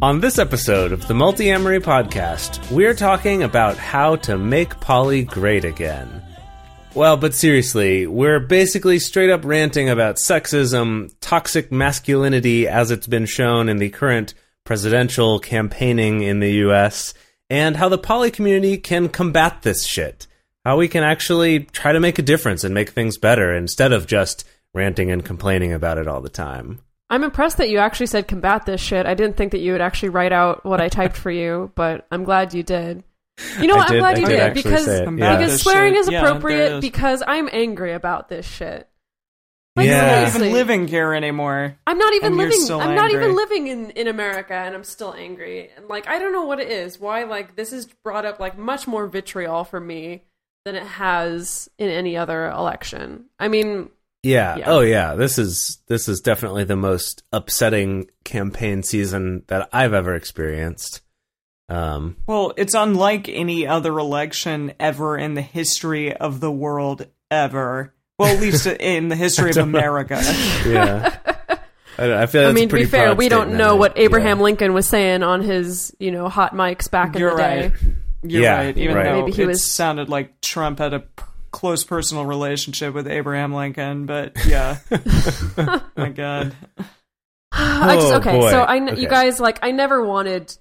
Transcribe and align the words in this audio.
On 0.00 0.20
this 0.20 0.38
episode 0.38 0.92
of 0.92 1.08
the 1.08 1.14
Multiamory 1.14 1.80
Podcast, 1.80 2.70
we're 2.70 2.94
talking 2.94 3.42
about 3.42 3.76
how 3.76 4.14
to 4.14 4.38
make 4.38 4.78
poly 4.78 5.24
great 5.24 5.64
again. 5.64 6.22
Well, 6.94 7.16
but 7.16 7.34
seriously, 7.34 8.06
we're 8.06 8.38
basically 8.38 9.00
straight 9.00 9.28
up 9.28 9.44
ranting 9.44 9.88
about 9.88 10.14
sexism, 10.14 11.12
toxic 11.20 11.72
masculinity 11.72 12.68
as 12.68 12.92
it's 12.92 13.08
been 13.08 13.26
shown 13.26 13.68
in 13.68 13.78
the 13.78 13.90
current 13.90 14.34
presidential 14.62 15.40
campaigning 15.40 16.22
in 16.22 16.38
the 16.38 16.52
US, 16.68 17.12
and 17.50 17.76
how 17.76 17.88
the 17.88 17.98
poly 17.98 18.30
community 18.30 18.78
can 18.78 19.08
combat 19.08 19.62
this 19.62 19.84
shit. 19.84 20.28
How 20.64 20.76
we 20.76 20.86
can 20.86 21.02
actually 21.02 21.64
try 21.64 21.90
to 21.90 21.98
make 21.98 22.20
a 22.20 22.22
difference 22.22 22.62
and 22.62 22.72
make 22.72 22.90
things 22.90 23.18
better 23.18 23.52
instead 23.52 23.92
of 23.92 24.06
just 24.06 24.44
ranting 24.72 25.10
and 25.10 25.24
complaining 25.24 25.72
about 25.72 25.98
it 25.98 26.06
all 26.06 26.20
the 26.20 26.28
time. 26.28 26.82
I'm 27.10 27.24
impressed 27.24 27.56
that 27.58 27.70
you 27.70 27.78
actually 27.78 28.06
said 28.06 28.28
combat 28.28 28.66
this 28.66 28.80
shit. 28.80 29.06
I 29.06 29.14
didn't 29.14 29.36
think 29.36 29.52
that 29.52 29.60
you 29.60 29.72
would 29.72 29.80
actually 29.80 30.10
write 30.10 30.32
out 30.32 30.64
what 30.64 30.80
I 30.80 30.88
typed 30.88 31.16
for 31.16 31.30
you, 31.30 31.72
but 31.74 32.06
I'm 32.10 32.24
glad 32.24 32.52
you 32.54 32.62
did. 32.62 33.02
You 33.60 33.66
know 33.68 33.74
I 33.74 33.78
what? 33.78 33.86
I'm 33.88 33.92
did- 33.94 34.00
glad 34.00 34.16
I 34.16 34.20
you 34.20 34.26
did 34.26 34.36
did, 34.36 34.54
because 34.54 34.88
it, 34.88 35.18
yeah. 35.18 35.36
because 35.36 35.62
swearing 35.62 35.94
shit. 35.94 36.00
is 36.00 36.10
Yeah, 36.10 36.20
there 36.22 36.30
appropriate 36.30 36.80
because 36.80 37.22
I'm 37.26 37.48
angry 37.52 37.92
about 37.92 38.28
this 38.28 38.46
shit. 38.46 38.88
Like, 39.76 39.86
Yeah. 39.86 40.20
You're 40.22 40.26
not 40.30 40.36
even 40.36 40.52
living 40.52 40.88
here 40.88 41.14
anymore. 41.14 41.76
I'm 41.86 41.98
not 41.98 42.12
even 42.14 42.36
living. 42.36 42.60
I'm 42.70 42.94
not 42.96 43.10
even 43.12 43.34
living 43.36 43.68
in 43.68 43.90
in 43.90 44.08
America, 44.08 44.54
and 44.54 44.74
I'm 44.74 44.84
still 44.84 45.14
angry. 45.14 45.70
And 45.76 45.88
like, 45.88 46.08
I 46.08 46.18
don't 46.18 46.32
know 46.32 46.44
what 46.44 46.58
it 46.60 46.68
is. 46.68 46.98
Why 46.98 47.22
like 47.22 47.54
this 47.56 47.70
has 47.70 47.86
brought 48.04 48.26
up 48.26 48.40
like 48.40 48.58
much 48.58 48.86
more 48.88 49.06
vitriol 49.06 49.64
for 49.64 49.78
me 49.78 50.24
than 50.64 50.74
it 50.74 50.82
has 50.82 51.70
in 51.78 51.88
any 51.88 52.16
other 52.16 52.50
election. 52.50 53.26
I 53.38 53.46
mean, 53.48 53.88
Yeah. 54.22 54.56
Yeah. 54.56 54.64
Oh 54.70 54.80
yeah. 54.80 55.14
This 55.14 55.38
is 55.38 55.78
this 55.86 56.08
is 56.08 56.20
definitely 56.20 56.64
the 56.64 56.76
most 56.76 57.22
upsetting 57.32 58.08
campaign 58.24 58.82
season 58.82 59.44
that 59.48 59.68
I've 59.72 59.94
ever 59.94 60.14
experienced. 60.14 61.02
Um 61.68 62.16
Well, 62.26 62.52
it's 62.56 62.74
unlike 62.74 63.28
any 63.28 63.66
other 63.66 63.96
election 63.98 64.72
ever 64.80 65.16
in 65.16 65.34
the 65.34 65.42
history 65.42 66.14
of 66.16 66.40
the 66.40 66.50
world 66.50 67.06
ever. 67.30 67.94
Well, 68.18 68.34
at 68.34 68.40
least 68.40 68.66
in 68.80 69.08
the 69.08 69.16
history 69.16 69.50
of. 69.50 69.58
America. 69.58 70.20
yeah. 70.66 71.16
I, 72.00 72.22
I 72.22 72.26
feel 72.26 72.42
I 72.42 72.44
that's 72.46 72.50
a 72.50 72.54
mean, 72.54 72.68
to 72.68 72.74
be 72.76 72.84
fair, 72.86 73.14
we 73.14 73.28
don't 73.28 73.48
statement. 73.48 73.58
know 73.58 73.76
what 73.76 73.96
Yeah. 73.96 74.04
Abraham 74.04 74.40
Lincoln 74.40 74.72
was 74.72 74.86
saying 74.88 75.22
on 75.22 75.42
his 75.42 75.94
you 76.00 76.10
know 76.10 76.28
hot 76.28 76.54
mics 76.54 76.90
back 76.90 77.14
in 77.14 77.20
You're 77.20 77.30
the 77.32 77.36
day. 77.36 77.60
right. 77.68 77.72
You're 78.24 78.42
Yeah, 78.42 78.56
right. 78.56 78.76
Even 78.76 78.96
right. 78.96 79.04
though 79.04 79.20
Maybe 79.26 79.32
he 79.32 79.42
it 79.42 79.46
was- 79.46 79.70
sounded 79.70 80.08
like 80.08 80.40
Trump 80.40 80.80
had 80.80 80.92
a 80.94 81.00
p- 81.00 81.22
close 81.50 81.84
personal 81.84 82.26
relationship 82.26 82.94
with 82.94 83.06
Abraham 83.08 83.52
Lincoln, 83.54 84.06
but 84.06 84.32
yeah. 84.46 84.78
My 85.96 86.08
God. 86.10 86.54
I 87.52 87.96
just 87.96 88.12
Oh, 88.12 88.16
okay. 88.18 88.38
boy. 88.38 88.50
So 88.50 88.60
I, 88.62 88.82
Okay. 88.82 89.00
you 89.00 89.08
guys 89.08 89.40
like, 89.40 89.58
I 89.62 89.70
never 89.70 90.04
wanted 90.04 90.56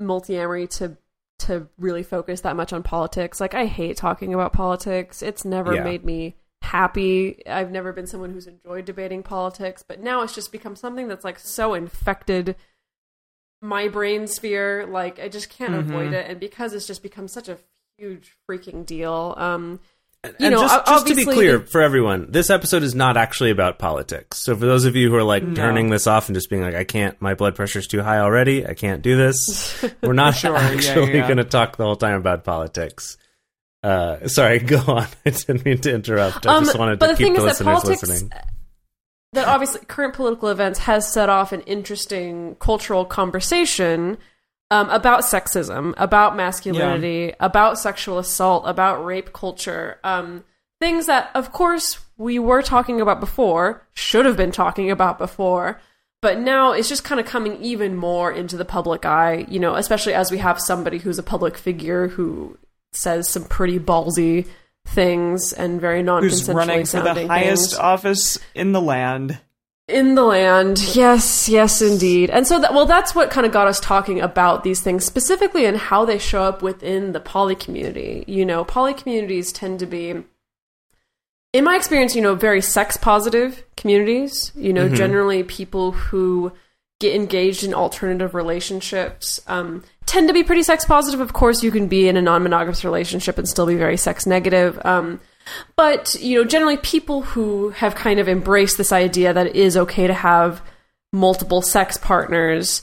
multiamory 0.00 0.68
to 0.78 0.96
to 1.40 1.66
really 1.76 2.04
focus 2.04 2.42
that 2.42 2.54
much 2.54 2.72
on 2.72 2.84
politics. 2.84 3.40
Like, 3.40 3.52
I 3.54 3.66
hate 3.66 3.96
talking 3.96 4.32
about 4.32 4.52
politics. 4.52 5.22
It's 5.22 5.44
never 5.44 5.74
Yeah. 5.74 5.82
made 5.82 6.04
me 6.04 6.36
happy. 6.62 7.44
I've 7.48 7.72
never 7.72 7.92
been 7.92 8.06
someone 8.06 8.30
who's 8.30 8.46
enjoyed 8.46 8.84
debating 8.84 9.24
politics, 9.24 9.82
but 9.86 9.98
now 9.98 10.22
it's 10.22 10.34
just 10.36 10.52
become 10.52 10.76
something 10.76 11.08
that's 11.08 11.24
like 11.24 11.40
so 11.40 11.74
infected 11.74 12.54
my 13.60 13.88
brain 13.88 14.28
sphere. 14.28 14.86
Like, 14.86 15.18
I 15.18 15.28
just 15.28 15.50
can't 15.50 15.72
Mm-hmm. 15.72 15.90
avoid 15.90 16.12
it, 16.12 16.30
and 16.30 16.38
because 16.38 16.74
it's 16.74 16.86
just 16.86 17.02
become 17.02 17.26
such 17.26 17.48
a 17.48 17.58
huge 17.98 18.36
freaking 18.48 18.86
deal. 18.86 19.34
Um, 19.36 19.80
you 20.24 20.46
and 20.46 20.56
just, 20.56 20.86
just 20.86 21.06
to 21.08 21.14
be 21.16 21.24
clear 21.24 21.58
the- 21.58 21.66
for 21.66 21.80
everyone, 21.82 22.30
this 22.30 22.48
episode 22.50 22.82
is 22.84 22.94
not 22.94 23.16
actually 23.16 23.50
about 23.50 23.78
politics. 23.80 24.38
So 24.38 24.54
for 24.56 24.64
those 24.66 24.84
of 24.84 24.94
you 24.94 25.10
who 25.10 25.16
are 25.16 25.24
like 25.24 25.54
turning 25.56 25.90
this 25.90 26.06
off 26.06 26.28
and 26.28 26.36
just 26.36 26.48
being 26.48 26.62
like, 26.62 26.74
I 26.76 26.84
can't, 26.84 27.20
my 27.20 27.34
blood 27.34 27.56
pressure's 27.56 27.88
too 27.88 28.02
high 28.02 28.18
already, 28.18 28.64
I 28.66 28.74
can't 28.74 29.02
do 29.02 29.16
this, 29.16 29.84
we're 30.02 30.12
not 30.12 30.36
Sure, 30.36 30.56
actually 30.56 31.14
yeah. 31.16 31.26
going 31.26 31.38
to 31.38 31.44
talk 31.44 31.76
the 31.76 31.84
whole 31.84 31.96
time 31.96 32.16
about 32.20 32.44
politics. 32.44 33.16
Uh, 33.82 34.28
sorry, 34.28 34.58
go 34.60 34.78
on. 34.86 35.08
I 35.26 35.30
didn't 35.30 35.64
mean 35.64 35.78
to 35.78 35.92
interrupt. 35.92 36.46
I 36.46 36.54
Um, 36.56 36.64
just 36.66 36.78
wanted 36.78 37.00
to 37.00 37.08
keep 37.16 37.18
the 37.18 37.24
is 37.32 37.36
that 37.38 37.42
listeners 37.42 37.64
politics, 37.80 38.02
listening. 38.08 38.32
that 39.32 39.48
obviously 39.48 39.80
current 39.86 40.14
political 40.14 40.50
events 40.50 40.78
has 40.80 41.12
set 41.12 41.28
off 41.30 41.50
an 41.50 41.62
interesting 41.62 42.54
cultural 42.60 43.04
conversation 43.04 44.18
um, 44.72 44.88
about 44.88 45.20
sexism, 45.20 45.92
about 45.98 46.34
masculinity, 46.34 47.34
about 47.40 47.78
sexual 47.78 48.18
assault, 48.18 48.64
about 48.66 49.04
rape 49.04 49.34
culture. 49.34 49.98
Um, 50.02 50.44
things 50.80 51.04
that, 51.06 51.30
of 51.34 51.52
course, 51.52 51.98
we 52.16 52.38
were 52.38 52.62
talking 52.62 52.98
about 52.98 53.20
before, 53.20 53.86
should 53.92 54.24
have 54.24 54.38
been 54.38 54.50
talking 54.50 54.90
about 54.90 55.18
before. 55.18 55.78
But 56.22 56.38
now 56.38 56.72
it's 56.72 56.88
just 56.88 57.04
kind 57.04 57.20
of 57.20 57.26
coming 57.26 57.62
even 57.62 57.96
more 57.96 58.32
into 58.32 58.56
the 58.56 58.64
public 58.64 59.04
eye, 59.04 59.44
you 59.46 59.60
know, 59.60 59.74
especially 59.74 60.14
as 60.14 60.30
we 60.30 60.38
have 60.38 60.58
somebody 60.58 60.96
who's 60.96 61.18
a 61.18 61.22
public 61.22 61.58
figure 61.58 62.08
who 62.08 62.56
says 62.94 63.28
some 63.28 63.44
pretty 63.44 63.78
ballsy 63.78 64.46
things 64.86 65.52
and 65.52 65.82
very 65.82 66.02
non 66.02 66.22
Who's 66.22 66.48
running 66.48 66.86
for 66.86 67.02
the 67.02 67.26
highest 67.26 67.78
office 67.78 68.38
in 68.54 68.72
the 68.72 68.80
land. 68.80 69.38
In 69.92 70.14
the 70.14 70.24
land. 70.24 70.80
Yes 70.94 71.48
yes 71.48 71.82
indeed. 71.82 72.30
And 72.30 72.46
so 72.46 72.60
that 72.60 72.74
well 72.74 72.86
that's 72.86 73.14
what 73.14 73.30
kind 73.30 73.46
of 73.46 73.52
got 73.52 73.68
us 73.68 73.80
talking 73.80 74.20
about 74.20 74.64
these 74.64 74.80
things 74.80 75.04
specifically 75.04 75.64
and 75.66 75.76
how 75.76 76.04
they 76.04 76.18
show 76.18 76.42
up 76.42 76.62
within 76.62 77.12
the 77.12 77.20
poly 77.20 77.54
community. 77.54 78.24
You 78.26 78.44
know 78.44 78.64
poly 78.64 78.94
communities 78.94 79.52
tend 79.52 79.78
to 79.80 79.86
be 79.86 80.24
in 81.52 81.64
my 81.64 81.76
experience 81.76 82.16
you 82.16 82.22
know 82.22 82.34
very 82.34 82.60
sex 82.60 82.96
positive 82.96 83.64
communities. 83.76 84.52
You 84.54 84.72
know 84.72 84.88
generally 84.88 85.42
people 85.42 85.92
who 85.92 86.52
get 87.00 87.14
engaged 87.14 87.64
in 87.64 87.74
alternative 87.74 88.32
relationships 88.32 89.40
um, 89.48 89.82
tend 90.06 90.28
to 90.28 90.34
be 90.34 90.44
pretty 90.44 90.62
sex 90.62 90.84
positive. 90.84 91.20
Of 91.20 91.32
course 91.32 91.62
you 91.62 91.72
can 91.72 91.88
be 91.88 92.08
in 92.08 92.16
a 92.16 92.22
non-monogamous 92.22 92.84
relationship 92.84 93.38
and 93.38 93.48
still 93.48 93.66
be 93.66 93.74
very 93.74 93.96
sex 93.96 94.24
negative. 94.24 94.80
Um, 94.84 95.20
but 95.76 96.14
you 96.20 96.38
know 96.38 96.44
generally 96.44 96.76
people 96.76 97.22
who 97.22 97.70
have 97.70 97.94
kind 97.94 98.20
of 98.20 98.28
embraced 98.28 98.76
this 98.78 98.92
idea 98.92 99.32
that 99.32 99.48
it 99.48 99.56
is 99.56 99.76
okay 99.76 100.06
to 100.06 100.14
have 100.14 100.62
multiple 101.12 101.62
sex 101.62 101.96
partners 101.96 102.82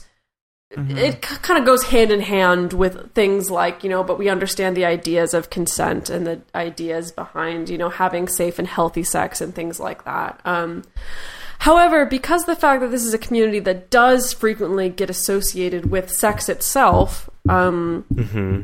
it 0.76 1.24
c- 1.24 1.36
kind 1.42 1.58
of 1.58 1.66
goes 1.66 1.82
hand 1.84 2.12
in 2.12 2.20
hand 2.20 2.72
with 2.72 3.12
things 3.12 3.50
like 3.50 3.82
you 3.82 3.90
know 3.90 4.04
but 4.04 4.18
we 4.20 4.28
understand 4.28 4.76
the 4.76 4.84
ideas 4.84 5.34
of 5.34 5.50
consent 5.50 6.08
and 6.08 6.24
the 6.24 6.40
ideas 6.54 7.10
behind 7.10 7.68
you 7.68 7.76
know 7.76 7.88
having 7.88 8.28
safe 8.28 8.56
and 8.58 8.68
healthy 8.68 9.02
sex 9.02 9.40
and 9.40 9.52
things 9.52 9.80
like 9.80 10.04
that. 10.04 10.40
Um, 10.44 10.84
however 11.58 12.06
because 12.06 12.44
the 12.44 12.54
fact 12.54 12.82
that 12.82 12.92
this 12.92 13.04
is 13.04 13.12
a 13.12 13.18
community 13.18 13.58
that 13.58 13.90
does 13.90 14.32
frequently 14.32 14.88
get 14.88 15.10
associated 15.10 15.90
with 15.90 16.08
sex 16.08 16.48
itself 16.48 17.28
um, 17.48 18.04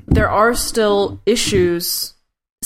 there 0.06 0.30
are 0.30 0.54
still 0.54 1.20
issues 1.26 2.14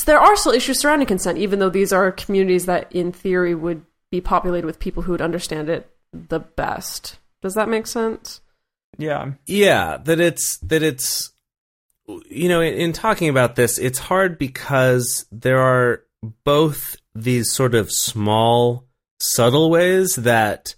there 0.05 0.21
are 0.21 0.37
still 0.37 0.53
issues 0.53 0.81
surrounding 0.81 1.09
consent, 1.09 1.39
even 1.39 1.59
though 1.59 1.71
these 1.71 1.93
are 1.93 2.13
communities 2.13 2.67
that, 2.67 2.91
in 2.93 3.13
theory, 3.13 3.55
would 3.55 3.85
be 4.11 4.21
populated 4.21 4.67
with 4.67 4.79
people 4.79 5.03
who 5.03 5.13
would 5.13 5.23
understand 5.23 5.69
it 5.69 5.91
the 6.13 6.41
best. 6.41 7.19
Does 7.43 7.55
that 7.55 7.69
make 7.69 7.87
sense? 7.87 8.41
Yeah. 8.99 9.33
yeah 9.47 9.97
that 10.05 10.21
it's 10.21 10.59
that 10.59 10.83
it's 10.83 11.33
you 12.29 12.49
know 12.49 12.61
in, 12.61 12.75
in 12.75 12.93
talking 12.93 13.29
about 13.29 13.57
this 13.57 13.79
it's 13.79 13.99
hard 13.99 14.37
because 14.37 15.25
there 15.33 15.61
are 15.61 16.03
both 16.45 16.97
these 17.15 17.53
sort 17.53 17.75
of 17.75 17.91
small 17.91 18.85
subtle 19.21 19.71
ways 19.71 20.17
that 20.17 20.75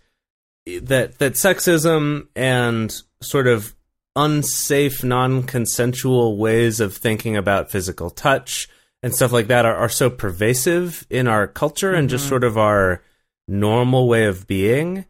that 0.66 1.18
that 1.18 1.32
sexism 1.32 2.28
and 2.36 2.94
sort 3.20 3.48
of 3.48 3.74
unsafe 4.14 5.02
non-consensual 5.02 6.36
ways 6.36 6.80
of 6.80 6.94
thinking 6.94 7.36
about 7.36 7.70
physical 7.70 8.10
touch 8.10 8.68
and 9.02 9.14
stuff 9.14 9.32
like 9.32 9.48
that 9.48 9.64
are, 9.64 9.74
are 9.74 9.88
so 9.88 10.08
pervasive 10.10 11.06
in 11.10 11.26
our 11.26 11.46
culture 11.46 11.92
and 11.92 12.08
just 12.08 12.28
sort 12.28 12.44
of 12.44 12.56
our 12.56 13.02
normal 13.48 14.08
way 14.08 14.24
of 14.24 14.46
being 14.46 15.04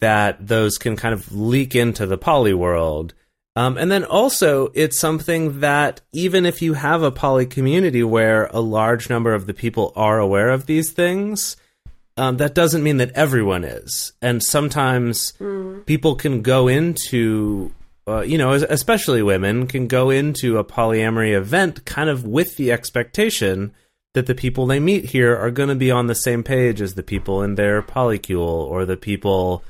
that 0.00 0.46
those 0.46 0.78
can 0.78 0.96
kind 0.96 1.14
of 1.14 1.34
leak 1.34 1.74
into 1.74 2.06
the 2.06 2.18
poly 2.18 2.54
world. 2.54 3.14
Um, 3.56 3.78
and 3.78 3.90
then 3.90 4.04
also, 4.04 4.72
it's 4.74 4.98
something 4.98 5.60
that 5.60 6.00
even 6.12 6.44
if 6.44 6.60
you 6.60 6.74
have 6.74 7.02
a 7.02 7.12
poly 7.12 7.46
community 7.46 8.02
where 8.02 8.46
a 8.46 8.60
large 8.60 9.08
number 9.08 9.32
of 9.32 9.46
the 9.46 9.54
people 9.54 9.92
are 9.94 10.18
aware 10.18 10.50
of 10.50 10.66
these 10.66 10.90
things, 10.90 11.56
um, 12.16 12.36
that 12.38 12.54
doesn't 12.54 12.82
mean 12.82 12.96
that 12.96 13.12
everyone 13.12 13.64
is. 13.64 14.12
And 14.20 14.42
sometimes 14.42 15.34
people 15.86 16.16
can 16.16 16.42
go 16.42 16.66
into, 16.68 17.72
uh, 18.06 18.20
you 18.20 18.36
know, 18.38 18.52
especially 18.52 19.22
women 19.22 19.66
can 19.66 19.86
go 19.86 20.10
into 20.10 20.58
a 20.58 20.64
polyamory 20.64 21.34
event 21.34 21.84
kind 21.84 22.10
of 22.10 22.24
with 22.26 22.56
the 22.56 22.70
expectation 22.72 23.72
that 24.12 24.26
the 24.26 24.34
people 24.34 24.66
they 24.66 24.78
meet 24.78 25.06
here 25.06 25.36
are 25.36 25.50
going 25.50 25.68
to 25.70 25.74
be 25.74 25.90
on 25.90 26.06
the 26.06 26.14
same 26.14 26.42
page 26.44 26.80
as 26.80 26.94
the 26.94 27.02
people 27.02 27.42
in 27.42 27.54
their 27.56 27.82
polycule 27.82 28.38
or 28.46 28.84
the 28.84 28.96
people, 28.96 29.64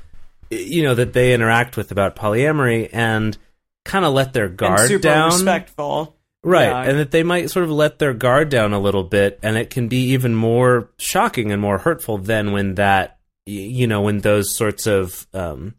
you 0.51 0.83
know, 0.83 0.93
that 0.95 1.13
they 1.13 1.33
interact 1.33 1.77
with 1.77 1.91
about 1.91 2.15
polyamory 2.15 2.89
and 2.93 3.37
kind 3.85 4.05
of 4.05 4.13
let 4.13 4.33
their 4.33 4.45
and 4.45 4.57
guard 4.57 4.87
super 4.87 5.01
down. 5.01 5.31
respectful. 5.31 6.15
Right, 6.43 6.67
Yeah. 6.67 6.83
and 6.83 6.99
that 6.99 7.09
they 7.09 7.23
might 7.23 7.49
sort 7.49 7.65
of 7.65 7.71
let 7.71 7.97
their 7.97 8.13
guard 8.13 8.49
down 8.49 8.71
a 8.73 8.79
little 8.79 9.03
bit, 9.03 9.39
and 9.41 9.57
it 9.57 9.71
can 9.71 9.87
be 9.87 10.09
even 10.11 10.35
more 10.35 10.91
shocking 10.97 11.51
and 11.51 11.59
more 11.59 11.79
hurtful 11.79 12.19
than 12.19 12.51
when 12.51 12.75
that, 12.75 13.17
you 13.47 13.87
know, 13.87 14.01
when 14.01 14.19
those 14.19 14.55
sorts 14.55 14.85
of, 14.85 15.25
um, 15.33 15.73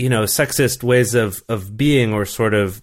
you 0.00 0.08
know, 0.08 0.22
sexist 0.24 0.82
ways 0.82 1.14
of 1.14 1.42
of 1.48 1.76
being 1.76 2.12
or 2.14 2.24
sort 2.24 2.54
of 2.54 2.82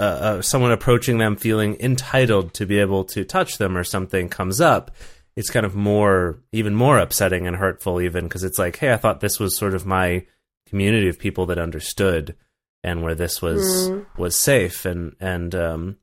uh, 0.00 0.02
uh, 0.02 0.42
someone 0.42 0.70
approaching 0.70 1.18
them 1.18 1.34
feeling 1.34 1.76
entitled 1.80 2.54
to 2.54 2.64
be 2.64 2.78
able 2.78 3.04
to 3.04 3.24
touch 3.24 3.58
them 3.58 3.76
or 3.76 3.82
something 3.82 4.28
comes 4.28 4.60
up. 4.60 4.92
It's 5.34 5.50
kind 5.50 5.66
of 5.66 5.74
more, 5.74 6.38
even 6.52 6.74
more 6.74 6.98
upsetting 6.98 7.46
and 7.46 7.56
hurtful, 7.56 8.00
even 8.00 8.24
because 8.24 8.44
it's 8.44 8.58
like, 8.58 8.76
hey, 8.76 8.92
I 8.92 8.96
thought 8.96 9.20
this 9.20 9.40
was 9.40 9.56
sort 9.56 9.74
of 9.74 9.86
my 9.86 10.26
community 10.68 11.08
of 11.08 11.18
people 11.18 11.46
that 11.46 11.58
understood 11.58 12.36
and 12.84 13.02
where 13.02 13.14
this 13.14 13.42
was 13.42 13.90
was 14.16 14.36
safe 14.36 14.84
and 14.84 15.16
and 15.18 15.54
um 15.54 15.96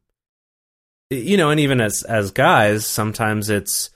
you 1.09 1.37
know 1.37 1.51
and 1.51 1.59
even 1.59 1.79
as 1.79 2.03
as 2.03 2.31
guys 2.31 2.85
sometimes 2.85 3.49
it's 3.49 3.91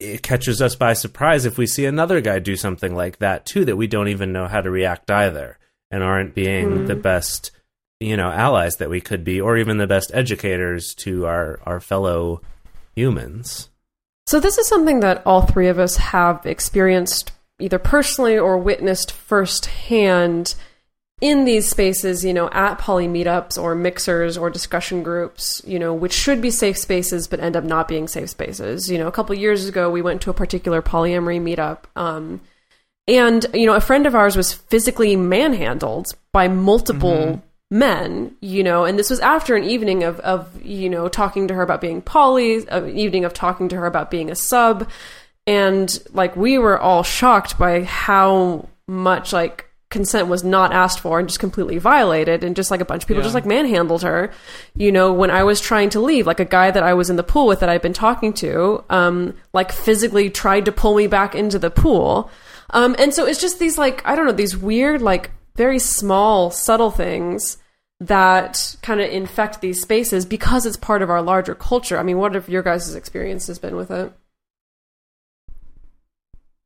it 0.00 0.22
catches 0.22 0.62
us 0.62 0.74
by 0.74 0.94
surprise 0.94 1.44
if 1.44 1.58
we 1.58 1.66
see 1.66 1.84
another 1.84 2.20
guy 2.20 2.38
do 2.38 2.56
something 2.56 2.94
like 2.94 3.18
that 3.18 3.44
too 3.44 3.64
that 3.66 3.76
we 3.76 3.86
don't 3.86 4.08
even 4.08 4.32
know 4.32 4.48
how 4.48 4.60
to 4.60 4.70
react 4.70 5.10
either 5.10 5.58
and 5.90 6.02
aren't 6.02 6.34
being 6.34 6.70
hmm. 6.70 6.86
the 6.86 6.96
best 6.96 7.50
you 8.00 8.16
know 8.16 8.30
allies 8.30 8.76
that 8.76 8.90
we 8.90 9.00
could 9.00 9.22
be 9.22 9.40
or 9.40 9.56
even 9.58 9.76
the 9.76 9.86
best 9.86 10.10
educators 10.14 10.94
to 10.94 11.26
our 11.26 11.60
our 11.64 11.80
fellow 11.80 12.40
humans. 12.96 13.68
So 14.26 14.40
this 14.40 14.58
is 14.58 14.68
something 14.68 15.00
that 15.00 15.22
all 15.26 15.42
three 15.42 15.68
of 15.68 15.78
us 15.78 15.96
have 15.96 16.46
experienced 16.46 17.32
either 17.58 17.78
personally 17.78 18.38
or 18.38 18.56
witnessed 18.56 19.12
firsthand 19.12 20.54
in 21.20 21.44
these 21.44 21.68
spaces, 21.68 22.24
you 22.24 22.32
know, 22.32 22.48
at 22.50 22.78
poly 22.78 23.06
meetups 23.06 23.60
or 23.62 23.74
mixers 23.74 24.38
or 24.38 24.48
discussion 24.50 25.02
groups, 25.02 25.62
you 25.66 25.78
know, 25.78 25.92
which 25.92 26.12
should 26.12 26.40
be 26.40 26.50
safe 26.50 26.78
spaces 26.78 27.28
but 27.28 27.40
end 27.40 27.56
up 27.56 27.64
not 27.64 27.88
being 27.88 28.08
safe 28.08 28.30
spaces. 28.30 28.90
You 28.90 28.98
know, 28.98 29.06
a 29.06 29.12
couple 29.12 29.34
years 29.36 29.66
ago 29.66 29.90
we 29.90 30.02
went 30.02 30.22
to 30.22 30.30
a 30.30 30.34
particular 30.34 30.80
polyamory 30.82 31.40
meetup 31.40 31.84
um 31.96 32.40
and 33.08 33.44
you 33.52 33.66
know, 33.66 33.74
a 33.74 33.80
friend 33.80 34.06
of 34.06 34.14
ours 34.14 34.36
was 34.36 34.52
physically 34.52 35.16
manhandled 35.16 36.14
by 36.32 36.48
multiple 36.48 37.42
men, 37.70 38.36
you 38.40 38.62
know, 38.62 38.84
and 38.84 38.98
this 38.98 39.10
was 39.10 39.20
after 39.20 39.54
an 39.54 39.64
evening 39.64 40.02
of, 40.02 40.18
of 40.20 40.64
you 40.64 40.88
know, 40.88 41.08
talking 41.08 41.48
to 41.48 41.54
her 41.54 41.62
about 41.62 41.80
being 41.80 42.02
poly, 42.02 42.66
an 42.68 42.96
evening 42.96 43.24
of 43.24 43.32
talking 43.32 43.68
to 43.68 43.76
her 43.76 43.86
about 43.86 44.10
being 44.10 44.30
a 44.30 44.34
sub. 44.34 44.88
And 45.46 45.98
like, 46.12 46.36
we 46.36 46.58
were 46.58 46.78
all 46.78 47.02
shocked 47.02 47.58
by 47.58 47.82
how 47.82 48.68
much 48.88 49.32
like 49.32 49.69
consent 49.90 50.28
was 50.28 50.44
not 50.44 50.72
asked 50.72 51.00
for 51.00 51.18
and 51.18 51.28
just 51.28 51.40
completely 51.40 51.78
violated. 51.78 52.44
And 52.44 52.54
just 52.56 52.70
like 52.70 52.80
a 52.80 52.84
bunch 52.84 53.02
of 53.02 53.08
people 53.08 53.20
Yeah. 53.22 53.24
just 53.24 53.34
like 53.34 53.44
manhandled 53.46 54.02
her, 54.02 54.30
you 54.74 54.92
know, 54.92 55.12
when 55.12 55.30
I 55.30 55.42
was 55.42 55.60
trying 55.60 55.90
to 55.90 56.00
leave, 56.00 56.26
like 56.26 56.40
a 56.40 56.44
guy 56.44 56.70
that 56.70 56.82
I 56.82 56.94
was 56.94 57.10
in 57.10 57.16
the 57.16 57.22
pool 57.24 57.46
with 57.46 57.60
that 57.60 57.68
I'd 57.68 57.82
been 57.82 57.92
talking 57.92 58.32
to, 58.34 58.84
um, 58.88 59.34
like 59.52 59.72
physically 59.72 60.30
tried 60.30 60.64
to 60.66 60.72
pull 60.72 60.94
me 60.96 61.06
back 61.08 61.34
into 61.34 61.58
the 61.58 61.70
pool. 61.70 62.30
Um, 62.70 62.94
and 62.98 63.12
so 63.12 63.26
it's 63.26 63.40
just 63.40 63.58
these 63.58 63.76
like 63.78 64.00
I 64.06 64.14
don't 64.14 64.26
know 64.26 64.32
these 64.32 64.56
weird 64.56 65.02
like 65.02 65.32
very 65.56 65.80
small 65.80 66.50
subtle 66.52 66.92
things 66.92 67.58
that 67.98 68.76
kind 68.80 69.00
of 69.00 69.10
infect 69.10 69.60
these 69.60 69.82
spaces 69.82 70.24
because 70.24 70.64
it's 70.66 70.76
part 70.76 71.02
of 71.02 71.10
our 71.10 71.20
larger 71.20 71.54
culture. 71.54 71.98
I 71.98 72.02
mean, 72.02 72.16
what 72.18 72.34
have 72.34 72.48
your 72.48 72.62
guys' 72.62 72.94
experience 72.94 73.48
has 73.48 73.58
been 73.58 73.76
with 73.76 73.90
it? 73.90 74.12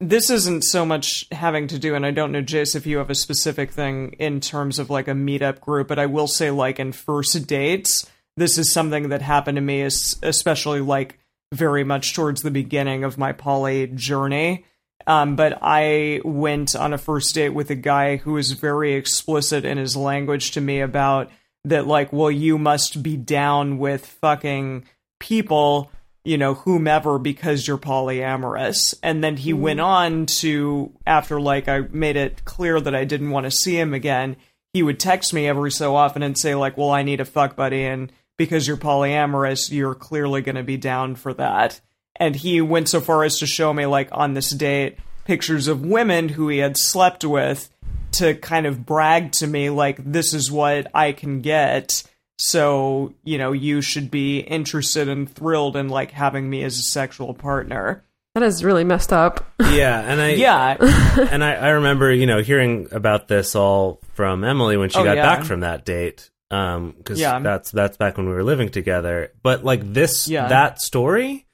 This 0.01 0.29
isn't 0.29 0.65
so 0.65 0.85
much 0.85 1.27
having 1.31 1.69
to 1.69 1.79
do, 1.79 1.95
and 1.95 2.05
I 2.05 2.11
don't 2.11 2.33
know, 2.33 2.43
Jase, 2.43 2.75
if 2.75 2.87
you 2.87 2.99
have 2.99 3.11
a 3.11 3.15
specific 3.15 3.71
thing 3.71 4.17
in 4.19 4.41
terms 4.41 4.79
of 4.79 4.91
like 4.91 5.09
a 5.09 5.13
meetup 5.13 5.61
group, 5.61 5.89
but 5.89 5.99
I 5.99 6.07
will 6.07 6.27
say, 6.27 6.51
like 6.51 6.81
in 6.81 6.93
first 6.93 7.47
dates, 7.47 8.11
this 8.37 8.59
is 8.59 8.73
something 8.73 9.11
that 9.11 9.23
happened 9.23 9.57
to 9.57 9.63
me, 9.63 9.83
es- 9.83 10.17
especially 10.23 10.81
like 10.81 11.19
very 11.53 11.85
much 11.85 12.15
towards 12.15 12.43
the 12.43 12.51
beginning 12.51 13.05
of 13.05 13.17
my 13.17 13.33
poly 13.33 13.87
journey. 13.87 14.65
Um, 15.07 15.37
but 15.37 15.59
I 15.63 16.21
went 16.25 16.75
on 16.75 16.93
a 16.93 16.99
first 16.99 17.35
date 17.35 17.51
with 17.51 17.71
a 17.71 17.75
guy 17.77 18.17
who 18.17 18.33
was 18.33 18.53
very 18.53 18.95
explicit 18.95 19.65
in 19.65 19.79
his 19.79 19.97
language 19.97 20.53
to 20.53 20.61
me 20.61 20.81
about 20.81 21.31
that, 21.65 21.87
like, 21.87 22.13
well, 22.13 22.31
you 22.31 22.59
must 22.59 23.03
be 23.03 23.17
down 23.17 23.79
with 23.79 24.05
fucking 24.05 24.87
people, 25.21 25.91
you 26.25 26.39
know, 26.39 26.55
whomever 26.55 27.19
because 27.19 27.69
you're 27.69 27.79
polyamorous. 27.79 28.95
And 29.03 29.23
then 29.23 29.37
he 29.37 29.53
went 29.53 29.79
mm-hmm. 29.79 30.21
on 30.21 30.27
to, 30.27 30.93
after 31.07 31.41
like 31.41 31.69
I 31.69 31.81
made 31.91 32.17
it 32.17 32.45
clear 32.45 32.81
that 32.81 32.95
I 32.95 33.05
didn't 33.05 33.31
want 33.31 33.45
to 33.45 33.51
see 33.51 33.79
him 33.79 33.93
again, 33.93 34.37
he 34.73 34.83
would 34.83 34.99
text 34.99 35.33
me 35.33 35.47
every 35.47 35.71
so 35.71 35.95
often 35.95 36.23
and 36.23 36.37
say, 36.37 36.55
like, 36.55 36.77
well, 36.77 36.91
I 36.91 37.03
need 37.03 37.21
a 37.21 37.25
fuck 37.25 37.55
buddy. 37.55 37.85
And 37.85 38.11
because 38.37 38.67
you're 38.67 38.77
polyamorous, 38.77 39.71
you're 39.71 39.95
clearly 39.95 40.43
going 40.43 40.57
to 40.57 40.65
be 40.65 40.77
down 40.77 41.15
for 41.15 41.33
that. 41.35 41.81
And 42.17 42.35
he 42.35 42.61
went 42.61 42.89
so 42.89 43.01
far 43.01 43.23
as 43.23 43.39
to 43.39 43.47
show 43.47 43.73
me, 43.73 43.87
like, 43.87 44.09
on 44.11 44.35
this 44.35 44.51
date, 44.51 44.99
pictures 45.25 45.69
of 45.69 45.85
women 45.85 46.29
who 46.29 46.49
he 46.49 46.59
had 46.59 46.77
slept 46.77 47.25
with 47.25 47.71
to 48.13 48.35
kind 48.35 48.67
of 48.67 48.87
brag 48.87 49.33
to 49.33 49.47
me, 49.47 49.71
like, 49.71 49.99
this 50.05 50.35
is 50.35 50.51
what 50.51 50.89
I 50.95 51.13
can 51.13 51.41
get. 51.41 52.03
So, 52.39 53.15
you 53.25 53.39
know, 53.39 53.53
you 53.53 53.81
should 53.81 54.11
be 54.11 54.41
interested 54.41 55.09
and 55.09 55.31
thrilled 55.33 55.77
in, 55.77 55.89
like, 55.89 56.11
having 56.11 56.49
me 56.51 56.63
as 56.65 56.79
a 56.79 56.83
sexual 56.83 57.33
partner. 57.35 58.05
That 58.35 58.43
is 58.43 58.65
really 58.65 58.83
messed 58.83 59.13
up. 59.13 59.49
yeah 59.61 60.01
and 60.01 60.21
i 60.21 60.31
Yeah. 60.35 60.77
and 61.31 61.45
I, 61.45 61.55
I 61.55 61.69
remember, 61.71 62.13
you 62.13 62.27
know, 62.27 62.43
hearing 62.43 62.89
about 62.91 63.29
this 63.29 63.55
all 63.55 64.01
from 64.15 64.43
Emily 64.43 64.77
when 64.77 64.89
she 64.91 64.99
Oh, 64.99 65.05
got 65.05 65.17
yeah. 65.17 65.23
back 65.37 65.45
from 65.45 65.61
that 65.61 65.85
date. 65.85 66.31
Um, 66.51 66.95
because 66.99 67.21
Yeah. 67.21 67.39
that's 67.39 67.71
that's 67.71 67.97
back 67.97 68.17
when 68.17 68.27
we 68.29 68.35
were 68.35 68.43
living 68.43 68.71
together. 68.71 69.31
But 69.45 69.65
like 69.65 69.93
this, 69.93 70.27
Yeah. 70.29 70.49
that 70.49 70.81
story, 70.81 71.47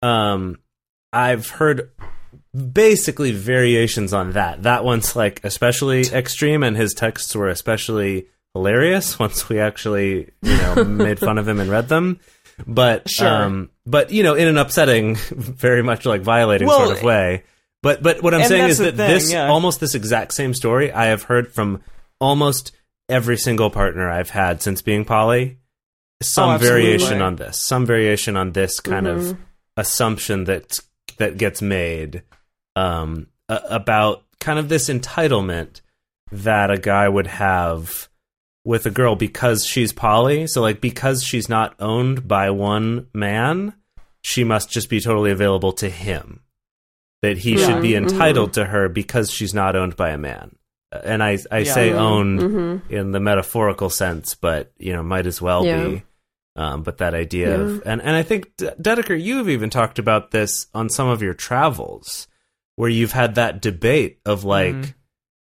um, 0.00 0.58
I've 1.12 1.48
heard 1.50 1.90
basically 2.54 3.32
variations 3.32 4.12
on 4.12 4.32
that. 4.32 4.62
That 4.62 4.84
one's 4.84 5.16
like 5.16 5.40
especially 5.44 6.02
extreme, 6.02 6.62
and 6.62 6.76
his 6.76 6.94
texts 6.94 7.34
were 7.34 7.48
especially 7.48 8.26
hilarious 8.54 9.18
once 9.18 9.48
we 9.48 9.58
actually, 9.58 10.30
you 10.42 10.56
know, 10.56 10.84
made 10.84 11.18
fun 11.18 11.38
of 11.38 11.48
him 11.48 11.60
and 11.60 11.70
read 11.70 11.88
them. 11.88 12.20
But 12.66 13.08
Sure. 13.08 13.26
um, 13.26 13.70
but 13.86 14.10
you 14.12 14.22
know, 14.22 14.34
in 14.34 14.46
an 14.48 14.58
upsetting, 14.58 15.16
very 15.30 15.82
much 15.82 16.04
like 16.06 16.20
violating 16.22 16.68
Well, 16.68 16.86
sort 16.86 16.98
of 16.98 17.02
way. 17.02 17.44
But 17.82 18.02
but 18.02 18.22
what 18.22 18.34
I'm 18.34 18.46
saying 18.46 18.68
is 18.68 18.78
that 18.78 18.94
thing, 18.96 19.08
this 19.08 19.32
yeah. 19.32 19.48
almost 19.48 19.80
this 19.80 19.94
exact 19.94 20.34
same 20.34 20.54
story 20.54 20.92
I 20.92 21.06
have 21.06 21.24
heard 21.24 21.52
from 21.52 21.82
almost 22.20 22.72
every 23.08 23.36
single 23.36 23.70
partner 23.70 24.08
I've 24.08 24.30
had 24.30 24.62
since 24.62 24.82
being 24.82 25.04
poly. 25.04 25.58
Some 26.22 26.50
Oh, 26.50 26.58
variation 26.58 27.20
on 27.20 27.34
this, 27.36 27.58
some 27.58 27.84
variation 27.84 28.36
on 28.36 28.52
this 28.52 28.78
kind 28.78 29.08
of 29.08 29.18
Mhm. 29.22 29.36
assumption 29.76 30.44
that 30.44 30.78
that 31.18 31.36
gets 31.38 31.60
made 31.60 32.22
um, 32.76 33.26
a- 33.48 33.60
about 33.70 34.22
kind 34.38 34.58
of 34.60 34.68
this 34.68 34.88
entitlement 34.88 35.80
that 36.30 36.70
a 36.70 36.78
guy 36.78 37.08
would 37.08 37.26
have 37.26 38.08
with 38.64 38.86
a 38.86 38.90
girl 38.90 39.16
because 39.16 39.66
she's 39.66 39.92
poly. 39.92 40.46
So 40.46 40.60
like 40.60 40.80
because 40.80 41.22
she's 41.24 41.48
not 41.48 41.74
owned 41.80 42.26
by 42.28 42.50
one 42.50 43.08
man, 43.12 43.74
she 44.22 44.44
must 44.44 44.70
just 44.70 44.88
be 44.88 45.00
totally 45.00 45.30
available 45.32 45.72
to 45.74 45.88
him. 45.90 46.40
That 47.22 47.38
he 47.38 47.58
Yeah. 47.58 47.66
should 47.66 47.82
be 47.82 47.90
Mhm. 47.92 48.10
entitled 48.10 48.52
to 48.54 48.64
her 48.66 48.88
because 48.88 49.30
she's 49.30 49.54
not 49.54 49.76
owned 49.76 49.96
by 49.96 50.10
a 50.10 50.18
man. 50.18 50.56
And 50.92 51.22
I 51.22 51.38
I 51.50 51.58
Yeah. 51.60 51.72
say 51.74 51.92
owned 51.92 52.40
Mhm. 52.40 52.90
in 52.90 53.12
the 53.12 53.20
metaphorical 53.20 53.90
sense, 53.90 54.34
but 54.34 54.72
you 54.78 54.92
know 54.92 55.02
might 55.02 55.26
as 55.26 55.40
well 55.40 55.64
Yeah. 55.64 55.84
be. 55.88 56.02
Um, 56.54 56.82
but 56.82 56.98
that 56.98 57.14
idea 57.14 57.58
of 57.58 57.82
and 57.86 58.02
and 58.02 58.14
I 58.14 58.22
think 58.22 58.56
D- 58.58 58.68
Dedeker, 58.80 59.20
you've 59.20 59.48
even 59.48 59.70
talked 59.70 59.98
about 59.98 60.32
this 60.32 60.66
on 60.74 60.88
some 60.90 61.08
of 61.08 61.22
your 61.22 61.32
travels, 61.34 62.28
where 62.76 62.90
you've 62.90 63.12
had 63.12 63.36
that 63.36 63.62
debate 63.62 64.18
of 64.26 64.44
like, 64.44 64.74
Mm-hmm. 64.74 64.90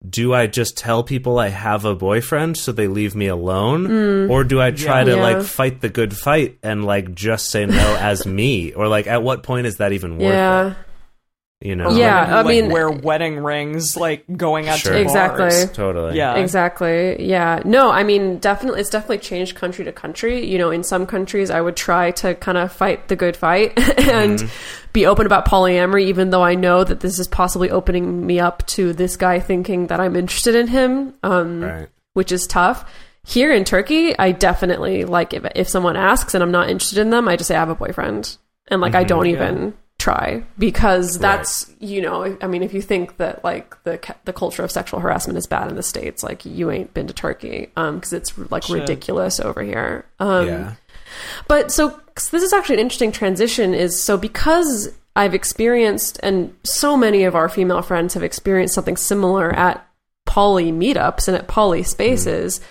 Do 0.08 0.34
I 0.34 0.48
just 0.48 0.78
tell 0.78 1.04
people 1.04 1.40
I 1.40 1.48
have 1.50 1.84
a 1.86 1.96
boyfriend 1.96 2.56
so 2.58 2.72
they 2.72 2.88
leave 2.88 3.16
me 3.16 3.28
alone, 3.28 4.30
or 4.30 4.44
do 4.44 4.62
I 4.62 4.72
try 4.72 5.00
Yeah. 5.00 5.06
to 5.06 5.12
Mm. 5.12 5.16
Yeah. 5.18 5.24
like 5.24 5.42
fight 5.44 5.82
the 5.82 5.90
good 5.90 6.16
fight 6.16 6.58
and 6.64 6.86
like 6.86 7.14
just 7.16 7.50
say 7.50 7.66
no 7.66 7.98
as 8.00 8.26
me, 8.26 8.74
or 8.74 8.88
like 8.88 9.08
at 9.08 9.24
what 9.24 9.44
point 9.44 9.66
is 9.68 9.78
that 9.78 9.94
even 9.94 10.14
worth 10.18 10.22
Yeah. 10.34 10.68
it? 10.72 10.76
You 11.60 11.76
know, 11.76 11.90
Yeah, 11.90 12.22
Women 12.22 12.30
who, 12.30 12.38
I 12.38 12.44
mean- 12.62 12.72
wear 12.72 12.92
wedding 12.92 13.40
rings, 13.40 13.98
like 13.98 14.26
going 14.38 14.68
out 14.70 14.78
Sure. 14.78 14.94
to 14.94 15.00
Exactly. 15.02 15.40
bars. 15.40 15.72
totally. 15.72 16.16
Yeah. 16.16 16.36
Exactly. 16.36 17.16
Yeah. 17.28 17.62
No, 17.66 17.90
I 17.90 18.04
mean, 18.04 18.38
definitely, 18.38 18.80
it's 18.82 18.92
definitely 18.92 19.18
changed 19.18 19.56
country 19.56 19.84
to 19.86 19.92
country. 19.92 20.46
You 20.46 20.60
know, 20.60 20.70
in 20.70 20.84
some 20.84 21.08
countries, 21.08 21.50
I 21.50 21.60
would 21.60 21.76
try 21.76 22.12
to 22.12 22.36
kind 22.36 22.60
of 22.60 22.72
fight 22.72 23.08
the 23.08 23.16
good 23.16 23.36
fight 23.36 23.74
and 24.08 24.48
be 24.94 25.08
open 25.08 25.26
about 25.26 25.46
polyamory, 25.48 26.04
even 26.04 26.30
though 26.30 26.44
I 26.44 26.54
know 26.54 26.84
that 26.84 27.00
this 27.00 27.18
is 27.18 27.28
possibly 27.28 27.72
opening 27.72 28.24
me 28.26 28.40
up 28.40 28.64
to 28.68 28.94
this 28.94 29.16
guy 29.18 29.40
thinking 29.40 29.88
that 29.88 30.00
I'm 30.00 30.16
interested 30.16 30.54
in 30.54 30.68
him, 30.68 31.16
um, 31.24 31.62
Right. 31.64 31.88
which 32.14 32.32
is 32.32 32.46
tough. 32.46 32.86
Here 33.26 33.52
in 33.52 33.64
Turkey, 33.64 34.18
I 34.18 34.32
definitely 34.32 35.06
like 35.06 35.34
if, 35.34 35.44
if 35.56 35.68
someone 35.68 35.98
asks 35.98 36.36
and 36.36 36.44
I'm 36.44 36.52
not 36.52 36.70
interested 36.70 37.00
in 37.00 37.10
them, 37.10 37.28
I 37.28 37.36
just 37.36 37.48
say 37.48 37.56
I 37.56 37.60
have 37.60 37.70
a 37.70 37.76
boyfriend. 37.76 38.38
And 38.68 38.80
like, 38.80 38.94
I 38.96 39.04
don't 39.04 39.26
even 39.28 39.74
try 39.98 40.44
because 40.60 41.18
that's, 41.18 41.72
you 41.80 42.02
know, 42.02 42.38
I 42.42 42.48
mean, 42.48 42.64
if 42.64 42.74
you 42.74 42.82
think 42.82 43.18
that 43.18 43.44
like 43.44 43.82
the, 43.84 44.00
the 44.26 44.34
culture 44.34 44.64
of 44.64 44.72
sexual 44.72 45.00
harassment 45.00 45.38
is 45.38 45.48
bad 45.48 45.70
in 45.70 45.76
the 45.76 45.84
States, 45.84 46.24
like 46.24 46.46
you 46.46 46.70
ain't 46.72 46.94
been 46.94 47.08
to 47.08 47.14
Turkey, 47.14 47.72
um, 47.76 48.00
cause 48.00 48.14
it's 48.14 48.38
like 48.52 48.64
Shit. 48.64 48.80
ridiculous 48.82 49.40
over 49.40 49.64
here. 49.64 50.06
Um, 50.20 50.48
yeah. 50.48 50.74
but 51.48 51.72
so 51.72 52.00
this 52.16 52.34
is 52.34 52.54
actually 52.54 52.76
an 52.76 52.82
interesting 52.82 53.12
transition 53.12 53.74
is 53.74 54.02
so 54.02 54.18
because 54.18 54.90
I've 55.16 55.34
experienced 55.34 56.20
and 56.22 56.56
so 56.64 56.96
many 56.96 57.24
of 57.24 57.36
our 57.36 57.50
female 57.50 57.82
friends 57.82 58.14
have 58.14 58.24
experienced 58.24 58.76
something 58.76 58.98
similar 58.98 59.52
at 59.52 59.84
poly 60.26 60.72
meetups 60.72 61.28
and 61.28 61.36
at 61.36 61.48
poly 61.48 61.82
spaces 61.82 62.62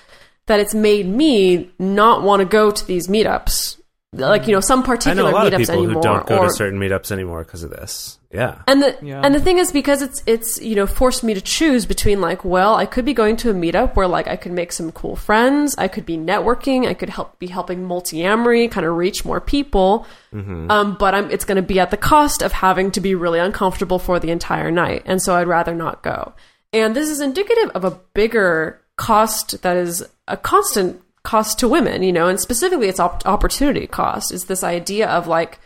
that 0.47 0.61
it's 0.61 0.75
made 0.75 1.07
me 1.07 1.73
not 1.81 2.23
want 2.23 2.41
to 2.41 2.47
go 2.47 2.71
to 2.71 2.87
these 2.87 3.09
meetups. 3.09 3.81
Like, 4.19 4.47
you 4.47 4.53
know, 4.55 4.61
some 4.61 4.83
particular 4.83 5.29
I 5.29 5.31
particular 5.31 5.31
know 5.31 5.37
a 5.37 5.39
lot 5.39 5.47
of 5.47 5.53
meetups 5.53 5.59
people 5.67 5.75
anymore. 5.85 5.95
who 5.95 6.03
don't 6.03 6.27
go 6.27 6.39
or, 6.39 6.49
to 6.49 6.55
certain 6.55 6.79
meetups 6.81 7.11
anymore 7.13 7.45
because 7.45 7.63
of 7.63 7.71
this. 7.71 8.19
Yeah. 8.33 8.61
and 8.67 8.83
the 8.83 8.97
Yeah. 9.01 9.23
and 9.25 9.35
the 9.35 9.41
thing 9.41 9.59
is 9.59 9.73
because 9.73 10.03
it's 10.03 10.23
it's 10.27 10.61
you 10.61 10.75
know 10.75 10.87
forced 10.87 11.23
me 11.25 11.33
to 11.33 11.41
choose 11.41 11.87
between 11.87 12.21
like 12.21 12.45
well 12.45 12.75
I 12.75 12.85
could 12.85 13.05
be 13.07 13.15
going 13.15 13.37
to 13.39 13.51
a 13.51 13.55
meetup 13.55 13.95
where 13.97 14.07
like 14.09 14.27
I 14.29 14.37
could 14.37 14.53
make 14.53 14.73
some 14.73 14.93
cool 14.93 15.17
friends 15.17 15.75
I 15.79 15.89
could 15.89 16.05
be 16.05 16.19
networking 16.19 16.87
I 16.87 16.93
could 16.93 17.09
help 17.09 17.39
be 17.39 17.47
helping 17.47 17.87
multiamory 17.89 18.71
kind 18.71 18.85
of 18.85 18.95
reach 18.95 19.25
more 19.25 19.41
people 19.41 20.07
um, 20.35 20.97
but 20.99 21.15
I'm 21.15 21.31
it's 21.31 21.47
going 21.47 21.57
to 21.57 21.63
be 21.63 21.81
at 21.81 21.91
the 21.91 21.97
cost 21.97 22.43
of 22.43 22.53
having 22.53 22.91
to 22.91 23.01
be 23.01 23.15
really 23.15 23.39
uncomfortable 23.39 23.99
for 23.99 24.19
the 24.21 24.31
entire 24.31 24.71
night 24.71 25.03
and 25.07 25.23
so 25.23 25.35
I'd 25.35 25.47
rather 25.47 25.75
not 25.75 26.03
go 26.03 26.35
and 26.75 26.95
this 26.95 27.09
is 27.09 27.21
indicative 27.23 27.71
of 27.75 27.85
a 27.85 27.93
bigger 28.13 28.83
cost 28.97 29.63
that 29.63 29.77
is 29.79 30.05
a 30.29 30.37
constant 30.37 31.01
cost 31.33 31.59
to 31.59 31.69
women 31.69 32.03
you 32.03 32.13
know 32.13 32.29
and 32.29 32.41
specifically 32.41 32.89
it's 32.89 33.01
op- 33.01 33.27
opportunity 33.27 33.87
cost 33.87 34.33
is 34.33 34.45
this 34.45 34.63
idea 34.65 35.07
of 35.09 35.27
like 35.27 35.59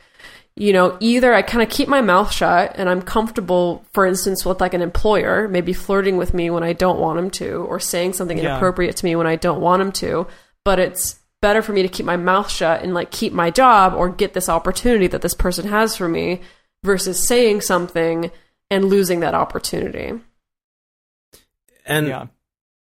you 0.56 0.72
know, 0.72 0.98
either 1.00 1.32
I 1.32 1.42
kind 1.42 1.62
of 1.62 1.70
keep 1.70 1.88
my 1.88 2.02
mouth 2.02 2.30
shut 2.32 2.72
and 2.74 2.88
I'm 2.90 3.00
comfortable, 3.00 3.82
for 3.92 4.04
instance, 4.04 4.44
with 4.44 4.60
like 4.60 4.74
an 4.74 4.82
employer, 4.82 5.48
maybe 5.48 5.72
flirting 5.72 6.16
with 6.18 6.34
me 6.34 6.50
when 6.50 6.64
I 6.64 6.74
don't 6.74 6.98
want 6.98 7.18
him 7.20 7.30
to, 7.40 7.50
or 7.70 7.78
saying 7.80 8.12
something 8.14 8.36
Yeah. 8.36 8.44
inappropriate 8.50 8.96
to 8.96 9.04
me 9.06 9.14
when 9.16 9.28
I 9.28 9.36
don't 9.36 9.60
want 9.60 9.80
him 9.80 9.92
to. 9.92 10.26
But 10.64 10.78
it's 10.80 11.18
better 11.40 11.62
for 11.62 11.72
me 11.72 11.82
to 11.82 11.88
keep 11.88 12.04
my 12.04 12.16
mouth 12.16 12.50
shut 12.50 12.82
and 12.82 12.92
like 12.92 13.10
keep 13.12 13.32
my 13.32 13.50
job 13.50 13.94
or 13.94 14.10
get 14.10 14.34
this 14.34 14.48
opportunity 14.50 15.06
that 15.06 15.22
this 15.22 15.34
person 15.34 15.68
has 15.68 15.96
for 15.96 16.08
me 16.08 16.40
versus 16.84 17.26
saying 17.26 17.60
something 17.62 18.30
and 18.70 18.84
losing 18.86 19.20
that 19.20 19.34
opportunity. 19.34 20.12
And 21.86 22.08
Yeah. 22.08 22.26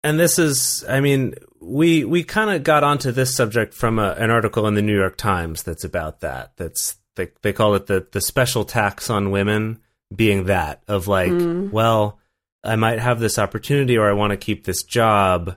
and 0.04 0.20
this 0.20 0.40
is 0.40 0.84
i 0.90 1.00
mean 1.00 1.36
we 1.62 2.04
we 2.04 2.24
kind 2.24 2.50
of 2.50 2.64
got 2.64 2.84
onto 2.84 3.12
this 3.12 3.36
subject 3.36 3.74
from 3.74 4.00
a, 4.00 4.12
an 4.14 4.32
article 4.32 4.68
in 4.68 4.74
the 4.74 4.82
new 4.82 4.98
york 4.98 5.16
times 5.16 5.64
that's 5.64 5.84
about 5.84 6.22
that. 6.22 6.52
That's 6.58 6.98
they, 7.16 7.30
they 7.42 7.54
call 7.54 7.76
it 7.76 7.86
the 7.88 8.08
the 8.12 8.22
special 8.22 8.66
tax 8.66 9.10
on 9.10 9.32
women 9.32 9.80
being 10.14 10.46
that 10.46 10.82
of 10.88 11.08
like 11.08 11.32
hmm. 11.32 11.70
well 11.70 12.20
i 12.64 12.76
might 12.76 13.00
have 13.00 13.20
this 13.20 13.40
opportunity 13.40 13.98
or 13.98 14.10
i 14.10 14.14
want 14.14 14.32
to 14.32 14.38
keep 14.38 14.66
this 14.66 14.84
job 14.84 15.56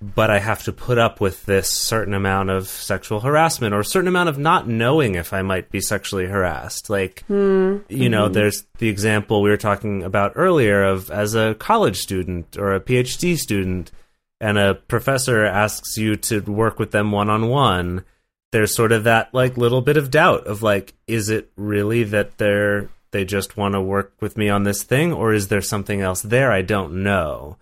but 0.00 0.30
i 0.30 0.38
have 0.38 0.62
to 0.62 0.72
put 0.72 0.98
up 0.98 1.20
with 1.20 1.44
this 1.46 1.68
certain 1.68 2.14
amount 2.14 2.48
of 2.48 2.68
sexual 2.68 3.20
harassment 3.20 3.74
or 3.74 3.80
a 3.80 3.84
certain 3.84 4.08
amount 4.08 4.28
of 4.28 4.38
not 4.38 4.68
knowing 4.68 5.16
if 5.16 5.32
i 5.32 5.42
might 5.42 5.70
be 5.70 5.80
sexually 5.80 6.26
harassed. 6.26 6.88
Like 6.88 7.24
hmm. 7.26 7.78
you 7.88 8.08
know 8.08 8.26
hmm. 8.26 8.32
there's 8.32 8.64
the 8.78 8.88
example 8.88 9.42
we 9.42 9.50
were 9.50 9.56
talking 9.56 10.02
about 10.02 10.32
earlier 10.34 10.84
of 10.84 11.10
as 11.10 11.34
a 11.34 11.54
college 11.54 11.98
student 11.98 12.56
or 12.56 12.74
a 12.74 12.80
phd 12.80 13.36
student 13.38 13.90
and 14.40 14.58
a 14.58 14.74
professor 14.74 15.44
asks 15.44 15.96
you 15.98 16.16
to 16.16 16.40
work 16.40 16.78
with 16.78 16.90
them 16.92 17.10
one 17.12 17.28
on 17.30 17.48
one 17.48 18.04
there's 18.52 18.74
sort 18.74 18.92
of 18.92 19.04
that 19.04 19.32
like 19.34 19.56
little 19.58 19.82
bit 19.82 19.96
of 19.96 20.10
doubt 20.10 20.46
of 20.46 20.62
like 20.62 20.94
is 21.06 21.28
it 21.28 21.50
really 21.56 22.02
that 22.04 22.38
they're 22.38 22.88
they 23.10 23.24
just 23.24 23.56
want 23.56 23.74
to 23.74 23.80
work 23.80 24.12
with 24.20 24.36
me 24.36 24.48
on 24.48 24.62
this 24.64 24.82
thing 24.82 25.12
or 25.12 25.32
is 25.32 25.48
there 25.48 25.62
something 25.62 26.02
else 26.02 26.20
there? 26.20 26.52
I 26.52 26.60
don't 26.60 27.02
know. 27.02 27.56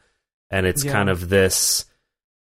And 0.50 0.66
it's 0.66 0.84
Yeah. 0.84 0.90
kind 0.92 1.08
of 1.08 1.28
this 1.28 1.84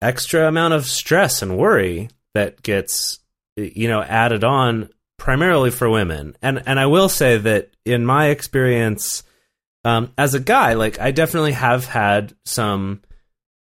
extra 0.03 0.47
amount 0.49 0.75
of 0.75 0.87
stress 0.87 1.43
and 1.43 1.57
worry 1.59 2.09
that 2.35 2.63
gets 2.63 3.19
you 3.57 3.89
know 3.89 4.03
added 4.03 4.45
on 4.45 4.89
primarily 5.19 5.71
for 5.71 5.89
women. 5.89 6.37
And 6.43 6.63
and 6.67 6.79
I 6.81 6.87
will 6.87 7.09
say 7.09 7.39
that 7.39 7.71
in 7.85 8.05
my 8.05 8.27
experience 8.29 9.23
um 9.85 10.13
as 10.19 10.35
a 10.35 10.41
guy 10.41 10.75
like 10.75 10.99
I 11.01 11.11
definitely 11.11 11.53
have 11.53 11.87
had 11.87 12.35
some 12.45 13.01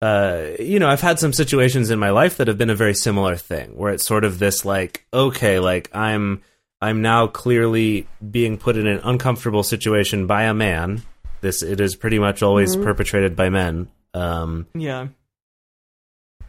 uh 0.02 0.48
you 0.60 0.78
know 0.80 0.90
I've 0.90 1.02
had 1.02 1.20
some 1.20 1.32
situations 1.34 1.90
in 1.90 2.00
my 2.00 2.10
life 2.10 2.38
that 2.38 2.48
have 2.48 2.58
been 2.58 2.70
a 2.70 2.75
very 2.75 2.94
similar 2.94 3.36
thing 3.36 3.75
where 3.78 3.94
it's 3.94 4.06
sort 4.06 4.24
of 4.25 4.40
this 4.40 4.66
like 4.66 5.06
okay 5.14 5.60
like 5.60 5.90
I'm 5.96 6.42
I'm 6.82 7.02
now 7.02 7.28
clearly 7.28 8.08
being 8.30 8.58
put 8.58 8.75
in 8.78 8.88
an 8.88 9.00
uncomfortable 9.04 9.64
situation 9.64 10.28
by 10.28 10.44
a 10.44 10.54
man 10.54 11.02
this 11.42 11.64
it 11.64 11.80
is 11.80 11.96
pretty 11.96 12.20
much 12.20 12.44
always 12.44 12.75
perpetrated 12.75 13.36
by 13.36 13.50
men 13.50 13.88
um 14.14 14.68
Yeah. 14.75 15.08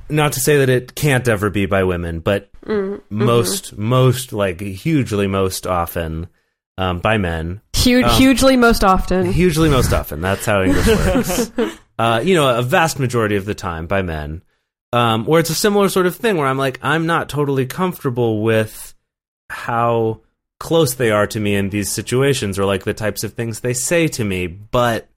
not 0.09 0.33
to 0.33 0.41
say 0.41 0.59
that 0.59 0.69
it 0.69 0.95
can't 0.95 1.27
ever 1.29 1.51
be 1.51 1.67
by 1.67 1.83
women, 1.85 2.21
but 2.21 2.49
most, 3.11 3.77
most, 3.79 4.33
like 4.33 4.61
hugely 4.61 5.27
most 5.27 5.67
often 5.67 6.27
um, 6.79 6.99
by 7.01 7.17
men. 7.19 7.61
Huge, 7.75 8.05
Um, 8.05 8.11
hugely 8.13 8.57
most 8.57 8.83
often. 8.85 9.33
Hugely 9.33 9.69
most 9.69 9.93
often. 9.93 10.21
That's 10.21 10.45
how 10.47 10.63
English 10.63 10.87
works. 10.87 11.51
uh, 11.99 12.21
you 12.25 12.35
know, 12.35 12.59
a 12.59 12.63
vast 12.63 12.99
majority 12.99 13.37
of 13.37 13.45
the 13.45 13.55
time 13.55 13.87
by 13.87 14.03
men. 14.03 14.43
Um, 14.93 15.27
where 15.27 15.41
it's 15.41 15.51
a 15.51 15.55
similar 15.55 15.89
sort 15.89 16.07
of 16.07 16.17
thing 16.17 16.37
where 16.37 16.47
I'm 16.47 16.57
like, 16.59 16.79
I'm 16.83 17.07
not 17.07 17.29
totally 17.29 17.67
comfortable 17.67 18.43
with 18.43 18.95
how 19.51 20.21
close 20.59 20.95
they 20.95 21.11
are 21.11 21.27
to 21.27 21.41
me 21.41 21.55
in 21.55 21.69
these 21.71 21.91
situations 21.93 22.59
or 22.59 22.65
like 22.65 22.85
the 22.85 22.95
types 22.95 23.23
of 23.25 23.35
things 23.35 23.61
they 23.61 23.75
say 23.75 24.09
to 24.09 24.25
me, 24.25 24.47
but 24.47 25.09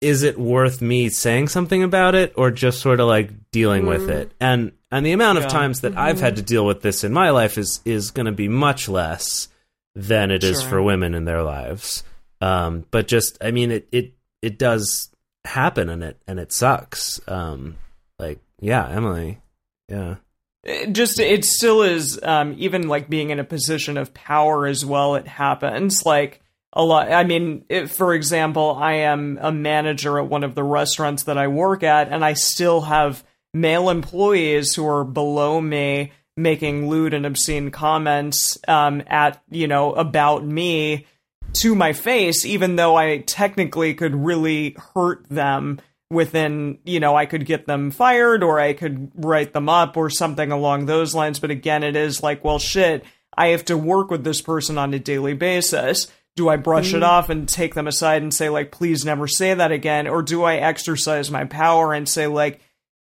is 0.00 0.22
it 0.22 0.38
worth 0.38 0.82
me 0.82 1.08
saying 1.08 1.48
something 1.48 1.82
about 1.82 2.14
it 2.14 2.32
or 2.36 2.50
just 2.50 2.80
sort 2.80 3.00
of 3.00 3.06
like 3.06 3.30
dealing 3.52 3.86
with 3.86 4.10
it? 4.10 4.32
And 4.40 4.72
and 4.90 5.06
the 5.06 5.12
amount 5.12 5.38
of 5.38 5.44
Yeah. 5.44 5.50
times 5.50 5.80
that 5.82 5.96
I've 5.96 6.20
had 6.20 6.36
to 6.36 6.42
deal 6.42 6.66
with 6.66 6.82
this 6.82 7.04
in 7.04 7.12
my 7.12 7.30
life 7.30 7.56
is 7.58 7.80
is 7.84 8.10
going 8.10 8.26
to 8.26 8.32
be 8.32 8.48
much 8.48 8.88
less 8.88 9.48
than 9.94 10.30
it 10.30 10.42
is 10.44 10.60
Sure. 10.60 10.70
for 10.70 10.82
women 10.82 11.14
in 11.14 11.24
their 11.26 11.42
lives. 11.42 12.02
Um, 12.40 12.84
but 12.90 13.08
just 13.08 13.38
I 13.42 13.50
mean 13.50 13.70
it 13.70 13.88
it 13.92 14.12
it 14.42 14.58
does 14.58 15.10
happen 15.44 15.88
and 15.88 16.02
it 16.02 16.22
and 16.26 16.38
it 16.38 16.52
sucks. 16.52 17.20
Um, 17.28 17.76
like 18.18 18.40
yeah, 18.60 18.88
Emily, 18.88 19.40
yeah. 19.88 20.16
It 20.62 20.92
just 20.92 21.18
it 21.18 21.44
still 21.44 21.82
is 21.82 22.20
um 22.22 22.54
even 22.58 22.86
like 22.86 23.08
being 23.08 23.30
in 23.30 23.38
a 23.38 23.44
position 23.44 23.96
of 23.96 24.12
power 24.12 24.66
as 24.66 24.84
well 24.84 25.14
it 25.14 25.26
happens 25.26 26.04
like 26.04 26.42
a 26.74 26.84
lot 26.84 27.10
i 27.10 27.24
mean 27.24 27.64
if, 27.70 27.90
for 27.90 28.12
example 28.12 28.76
i 28.78 28.92
am 28.92 29.38
a 29.40 29.50
manager 29.50 30.18
at 30.18 30.28
one 30.28 30.44
of 30.44 30.54
the 30.54 30.62
restaurants 30.62 31.22
that 31.22 31.38
i 31.38 31.48
work 31.48 31.82
at 31.82 32.12
and 32.12 32.22
i 32.22 32.34
still 32.34 32.82
have 32.82 33.24
male 33.54 33.88
employees 33.88 34.74
who 34.74 34.86
are 34.86 35.02
below 35.02 35.62
me 35.62 36.12
making 36.36 36.90
lewd 36.90 37.14
and 37.14 37.24
obscene 37.24 37.70
comments 37.70 38.58
um 38.68 39.02
at 39.06 39.42
you 39.50 39.66
know 39.66 39.94
about 39.94 40.44
me 40.44 41.06
to 41.52 41.74
my 41.74 41.92
face 41.92 42.44
even 42.44 42.76
though 42.76 42.96
i 42.96 43.18
technically 43.18 43.94
could 43.94 44.14
really 44.14 44.76
hurt 44.94 45.24
them 45.28 45.80
within 46.10 46.78
you 46.84 46.98
know 46.98 47.14
i 47.16 47.24
could 47.24 47.46
get 47.46 47.66
them 47.66 47.90
fired 47.90 48.42
or 48.42 48.58
i 48.58 48.72
could 48.72 49.10
write 49.14 49.52
them 49.52 49.68
up 49.68 49.96
or 49.96 50.10
something 50.10 50.50
along 50.50 50.86
those 50.86 51.14
lines. 51.14 51.38
But 51.38 51.50
again 51.50 51.82
it 51.84 51.96
is 51.96 52.22
like 52.22 52.44
well 52.44 52.58
shit 52.58 53.04
i 53.36 53.48
have 53.48 53.64
to 53.66 53.76
work 53.78 54.10
with 54.10 54.24
this 54.24 54.42
person 54.42 54.76
on 54.76 54.92
a 54.92 54.98
daily 54.98 55.34
basis. 55.34 56.08
Do 56.36 56.48
i 56.48 56.56
brush 56.56 56.92
it 56.94 57.02
mm. 57.02 57.06
off 57.06 57.30
and 57.30 57.48
take 57.48 57.74
them 57.74 57.86
aside 57.86 58.22
and 58.22 58.34
say 58.34 58.48
like 58.48 58.72
please 58.72 59.04
never 59.04 59.28
say 59.28 59.54
that 59.54 59.70
again? 59.72 60.08
Or 60.08 60.22
do 60.22 60.42
i 60.42 60.56
exercise 60.56 61.30
my 61.30 61.44
power 61.44 61.94
and 61.94 62.08
say 62.08 62.26
like 62.26 62.60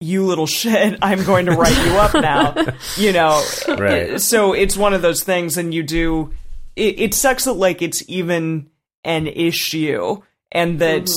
you 0.01 0.25
little 0.25 0.47
shit 0.59 0.99
i'm 1.01 1.23
going 1.23 1.45
to 1.45 1.53
write 1.53 1.85
you 1.85 1.93
up 1.93 2.13
now? 2.13 2.75
You 2.97 3.13
know 3.13 3.41
Right. 3.69 4.19
so 4.19 4.51
it's 4.51 4.75
one 4.75 4.93
of 4.93 5.01
those 5.01 5.23
things 5.23 5.57
and 5.57 5.73
you 5.73 5.83
do 5.83 6.33
it, 6.81 6.99
it 6.99 7.13
sucks 7.13 7.45
that 7.45 7.53
like 7.53 7.81
it's 7.81 8.03
even 8.07 8.69
an 9.03 9.27
issue 9.27 10.17
and 10.51 10.79
that 10.79 11.09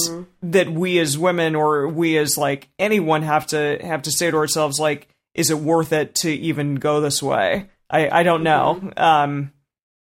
that 0.43 0.69
we 0.69 0.99
as 0.99 1.19
women 1.19 1.55
or 1.55 1.89
we 1.89 2.17
as 2.19 2.37
like 2.37 2.69
anyone 2.79 3.23
have 3.23 3.47
to 3.47 3.79
have 3.83 4.03
to 4.03 4.11
say 4.11 4.31
to 4.31 4.37
ourselves 4.37 4.79
like 4.79 5.09
is 5.35 5.51
it 5.51 5.59
worth 5.59 5.93
it 5.93 6.15
to 6.15 6.31
even 6.31 6.77
go 6.77 7.01
this 7.01 7.23
way 7.23 7.69
i 7.91 8.21
i 8.21 8.23
don't 8.23 8.43
know 8.43 8.91
um 8.97 9.53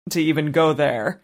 to 0.10 0.22
even 0.22 0.52
go 0.52 0.74
there 0.74 1.22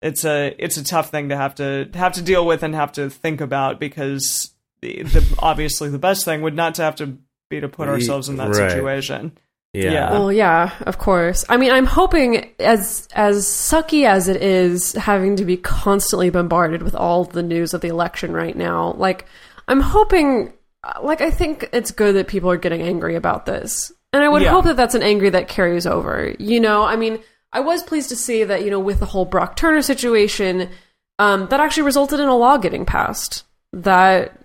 it's 0.00 0.24
a 0.24 0.54
it's 0.58 0.76
a 0.76 0.84
tough 0.84 1.10
thing 1.10 1.28
to 1.28 1.36
have 1.36 1.54
to 1.54 1.88
have 1.94 2.12
to 2.12 2.22
deal 2.22 2.46
with 2.46 2.62
and 2.62 2.74
have 2.74 2.92
to 2.92 3.10
think 3.10 3.40
about 3.40 3.78
because 3.78 4.52
the, 4.80 5.02
the 5.02 5.36
obviously 5.38 5.88
the 5.88 5.98
best 5.98 6.24
thing 6.24 6.42
would 6.42 6.56
not 6.56 6.74
to 6.76 6.82
have 6.82 6.96
to 6.96 7.18
be 7.48 7.60
to 7.60 7.68
put 7.68 7.88
ourselves 7.88 8.28
in 8.28 8.36
that 8.36 8.48
right. 8.48 8.70
situation. 8.70 9.38
Yeah. 9.72 9.92
Yeah. 9.92 10.10
Well, 10.12 10.30
yeah, 10.32 10.72
of 10.82 10.98
course. 10.98 11.44
I 11.48 11.56
mean, 11.56 11.70
I'm 11.72 11.86
hoping 11.86 12.52
as 12.60 13.08
as 13.14 13.46
sucky 13.46 14.04
as 14.06 14.28
it 14.28 14.42
is 14.42 14.92
having 14.92 15.36
to 15.36 15.44
be 15.46 15.56
constantly 15.56 16.28
bombarded 16.30 16.82
with 16.82 16.94
all 16.94 17.24
the 17.24 17.42
news 17.42 17.72
of 17.72 17.80
the 17.80 17.88
election 17.88 18.32
right 18.32 18.54
now. 18.56 18.92
Like, 18.98 19.24
I'm 19.68 19.80
hoping, 19.80 20.52
like, 21.02 21.22
I 21.22 21.30
think 21.30 21.70
it's 21.72 21.90
good 21.90 22.16
that 22.16 22.28
people 22.28 22.50
are 22.50 22.58
getting 22.58 22.82
angry 22.82 23.14
about 23.16 23.46
this, 23.46 23.90
and 24.12 24.22
I 24.22 24.28
would 24.28 24.42
Yeah. 24.42 24.50
hope 24.50 24.64
that 24.66 24.76
that's 24.76 24.94
an 24.94 25.02
angry 25.02 25.30
that 25.30 25.48
carries 25.48 25.86
over. 25.86 26.34
You 26.38 26.60
know, 26.60 26.84
I 26.84 26.96
mean, 26.96 27.20
I 27.52 27.60
was 27.60 27.82
pleased 27.82 28.10
to 28.10 28.16
see 28.16 28.44
that 28.44 28.64
you 28.64 28.70
know 28.70 28.80
with 28.80 29.00
the 29.00 29.06
whole 29.06 29.24
Brock 29.24 29.56
Turner 29.56 29.80
situation, 29.80 30.68
um, 31.18 31.46
that 31.48 31.60
actually 31.60 31.84
resulted 31.84 32.20
in 32.20 32.28
a 32.28 32.36
law 32.36 32.58
getting 32.58 32.84
passed 32.84 33.44
that 33.72 34.36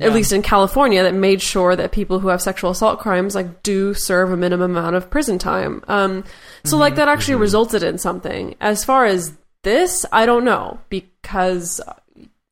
at 0.00 0.12
least 0.12 0.32
in 0.32 0.42
California, 0.42 1.02
that 1.02 1.14
made 1.14 1.42
sure 1.42 1.74
that 1.74 1.90
people 1.92 2.20
who 2.20 2.28
have 2.28 2.40
sexual 2.40 2.70
assault 2.70 3.00
crimes 3.00 3.34
like 3.34 3.62
do 3.62 3.94
serve 3.94 4.30
a 4.30 4.36
minimum 4.36 4.76
amount 4.76 4.96
of 4.96 5.10
prison 5.10 5.38
time. 5.38 5.82
Um, 5.88 6.24
so 6.64 6.76
like 6.76 6.94
that 6.96 7.08
actually 7.08 7.36
resulted 7.36 7.82
in 7.82 7.98
something. 7.98 8.54
As 8.60 8.84
far 8.84 9.06
as 9.06 9.32
this, 9.62 10.06
I 10.12 10.26
don't 10.26 10.44
know 10.44 10.78
because 10.90 11.80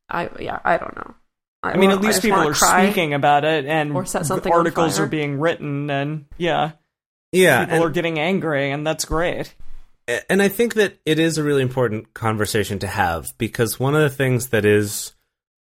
I 0.08 0.30
yeah 0.40 0.58
I 0.64 0.76
don't 0.78 0.96
know. 0.96 1.14
I 1.62 1.76
mean, 1.76 1.90
at 1.90 2.00
least 2.00 2.22
people 2.22 2.38
are 2.38 2.54
speaking 2.54 3.14
about 3.14 3.44
it, 3.44 3.66
and 3.66 3.92
Or 3.92 4.06
set 4.06 4.26
something 4.26 4.52
articles 4.52 5.00
are 5.00 5.06
being 5.06 5.40
written, 5.40 5.90
and 5.90 6.24
yeah, 6.38 6.72
Yeah. 7.32 7.64
people 7.64 7.74
and- 7.76 7.84
are 7.84 7.90
getting 7.90 8.18
angry, 8.18 8.70
and 8.70 8.86
that's 8.86 9.04
great. 9.04 9.54
and 10.30 10.40
I 10.40 10.48
think 10.48 10.74
that 10.74 10.98
it 11.04 11.18
is 11.18 11.36
a 11.36 11.42
really 11.42 11.62
important 11.62 12.14
conversation 12.14 12.78
to 12.78 12.86
have 12.86 13.26
because 13.38 13.78
one 13.78 13.94
of 13.94 14.00
the 14.00 14.08
things 14.08 14.48
that 14.48 14.64
is 14.64 15.12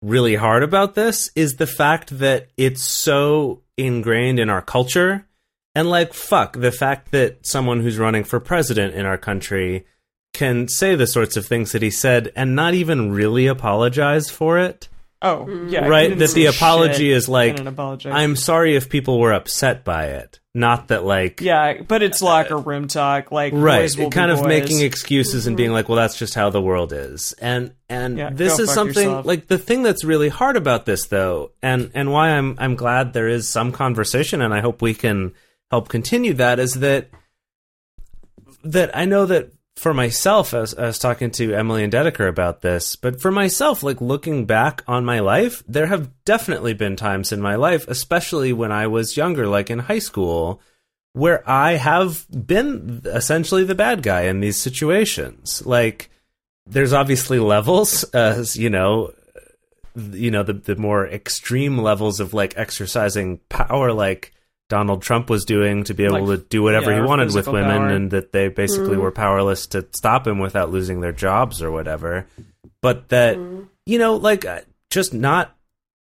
really 0.03 0.35
hard 0.35 0.63
about 0.63 0.95
this 0.95 1.31
is 1.35 1.55
the 1.55 1.67
fact 1.67 2.19
that 2.19 2.49
it's 2.57 2.85
so 2.85 3.63
ingrained 3.77 4.39
in 4.39 4.51
our 4.51 4.63
culture. 4.63 5.27
And 5.75 5.91
like, 5.91 6.15
fuck, 6.15 6.55
the 6.55 6.73
fact 6.73 7.11
that 7.13 7.47
someone 7.47 7.81
who's 7.81 7.99
running 7.99 8.25
for 8.25 8.41
president 8.41 8.95
in 8.95 9.05
our 9.05 9.19
country 9.19 9.87
can 10.33 10.69
say 10.69 10.95
the 10.95 11.07
sorts 11.07 11.37
of 11.37 11.47
things 11.47 11.73
that 11.73 11.83
he 11.83 11.91
said 11.91 12.33
and 12.37 12.55
not 12.55 12.75
even 12.75 13.13
really 13.13 13.47
apologize 13.47 14.31
for 14.31 14.59
it. 14.59 14.89
Oh, 15.23 15.47
mm. 15.49 15.71
yeah, 15.71 15.89
right? 15.89 16.17
That 16.17 16.31
the 16.33 16.47
apology 16.47 17.11
is 17.11 17.29
like, 17.29 17.55
in 17.55 17.61
an 17.61 17.69
apology. 17.69 18.11
I'm 18.11 18.37
sorry 18.37 18.77
if 18.77 18.91
people 18.91 19.19
were 19.19 19.33
upset 19.33 19.85
by 19.85 20.07
it. 20.09 20.41
Not 20.55 20.89
that, 20.89 21.05
like, 21.05 21.43
yeah, 21.43 21.83
but 21.83 22.03
it's 22.03 22.23
uh, 22.23 22.27
locker 22.27 22.57
room 22.57 22.89
talk, 22.89 23.31
like 23.31 23.53
right 23.53 23.83
boys 23.83 23.99
will 23.99 24.11
kind 24.11 24.31
be 24.31 24.35
of 24.35 24.39
boys. 24.41 24.49
making 24.49 24.81
excuses 24.81 25.47
and 25.47 25.55
being 25.55 25.69
mm-hmm. 25.69 25.75
like 25.75 25.89
well 25.91 25.97
that's 25.97 26.19
just 26.19 26.35
how 26.35 26.49
the 26.49 26.63
world 26.63 26.95
is 26.95 27.35
and 27.35 27.75
and 27.91 28.17
Yeah, 28.17 28.31
this 28.31 28.59
is 28.59 28.73
something 28.73 29.05
yourself. 29.07 29.27
like 29.27 29.49
the 29.49 29.59
thing 29.59 29.83
that's 29.83 30.03
really 30.03 30.31
hard 30.31 30.57
about 30.57 30.87
this 30.87 31.09
though 31.09 31.53
and 31.63 31.91
and 31.95 32.11
why 32.11 32.31
i'm 32.31 32.57
i'm 32.59 32.75
glad 32.75 33.13
there 33.13 33.29
is 33.29 33.51
some 33.51 33.71
conversation 33.71 34.41
and 34.41 34.55
i 34.55 34.61
hope 34.61 34.81
we 34.81 34.95
can 34.95 35.35
help 35.71 35.91
continue 35.91 36.33
that 36.35 36.59
is 36.59 36.73
that 36.75 37.11
that 38.65 38.97
i 38.97 39.05
know 39.05 39.27
that 39.27 39.53
for 39.77 39.95
myself 39.95 40.53
I 40.55 40.61
was, 40.61 40.75
I 40.75 40.87
was 40.87 40.99
talking 40.99 41.31
to 41.33 41.55
emily 41.55 41.85
and 41.85 41.93
dedeker 41.93 42.29
about 42.29 42.63
this 42.63 42.97
but 42.97 43.21
for 43.21 43.31
myself 43.31 43.83
like 43.83 44.01
looking 44.01 44.47
back 44.47 44.83
on 44.87 45.05
my 45.05 45.21
life 45.21 45.63
there 45.69 45.87
have 45.87 46.11
definitely 46.25 46.75
been 46.75 46.97
times 46.97 47.33
in 47.33 47.41
my 47.41 47.55
life 47.57 47.87
especially 47.89 48.53
when 48.53 48.73
i 48.73 48.87
was 48.87 49.17
younger 49.17 49.47
like 49.47 49.71
in 49.71 49.81
high 49.81 49.99
school 49.99 50.61
where 51.17 51.43
I 51.49 51.77
have 51.77 52.27
been 52.29 53.01
essentially 53.07 53.65
the 53.65 53.75
bad 53.75 54.03
guy 54.03 54.25
in 54.25 54.41
these 54.41 54.61
situations. 54.61 55.65
Like, 55.65 56.11
there's 56.67 56.93
obviously 56.93 57.39
levels, 57.39 58.05
as 58.13 58.55
you 58.55 58.69
know, 58.69 59.15
you 59.95 60.31
know 60.31 60.43
the 60.43 60.53
the 60.53 60.77
more 60.77 61.09
extreme 61.09 61.79
levels 61.79 62.21
of 62.21 62.35
like 62.35 62.53
exercising 62.59 63.39
power, 63.49 63.95
like 63.95 64.35
Donald 64.69 65.03
Trump 65.03 65.31
was 65.31 65.45
doing 65.45 65.85
to 65.85 65.95
be 65.95 66.05
able 66.05 66.25
Like, 66.27 66.41
to 66.41 66.45
do 66.49 66.63
whatever 66.63 66.91
yeah, 66.91 67.01
he 67.01 67.07
wanted 67.07 67.33
with 67.33 67.47
women, 67.47 67.79
power. 67.79 67.89
and 67.89 68.11
that 68.11 68.33
they 68.33 68.49
basically 68.49 68.97
were 68.97 69.13
powerless 69.13 69.67
to 69.69 69.87
stop 69.93 70.27
him 70.27 70.39
without 70.39 70.71
losing 70.71 71.01
their 71.01 71.13
jobs 71.13 71.63
or 71.63 71.71
whatever. 71.71 72.27
But 72.83 73.09
that 73.11 73.37
you 73.87 73.99
know, 73.99 74.17
like 74.17 74.45
uh, 74.45 74.61
just 74.91 75.15
not 75.15 75.57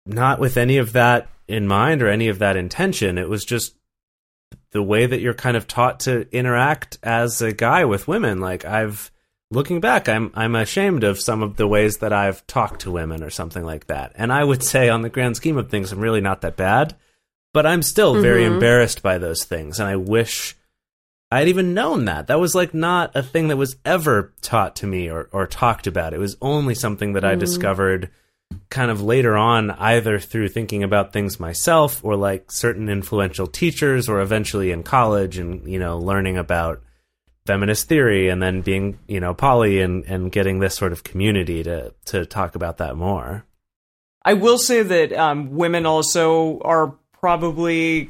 not 0.06 0.40
with 0.40 0.58
any 0.58 0.78
of 0.78 0.94
that 0.94 1.28
in 1.48 1.68
mind 1.68 2.02
or 2.02 2.10
any 2.10 2.30
of 2.30 2.40
that 2.40 2.56
intention. 2.58 3.18
It 3.18 3.30
was 3.30 3.46
just 3.46 3.76
the 4.72 4.82
way 4.84 5.06
that 5.06 5.22
you're 5.22 5.34
kind 5.34 5.56
of 5.58 5.68
taught 5.68 6.02
to 6.02 6.28
interact 6.36 6.98
as 7.04 7.42
a 7.42 7.54
guy 7.54 7.86
with 7.86 8.08
women. 8.08 8.40
Like 8.40 8.66
I've 8.66 9.12
looking 9.52 9.80
back, 9.80 10.10
I'm 10.10 10.32
I'm 10.34 10.56
ashamed 10.56 11.04
of 11.04 11.20
some 11.20 11.44
of 11.44 11.56
the 11.58 11.68
ways 11.68 11.98
that 11.98 12.12
I've 12.14 12.46
talked 12.48 12.82
to 12.82 12.92
women 12.92 13.24
or 13.24 13.30
something 13.30 13.64
like 13.64 13.88
that. 13.88 14.14
And 14.16 14.34
I 14.34 14.44
would 14.44 14.64
say 14.64 14.90
on 14.90 15.04
the 15.04 15.10
grand 15.10 15.36
scheme 15.36 15.58
of 15.58 15.70
things, 15.70 15.92
I'm 15.92 16.00
really 16.00 16.22
not 16.22 16.42
that 16.42 16.56
bad. 16.58 16.96
But 17.54 17.66
I'm 17.66 17.82
still 17.82 18.22
very 18.22 18.44
Mhm. 18.44 18.54
embarrassed 18.54 19.02
by 19.02 19.18
those 19.18 19.44
things. 19.44 19.80
And 19.80 19.90
I 19.90 19.96
wish 19.96 20.56
I'd 21.32 21.48
even 21.50 21.74
known 21.74 22.06
that. 22.06 22.28
That 22.28 22.40
was 22.40 22.56
like 22.56 22.74
not 22.74 23.12
a 23.16 23.22
thing 23.24 23.48
that 23.50 23.58
was 23.58 23.76
ever 23.84 24.34
taught 24.42 24.76
to 24.78 24.88
me 24.88 25.10
or, 25.10 25.28
or 25.32 25.46
talked 25.46 25.86
about. 25.88 26.14
It 26.14 26.20
was 26.20 26.38
only 26.42 26.74
something 26.76 27.14
that 27.14 27.26
I 27.26 27.36
discovered 27.36 28.10
kind 28.70 28.90
of 28.90 29.02
later 29.02 29.36
on, 29.36 29.72
either 29.72 30.20
through 30.20 30.48
thinking 30.48 30.84
about 30.84 31.12
things 31.12 31.38
myself 31.40 32.00
or 32.04 32.16
like 32.16 32.50
certain 32.50 32.88
influential 32.88 33.46
teachers, 33.48 34.08
or 34.08 34.22
eventually 34.22 34.72
in 34.72 34.84
college 34.84 35.38
and, 35.38 35.68
you 35.70 35.80
know, 35.80 35.98
learning 35.98 36.38
about 36.38 36.82
feminist 37.46 37.90
theory 37.90 38.30
and 38.30 38.42
then 38.42 38.62
being, 38.62 38.98
you 39.08 39.20
know, 39.20 39.34
poly 39.34 39.82
and, 39.82 40.06
and 40.06 40.32
getting 40.32 40.60
this 40.60 40.76
sort 40.76 40.94
of 40.94 41.04
community 41.04 41.62
to, 41.64 41.94
to 42.06 42.26
talk 42.26 42.56
about 42.56 42.78
that 42.78 42.96
more. 42.96 43.46
I 44.24 44.34
will 44.34 44.58
say 44.58 44.82
that 44.82 45.12
um, 45.14 45.56
women 45.56 45.86
also 45.86 46.60
are 46.62 46.96
probably 47.20 48.06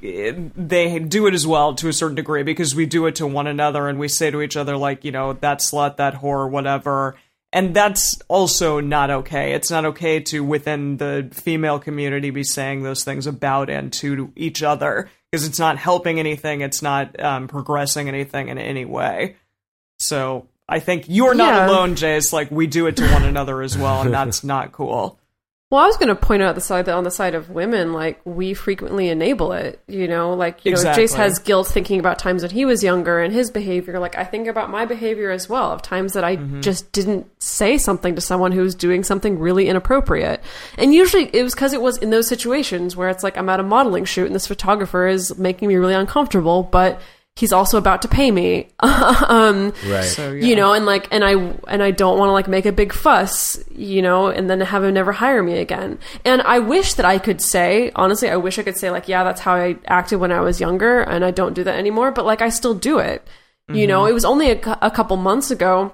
they 0.56 1.00
do 1.00 1.28
it 1.28 1.34
as 1.34 1.46
well 1.48 1.74
to 1.76 1.88
a 1.88 1.94
certain 1.94 2.16
degree 2.16 2.44
because 2.44 2.76
we 2.76 2.86
do 2.86 3.06
it 3.08 3.16
to 3.16 3.28
one 3.28 3.48
another 3.48 3.88
and 3.88 4.00
we 4.00 4.08
say 4.08 4.30
to 4.32 4.42
each 4.42 4.56
other 4.58 4.78
like 4.78 5.04
you 5.06 5.12
know 5.12 5.34
that 5.34 5.60
slut 5.60 5.98
that 5.98 6.16
whore 6.16 6.50
whatever. 6.50 7.16
And 7.54 7.74
that's 7.74 8.20
also 8.28 8.82
not 8.82 9.10
okay. 9.10 9.54
It's 9.54 9.72
not 9.72 9.86
okay 9.86 10.20
to 10.20 10.44
within 10.44 10.98
the 10.98 11.30
female 11.32 11.80
community 11.80 12.30
be 12.30 12.44
saying 12.44 12.84
those 12.84 13.06
things 13.06 13.26
about 13.26 13.70
and 13.70 13.92
to 13.94 14.34
each 14.36 14.62
other 14.62 15.10
because 15.32 15.48
it's 15.48 15.58
not 15.58 15.78
helping 15.78 16.20
anything. 16.20 16.60
It's 16.60 16.82
not 16.82 17.18
um, 17.22 17.48
progressing 17.48 18.10
anything 18.10 18.50
in 18.50 18.58
any 18.58 18.86
way. 18.86 19.38
So 20.00 20.48
i 20.70 20.80
think 20.80 21.06
you're 21.08 21.34
not 21.34 21.54
Yeah. 21.54 21.68
alone 21.70 21.96
jase. 21.96 22.34
Like 22.34 22.52
we 22.52 22.68
do 22.68 22.88
it 22.88 22.98
to 22.98 23.10
one 23.14 23.24
another 23.24 23.62
as 23.62 23.78
well 23.78 24.02
and 24.02 24.14
that's 24.14 24.44
not 24.44 24.74
cool 24.74 25.18
Well, 25.70 25.84
I 25.84 25.88
was 25.88 25.98
going 25.98 26.08
to 26.08 26.16
point 26.16 26.42
out 26.42 26.56
the 26.56 26.62
side 26.62 26.86
that 26.86 26.96
on 26.96 27.04
the 27.04 27.12
side 27.12 27.36
of 27.36 27.50
women, 27.50 27.92
like 27.92 28.22
we 28.24 28.54
frequently 28.54 29.10
enable 29.10 29.52
it. 29.52 29.82
You 29.86 30.08
know, 30.08 30.34
like 30.34 30.64
you 30.64 30.72
know, 30.72 30.94
Jase 30.96 31.14
has 31.16 31.40
guilt 31.40 31.68
thinking 31.68 32.00
about 32.00 32.20
times 32.20 32.42
when 32.42 32.52
he 32.52 32.64
was 32.64 32.84
younger 32.84 33.20
and 33.20 33.34
his 33.34 33.52
behavior. 33.52 34.00
Like 34.00 34.18
I 34.18 34.24
think 34.24 34.48
about 34.48 34.70
my 34.70 34.86
behavior 34.86 35.30
as 35.30 35.50
well 35.50 35.72
of 35.74 35.82
times 35.82 36.14
that 36.14 36.24
I 36.24 36.38
Mm-hmm. 36.38 36.62
just 36.62 36.90
didn't 36.94 37.30
say 37.42 37.78
something 37.78 38.16
to 38.16 38.22
someone 38.22 38.54
who 38.54 38.62
was 38.62 38.76
doing 38.76 39.04
something 39.04 39.40
really 39.40 39.68
inappropriate. 39.68 40.42
And 40.78 40.94
usually 40.94 41.30
it 41.34 41.44
was 41.44 41.54
because 41.54 41.74
it 41.74 41.82
was 41.82 41.98
in 41.98 42.12
those 42.12 42.28
situations 42.28 42.96
where 42.96 43.10
it's 43.10 43.24
like 43.24 43.38
I'm 43.38 43.50
at 43.50 43.60
a 43.60 43.64
modeling 43.64 44.06
shoot 44.06 44.28
and 44.28 44.36
this 44.36 44.48
photographer 44.48 45.06
is 45.08 45.38
making 45.38 45.68
me 45.68 45.76
really 45.76 45.96
uncomfortable, 45.96 46.64
but 46.64 47.02
he's 47.38 47.54
also 47.54 47.78
about 47.78 48.02
to 48.02 48.08
pay 48.08 48.32
me. 48.32 48.68
um, 48.80 49.72
Right. 49.88 50.04
so 50.04 50.32
yeah. 50.32 50.46
you 50.46 50.56
know 50.56 50.74
and 50.74 50.86
like 50.86 51.08
and 51.12 51.24
i 51.24 51.32
and 51.68 51.82
i 51.84 51.92
don't 51.92 52.18
want 52.18 52.30
to 52.30 52.34
like 52.34 52.48
make 52.48 52.66
a 52.66 52.72
big 52.72 52.92
fuss 52.94 53.58
you 53.72 54.02
know 54.02 54.28
and 54.28 54.50
then 54.50 54.60
have 54.62 54.84
him 54.84 54.94
never 54.94 55.12
hire 55.12 55.42
me 55.44 55.58
again 55.60 56.00
and 56.26 56.42
i 56.42 56.60
wish 56.60 56.96
that 56.96 57.06
i 57.06 57.18
could 57.20 57.42
say 57.42 57.92
honestly 57.96 58.30
i 58.30 58.36
wish 58.36 58.58
i 58.60 58.64
could 58.64 58.78
say 58.78 58.90
like 58.92 59.08
yeah 59.08 59.24
that's 59.24 59.42
how 59.42 59.54
i 59.54 59.78
acted 59.86 60.20
when 60.20 60.32
i 60.32 60.40
was 60.42 60.60
younger 60.60 61.02
and 61.02 61.24
i 61.24 61.32
don't 61.32 61.54
do 61.54 61.64
that 61.64 61.78
anymore 61.78 62.12
but 62.12 62.26
like 62.26 62.42
i 62.42 62.50
still 62.50 62.74
do 62.74 63.00
it 63.00 63.26
you 63.72 63.86
know 63.88 64.02
Mm-hmm. 64.02 64.10
it 64.10 64.14
was 64.14 64.26
only 64.26 64.52
a, 64.52 64.78
a 64.82 64.92
couple 64.92 65.16
months 65.18 65.52
ago 65.52 65.94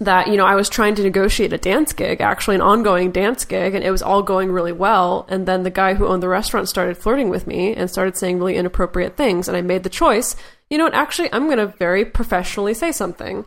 that 0.00 0.28
you 0.28 0.36
know 0.38 0.46
I 0.46 0.54
was 0.54 0.68
trying 0.70 0.94
to 0.94 1.02
negotiate 1.02 1.52
a 1.52 1.58
dance 1.58 1.92
gig, 1.92 2.22
actually 2.22 2.54
an 2.56 2.62
ongoing 2.62 3.10
dance 3.10 3.44
gig, 3.44 3.74
and 3.74 3.84
it 3.84 3.90
was 3.90 4.00
all 4.02 4.22
going 4.22 4.50
really 4.50 4.72
well. 4.72 5.26
And 5.28 5.44
then 5.46 5.62
the 5.62 5.70
guy 5.70 5.92
who 5.94 6.06
owned 6.06 6.22
the 6.22 6.28
restaurant 6.28 6.70
started 6.70 6.96
flirting 6.96 7.28
with 7.28 7.46
me 7.46 7.74
and 7.74 7.90
started 7.90 8.16
saying 8.16 8.38
really 8.38 8.56
inappropriate 8.56 9.16
things, 9.18 9.46
and 9.46 9.56
I 9.56 9.60
made 9.60 9.82
the 9.82 9.90
choice. 9.90 10.36
You 10.70 10.78
know 10.78 10.84
what? 10.84 10.94
Actually, 10.94 11.32
I'm 11.32 11.46
going 11.46 11.58
to 11.58 11.66
very 11.66 12.04
professionally 12.04 12.74
say 12.74 12.92
something. 12.92 13.44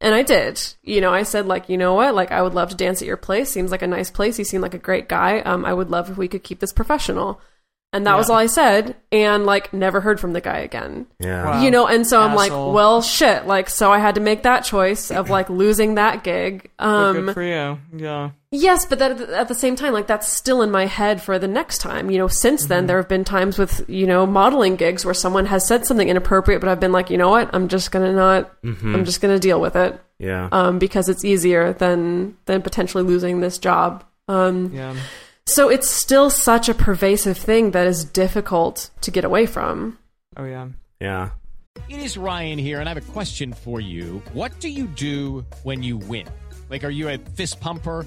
And 0.00 0.14
I 0.14 0.22
did. 0.22 0.60
You 0.82 1.00
know, 1.00 1.14
I 1.14 1.22
said 1.22 1.46
like, 1.46 1.68
you 1.68 1.78
know 1.78 1.94
what? 1.94 2.14
Like, 2.14 2.32
I 2.32 2.42
would 2.42 2.52
love 2.52 2.70
to 2.70 2.76
dance 2.76 3.00
at 3.00 3.08
your 3.08 3.16
place. 3.16 3.48
Seems 3.50 3.70
like 3.70 3.82
a 3.82 3.86
nice 3.86 4.10
place. 4.10 4.38
You 4.38 4.44
seem 4.44 4.60
like 4.60 4.74
a 4.74 4.78
great 4.78 5.08
guy. 5.08 5.38
Um, 5.40 5.64
I 5.64 5.72
would 5.72 5.90
love 5.90 6.10
if 6.10 6.18
we 6.18 6.28
could 6.28 6.42
keep 6.42 6.60
this 6.60 6.72
professional. 6.72 7.40
And 7.94 8.06
that 8.06 8.16
was 8.16 8.28
all 8.28 8.36
I 8.36 8.46
said. 8.46 8.96
And 9.12 9.46
like, 9.46 9.72
never 9.72 10.00
heard 10.02 10.20
from 10.20 10.32
the 10.34 10.40
guy 10.42 10.58
again 10.58 11.06
Yeah. 11.20 11.44
Wow. 11.44 11.62
you 11.62 11.70
know 11.70 11.86
and 11.86 12.06
so 12.06 12.20
i'm 12.20 12.34
like 12.34 12.50
well 12.50 13.00
shit 13.00 13.46
like 13.46 13.70
so 13.70 13.92
i 13.92 13.98
had 14.00 14.16
to 14.16 14.20
make 14.20 14.42
that 14.42 14.64
choice 14.64 15.10
of 15.12 15.30
like 15.30 15.48
losing 15.62 15.94
that 15.94 16.24
gig 16.24 16.70
um 16.80 17.26
good 17.26 17.34
for 17.34 17.42
you 17.42 17.78
yeah 17.96 18.30
yes 18.50 18.84
but 18.86 18.98
that 18.98 19.20
at 19.20 19.46
the 19.48 19.54
same 19.54 19.76
time 19.76 19.92
like 19.92 20.06
that's 20.08 20.28
still 20.30 20.62
in 20.62 20.70
my 20.70 20.86
head 20.86 21.22
for 21.22 21.38
the 21.38 21.46
next 21.48 21.78
time 21.78 22.10
you 22.10 22.18
know 22.18 22.26
since 22.28 22.62
Mm-hmm. 22.62 22.68
then 22.70 22.86
there 22.86 22.96
have 22.96 23.08
been 23.08 23.24
times 23.24 23.56
with 23.58 23.84
you 23.88 24.06
know 24.06 24.26
modeling 24.26 24.74
gigs 24.76 25.04
where 25.04 25.14
someone 25.14 25.46
has 25.46 25.66
said 25.66 25.86
something 25.86 26.08
inappropriate 26.08 26.60
but 26.60 26.68
i've 26.68 26.80
been 26.80 26.92
like 26.92 27.10
you 27.10 27.16
know 27.18 27.30
what 27.30 27.48
i'm 27.54 27.68
just 27.68 27.92
gonna 27.92 28.12
not 28.12 28.60
Mm-hmm. 28.62 28.94
i'm 28.96 29.04
just 29.04 29.20
gonna 29.20 29.38
deal 29.38 29.60
with 29.60 29.76
it 29.76 30.00
Yeah. 30.18 30.48
um, 30.50 30.78
because 30.80 31.08
it's 31.08 31.24
easier 31.24 31.72
than 31.72 32.36
than 32.46 32.62
potentially 32.62 33.04
losing 33.04 33.40
this 33.40 33.58
job. 33.58 34.02
Um, 34.28 34.72
Yeah. 34.72 34.94
So 35.46 35.68
it's 35.68 35.88
still 35.88 36.30
such 36.30 36.68
a 36.68 36.74
pervasive 36.74 37.36
thing 37.36 37.72
that 37.72 37.86
is 37.86 38.04
difficult 38.04 38.90
to 39.02 39.10
get 39.10 39.24
away 39.24 39.46
from. 39.46 39.98
Oh 40.36 40.44
yeah. 40.44 40.68
yeah. 41.00 41.30
It 41.88 41.98
is 41.98 42.16
Ryan 42.16 42.58
here, 42.58 42.80
and 42.80 42.88
I 42.88 42.94
have 42.94 43.08
a 43.08 43.12
question 43.12 43.52
for 43.52 43.80
you. 43.80 44.22
What 44.32 44.58
do 44.60 44.68
you 44.68 44.86
do 44.86 45.44
when 45.64 45.82
you 45.82 45.96
win? 45.96 46.26
Like, 46.70 46.84
are 46.84 46.90
you 46.90 47.08
a 47.08 47.18
fist 47.18 47.60
pumper? 47.60 48.06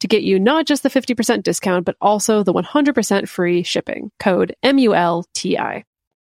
to 0.00 0.08
get 0.08 0.22
you 0.22 0.38
not 0.38 0.66
just 0.66 0.82
the 0.82 0.90
50% 0.90 1.42
discount, 1.42 1.84
but 1.84 1.96
also 2.00 2.42
the 2.42 2.52
100% 2.52 3.28
free 3.28 3.62
shipping. 3.62 4.10
Code 4.18 4.54
M-U-L-T-I. 4.62 5.84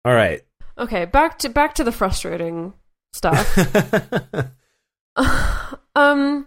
All 0.04 0.14
right. 0.14 0.42
Okay, 0.78 1.06
back 1.06 1.40
to 1.40 1.50
back 1.50 1.76
to 1.76 1.84
the 1.84 1.92
frustrating 1.92 2.74
stuff. 3.14 3.58
um 5.96 6.46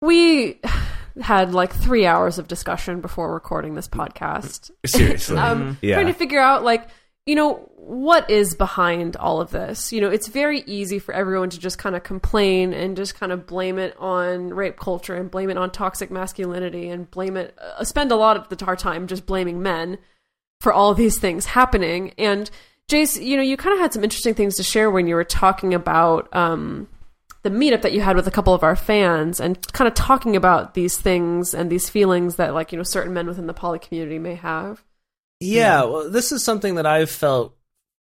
we 0.00 0.60
had 1.20 1.52
like 1.52 1.74
3 1.74 2.06
hours 2.06 2.38
of 2.38 2.46
discussion 2.48 3.00
before 3.00 3.34
recording 3.34 3.74
this 3.74 3.88
podcast. 3.88 4.70
Seriously. 4.86 5.36
um 5.36 5.76
yeah. 5.82 5.96
trying 5.96 6.06
to 6.06 6.14
figure 6.14 6.40
out 6.40 6.64
like 6.64 6.88
you 7.26 7.34
know 7.34 7.70
what 7.76 8.30
is 8.30 8.54
behind 8.54 9.16
all 9.16 9.40
of 9.40 9.50
this? 9.50 9.92
You 9.92 10.00
know 10.00 10.10
it's 10.10 10.28
very 10.28 10.60
easy 10.66 10.98
for 10.98 11.12
everyone 11.12 11.50
to 11.50 11.58
just 11.58 11.78
kind 11.78 11.96
of 11.96 12.02
complain 12.02 12.72
and 12.72 12.96
just 12.96 13.14
kind 13.14 13.32
of 13.32 13.46
blame 13.46 13.78
it 13.78 13.96
on 13.98 14.50
rape 14.50 14.78
culture 14.78 15.14
and 15.14 15.30
blame 15.30 15.50
it 15.50 15.58
on 15.58 15.70
toxic 15.70 16.10
masculinity 16.10 16.88
and 16.88 17.10
blame 17.10 17.36
it 17.36 17.56
uh, 17.60 17.84
spend 17.84 18.12
a 18.12 18.16
lot 18.16 18.36
of 18.36 18.48
the 18.48 18.64
our 18.66 18.76
time 18.76 19.06
just 19.06 19.26
blaming 19.26 19.62
men 19.62 19.98
for 20.60 20.72
all 20.72 20.94
these 20.94 21.18
things 21.18 21.46
happening. 21.46 22.12
And 22.18 22.50
jase 22.88 23.18
you 23.18 23.36
know 23.36 23.42
you 23.42 23.56
kind 23.56 23.74
of 23.74 23.80
had 23.80 23.92
some 23.92 24.04
interesting 24.04 24.34
things 24.34 24.56
to 24.56 24.62
share 24.62 24.90
when 24.90 25.06
you 25.06 25.14
were 25.14 25.24
talking 25.24 25.74
about 25.74 26.34
um 26.34 26.88
the 27.42 27.50
meetup 27.50 27.82
that 27.82 27.92
you 27.92 28.00
had 28.00 28.16
with 28.16 28.26
a 28.26 28.30
couple 28.30 28.52
of 28.52 28.62
our 28.62 28.76
fans 28.76 29.40
and 29.40 29.60
kind 29.72 29.88
of 29.88 29.94
talking 29.94 30.36
about 30.36 30.74
these 30.74 30.98
things 30.98 31.54
and 31.54 31.70
these 31.70 31.88
feelings 31.88 32.36
that 32.36 32.52
like 32.52 32.72
you 32.72 32.78
know 32.78 32.82
certain 32.82 33.14
men 33.14 33.26
within 33.26 33.46
the 33.46 33.54
poly 33.54 33.78
community 33.78 34.18
may 34.18 34.34
have 34.34 34.84
Yeah, 35.40 35.84
well, 35.84 36.10
this 36.10 36.32
is 36.32 36.44
something 36.44 36.74
that 36.76 36.86
I've 36.86 37.10
felt 37.10 37.56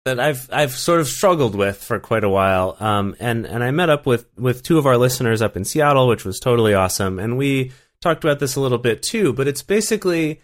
that 0.05 0.19
I've 0.19 0.47
I've 0.53 0.71
sort 0.71 1.01
of 1.01 1.07
struggled 1.07 1.55
with 1.55 1.83
for 1.83 1.99
quite 1.99 2.23
a 2.23 2.29
while. 2.29 2.77
Um, 2.79 3.15
and 3.19 3.45
and 3.45 3.63
I 3.63 3.71
met 3.71 3.89
up 3.89 4.05
with 4.05 4.27
with 4.37 4.63
two 4.63 4.77
of 4.77 4.85
our 4.85 4.97
listeners 4.97 5.41
up 5.41 5.57
in 5.57 5.65
Seattle, 5.65 6.07
which 6.07 6.23
was 6.23 6.39
totally 6.39 6.73
awesome, 6.73 7.19
and 7.19 7.37
we 7.37 7.71
talked 8.01 8.23
about 8.23 8.39
this 8.39 8.55
a 8.55 8.61
little 8.61 8.77
bit 8.77 9.01
too. 9.01 9.33
But 9.33 9.47
it's 9.47 9.63
basically 9.63 10.41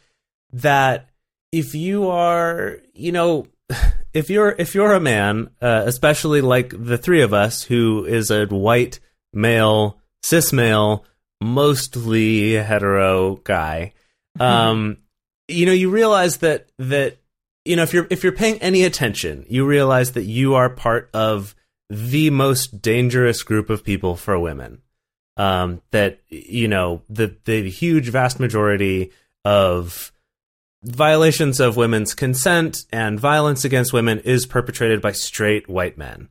that 0.52 1.10
if 1.52 1.74
you 1.74 2.10
are, 2.10 2.80
you 2.94 3.12
know. 3.12 3.48
If 4.14 4.30
you're 4.30 4.54
if 4.60 4.76
you're 4.76 4.92
a 4.92 5.00
man, 5.00 5.52
uh, 5.62 5.84
especially 5.86 6.42
like 6.42 6.74
the 6.78 6.98
three 6.98 7.22
of 7.22 7.34
us, 7.34 7.64
who 7.64 8.04
is 8.04 8.30
a 8.30 8.46
white 8.46 9.00
male, 9.32 10.02
cis 10.22 10.52
male, 10.52 11.06
mostly 11.40 12.56
hetero 12.56 13.38
guy, 13.38 13.94
um, 14.42 14.98
you 15.52 15.66
know, 15.66 15.72
you 15.72 15.90
realize 15.90 16.38
that 16.38 16.68
that 16.78 17.18
you 17.66 17.76
know 17.76 17.84
if 17.84 17.94
you're 17.94 18.08
if 18.10 18.24
you're 18.24 18.34
paying 18.34 18.62
any 18.62 18.84
attention, 18.84 19.46
you 19.50 19.66
realize 19.66 20.14
that 20.14 20.24
you 20.24 20.56
are 20.56 20.70
part 20.70 21.10
of 21.14 21.56
the 21.90 22.30
most 22.30 22.82
dangerous 22.82 23.44
group 23.44 23.70
of 23.70 23.84
people 23.84 24.16
for 24.16 24.40
women. 24.40 24.82
Um, 25.38 25.82
that 25.92 26.20
you 26.30 26.68
know 26.68 27.04
the 27.10 27.36
the 27.46 27.70
huge 27.70 28.10
vast 28.10 28.40
majority 28.40 29.12
of 29.46 30.12
violations 30.84 31.60
of 31.60 31.78
women's 31.78 32.14
consent 32.14 32.86
and 32.92 33.20
violence 33.20 33.64
against 33.64 33.94
women 33.94 34.20
is 34.20 34.46
perpetrated 34.46 35.02
by 35.02 35.12
straight 35.12 35.70
white 35.70 35.98
men. 35.98 36.30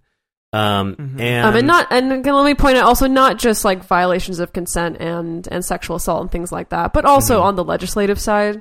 Um, 0.53 1.17
and, 1.19 1.47
um, 1.47 1.57
and 1.57 1.67
not 1.67 1.87
and 1.93 2.27
let 2.27 2.45
me 2.45 2.55
point 2.57 2.77
out 2.77 2.85
also 2.85 3.07
not 3.07 3.39
just 3.39 3.65
like 3.65 3.85
violations 3.85 4.41
of 4.41 4.53
consent 4.53 4.97
and 4.99 5.47
and 5.47 5.65
sexual 5.65 5.97
assault 5.97 6.23
and 6.23 6.31
things 6.31 6.51
like 6.51 6.71
that, 6.71 6.93
but 6.93 7.05
also 7.05 7.43
on 7.43 7.55
the 7.55 7.63
legislative 7.63 8.21
side. 8.21 8.61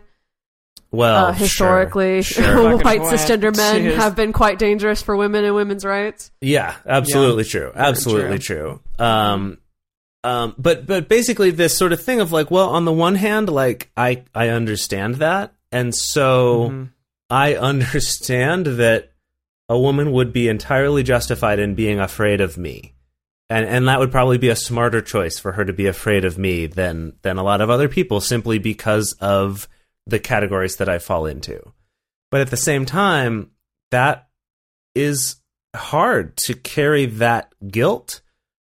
Well 0.91 1.27
uh, 1.27 1.33
historically, 1.33 2.21
sure, 2.21 2.43
sure. 2.43 2.77
White 2.77 3.01
cisgender 3.01 3.55
men 3.55 3.83
Jeez. 3.83 3.95
have 3.95 4.15
been 4.15 4.33
quite 4.33 4.59
dangerous 4.59 5.01
for 5.01 5.15
women 5.15 5.43
and 5.45 5.55
women's 5.55 5.85
rights. 5.85 6.31
Yeah, 6.41 6.75
absolutely 6.85 7.43
true. 7.43 7.71
Absolutely 7.75 8.39
true. 8.39 8.79
Um, 8.97 9.57
um, 10.23 10.55
but 10.57 10.85
but 10.85 11.07
basically, 11.07 11.51
this 11.51 11.77
sort 11.77 11.93
of 11.93 12.01
thing 12.01 12.19
of 12.19 12.31
like, 12.31 12.51
well, 12.51 12.69
on 12.69 12.85
the 12.85 12.93
one 12.93 13.15
hand, 13.15 13.49
like 13.49 13.89
I 13.95 14.23
I 14.35 14.49
understand 14.49 15.15
that, 15.15 15.53
and 15.71 15.95
so 15.95 16.69
Mhm. 16.69 16.89
I 17.29 17.55
understand 17.71 18.65
that 18.65 19.11
a 19.69 19.77
woman 19.79 20.11
would 20.11 20.33
be 20.33 20.49
entirely 20.49 21.03
justified 21.03 21.59
in 21.59 21.75
being 21.75 21.99
afraid 21.99 22.41
of 22.41 22.57
me. 22.57 22.95
And 23.51 23.65
and 23.65 23.87
that 23.87 23.99
would 23.99 24.11
probably 24.11 24.37
be 24.37 24.49
a 24.49 24.55
smarter 24.55 25.01
choice 25.01 25.39
for 25.39 25.53
her 25.53 25.63
to 25.65 25.73
be 25.73 25.87
afraid 25.87 26.25
of 26.25 26.37
me 26.37 26.65
than 26.67 27.13
than 27.21 27.37
a 27.37 27.43
lot 27.43 27.61
of 27.61 27.69
other 27.69 27.87
people 27.87 28.19
simply 28.19 28.59
because 28.59 29.15
of 29.21 29.67
the 30.09 30.19
categories 30.19 30.77
that 30.77 30.89
I 30.89 30.99
fall 30.99 31.25
into. 31.25 31.73
But 32.31 32.41
at 32.41 32.49
the 32.49 32.57
same 32.57 32.85
time, 32.85 33.51
that 33.91 34.29
is 34.95 35.37
hard 35.75 36.35
to 36.37 36.53
carry 36.53 37.05
that 37.05 37.53
guilt 37.67 38.21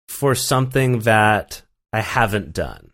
for 0.09 0.35
something 0.35 1.01
that 1.01 1.63
I 1.93 2.01
haven't 2.01 2.53
done. 2.53 2.91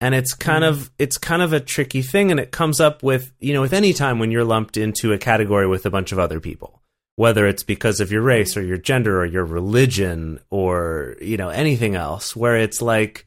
And 0.00 0.14
it's 0.14 0.34
kind 0.34 0.62
mm. 0.62 0.68
of 0.68 0.90
it's 0.98 1.18
kind 1.18 1.42
of 1.42 1.52
a 1.52 1.60
tricky 1.60 2.02
thing 2.02 2.30
and 2.30 2.38
it 2.38 2.52
comes 2.52 2.80
up 2.80 3.02
with, 3.02 3.32
you 3.40 3.52
know, 3.52 3.60
with 3.60 3.72
any 3.72 3.92
time 3.92 4.18
when 4.18 4.30
you're 4.30 4.44
lumped 4.44 4.76
into 4.76 5.12
a 5.12 5.18
category 5.18 5.66
with 5.66 5.86
a 5.86 5.90
bunch 5.90 6.12
of 6.12 6.18
other 6.18 6.38
people, 6.38 6.82
whether 7.16 7.46
it's 7.46 7.64
because 7.64 8.00
of 8.00 8.12
your 8.12 8.22
race 8.22 8.56
or 8.56 8.62
your 8.62 8.78
gender 8.78 9.20
or 9.20 9.26
your 9.26 9.44
religion 9.44 10.38
or, 10.50 11.16
you 11.20 11.36
know, 11.36 11.48
anything 11.48 11.96
else 11.96 12.36
where 12.36 12.56
it's 12.56 12.80
like 12.80 13.26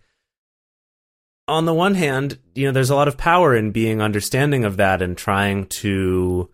on 1.52 1.66
the 1.66 1.74
one 1.74 1.96
hand, 1.96 2.40
you 2.56 2.66
know, 2.66 2.72
there's 2.72 2.90
a 2.90 2.96
lot 2.96 3.10
of 3.10 3.18
power 3.18 3.56
in 3.56 3.72
being 3.72 4.02
understanding 4.02 4.64
of 4.64 4.78
that 4.78 5.02
and 5.02 5.18
trying 5.18 5.68
to 5.68 6.50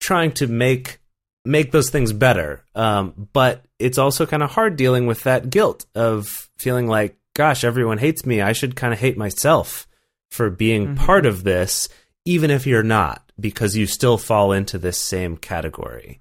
trying 0.00 0.32
to 0.32 0.46
make 0.46 0.98
make 1.44 1.72
those 1.72 1.88
things 1.88 2.12
better. 2.12 2.62
Um, 2.74 3.28
but 3.32 3.64
it's 3.78 3.98
also 3.98 4.26
kind 4.26 4.42
of 4.42 4.50
hard 4.50 4.76
dealing 4.76 5.06
with 5.06 5.22
that 5.22 5.48
guilt 5.48 5.86
of 5.94 6.50
feeling 6.58 6.86
like, 6.86 7.16
gosh, 7.34 7.64
everyone 7.64 7.98
hates 7.98 8.26
me. 8.26 8.42
I 8.42 8.52
should 8.52 8.76
kind 8.76 8.92
of 8.92 8.98
hate 8.98 9.16
myself 9.16 9.88
for 10.30 10.50
being 10.50 10.94
part 10.94 11.24
of 11.24 11.42
this, 11.42 11.88
even 12.26 12.50
if 12.50 12.66
you're 12.66 12.82
not, 12.82 13.32
because 13.40 13.74
you 13.74 13.86
still 13.86 14.18
fall 14.18 14.52
into 14.52 14.76
this 14.76 15.02
same 15.02 15.38
category. 15.38 16.20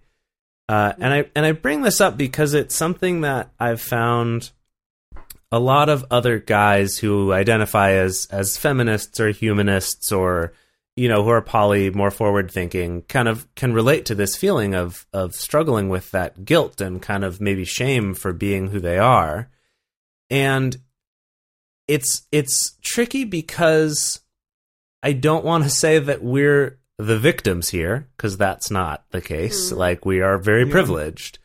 Uh, 0.69 0.93
and 0.99 1.13
I 1.13 1.25
and 1.35 1.45
I 1.45 1.51
bring 1.51 1.81
this 1.81 1.99
up 1.99 2.15
because 2.17 2.53
it's 2.53 2.75
something 2.75 3.21
that 3.21 3.51
I've 3.59 3.81
found 3.81 4.51
a 5.51 5.59
lot 5.59 5.89
of 5.89 6.05
other 6.11 6.39
guys 6.39 6.97
who 6.97 7.31
identify 7.31 7.91
as 7.91 8.27
as 8.31 8.57
feminists 8.57 9.19
or 9.19 9.29
humanists 9.29 10.11
or 10.11 10.53
you 10.95 11.07
know 11.07 11.23
who 11.23 11.29
are 11.29 11.41
poly 11.41 11.89
more 11.89 12.11
forward 12.11 12.51
thinking 12.51 13.03
kind 13.03 13.27
of 13.27 13.53
can 13.55 13.71
relate 13.71 14.05
to 14.05 14.15
this 14.15 14.35
feeling 14.35 14.73
of 14.73 15.05
of 15.13 15.35
struggling 15.35 15.89
with 15.89 16.11
that 16.11 16.43
guilt 16.43 16.81
and 16.81 17.01
kind 17.01 17.23
of 17.23 17.39
maybe 17.39 17.63
shame 17.63 18.13
for 18.13 18.33
being 18.33 18.69
who 18.69 18.79
they 18.79 18.97
are. 18.97 19.49
And 20.29 20.75
it's 21.87 22.23
it's 22.31 22.75
tricky 22.81 23.23
because 23.23 24.19
I 25.01 25.13
don't 25.13 25.45
want 25.45 25.63
to 25.63 25.69
say 25.69 25.99
that 25.99 26.23
we're 26.23 26.79
the 26.97 27.19
victims 27.19 27.69
here 27.69 28.09
because 28.17 28.35
that's 28.35 28.71
not 28.71 29.05
the 29.11 29.21
case. 29.21 29.71
Like 29.71 30.03
we 30.03 30.21
are 30.21 30.37
very 30.37 30.65
privileged. 30.65 31.39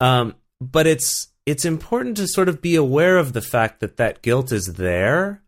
Um 0.00 0.34
but 0.60 0.86
it's 0.88 1.28
it's 1.48 1.64
important 1.64 2.18
to 2.18 2.28
sort 2.28 2.48
of 2.48 2.60
be 2.60 2.76
aware 2.76 3.16
of 3.16 3.32
the 3.32 3.40
fact 3.40 3.80
that 3.80 3.96
that 3.96 4.20
guilt 4.20 4.52
is 4.52 4.74
there 4.74 5.42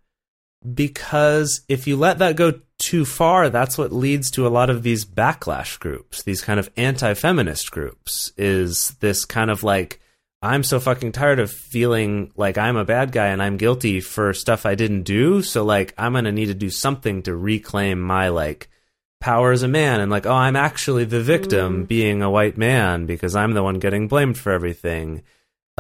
because 0.74 1.60
if 1.68 1.86
you 1.86 1.96
let 1.96 2.18
that 2.18 2.36
go 2.36 2.60
too 2.78 3.04
far, 3.04 3.50
that's 3.50 3.76
what 3.76 3.92
leads 3.92 4.30
to 4.32 4.46
a 4.46 4.48
lot 4.48 4.70
of 4.70 4.82
these 4.82 5.04
backlash 5.04 5.78
groups, 5.78 6.22
these 6.22 6.42
kind 6.42 6.58
of 6.58 6.70
anti 6.76 7.14
feminist 7.14 7.70
groups, 7.70 8.32
is 8.36 8.90
this 9.00 9.24
kind 9.24 9.50
of 9.50 9.62
like, 9.62 10.00
I'm 10.42 10.62
so 10.62 10.80
fucking 10.80 11.12
tired 11.12 11.38
of 11.38 11.50
feeling 11.50 12.32
like 12.34 12.56
I'm 12.56 12.76
a 12.76 12.84
bad 12.84 13.12
guy 13.12 13.26
and 13.26 13.42
I'm 13.42 13.58
guilty 13.58 14.00
for 14.00 14.32
stuff 14.32 14.64
I 14.64 14.74
didn't 14.74 15.02
do. 15.02 15.42
So, 15.42 15.64
like, 15.64 15.92
I'm 15.98 16.12
going 16.12 16.24
to 16.24 16.32
need 16.32 16.46
to 16.46 16.54
do 16.54 16.70
something 16.70 17.22
to 17.24 17.36
reclaim 17.36 18.00
my, 18.00 18.28
like, 18.28 18.70
power 19.20 19.52
as 19.52 19.62
a 19.62 19.68
man. 19.68 20.00
And, 20.00 20.10
like, 20.10 20.24
oh, 20.24 20.32
I'm 20.32 20.56
actually 20.56 21.04
the 21.04 21.20
victim 21.20 21.84
mm. 21.84 21.88
being 21.88 22.22
a 22.22 22.30
white 22.30 22.56
man 22.56 23.04
because 23.04 23.36
I'm 23.36 23.52
the 23.52 23.62
one 23.62 23.78
getting 23.78 24.08
blamed 24.08 24.38
for 24.38 24.50
everything. 24.50 25.22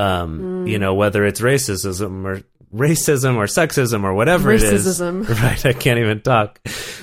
Um, 0.00 0.66
You 0.66 0.78
know, 0.78 0.94
whether 0.94 1.24
it's 1.24 1.40
racism 1.40 2.24
or 2.24 2.42
racism 2.74 3.36
or 3.36 3.46
sexism 3.46 4.04
or 4.04 4.14
whatever 4.14 4.52
it 4.52 4.62
is. 4.62 4.86
Racism. 4.86 5.28
Right. 5.42 5.66
I 5.66 5.72
can't 5.72 5.98
even 5.98 6.20
talk. 6.20 6.60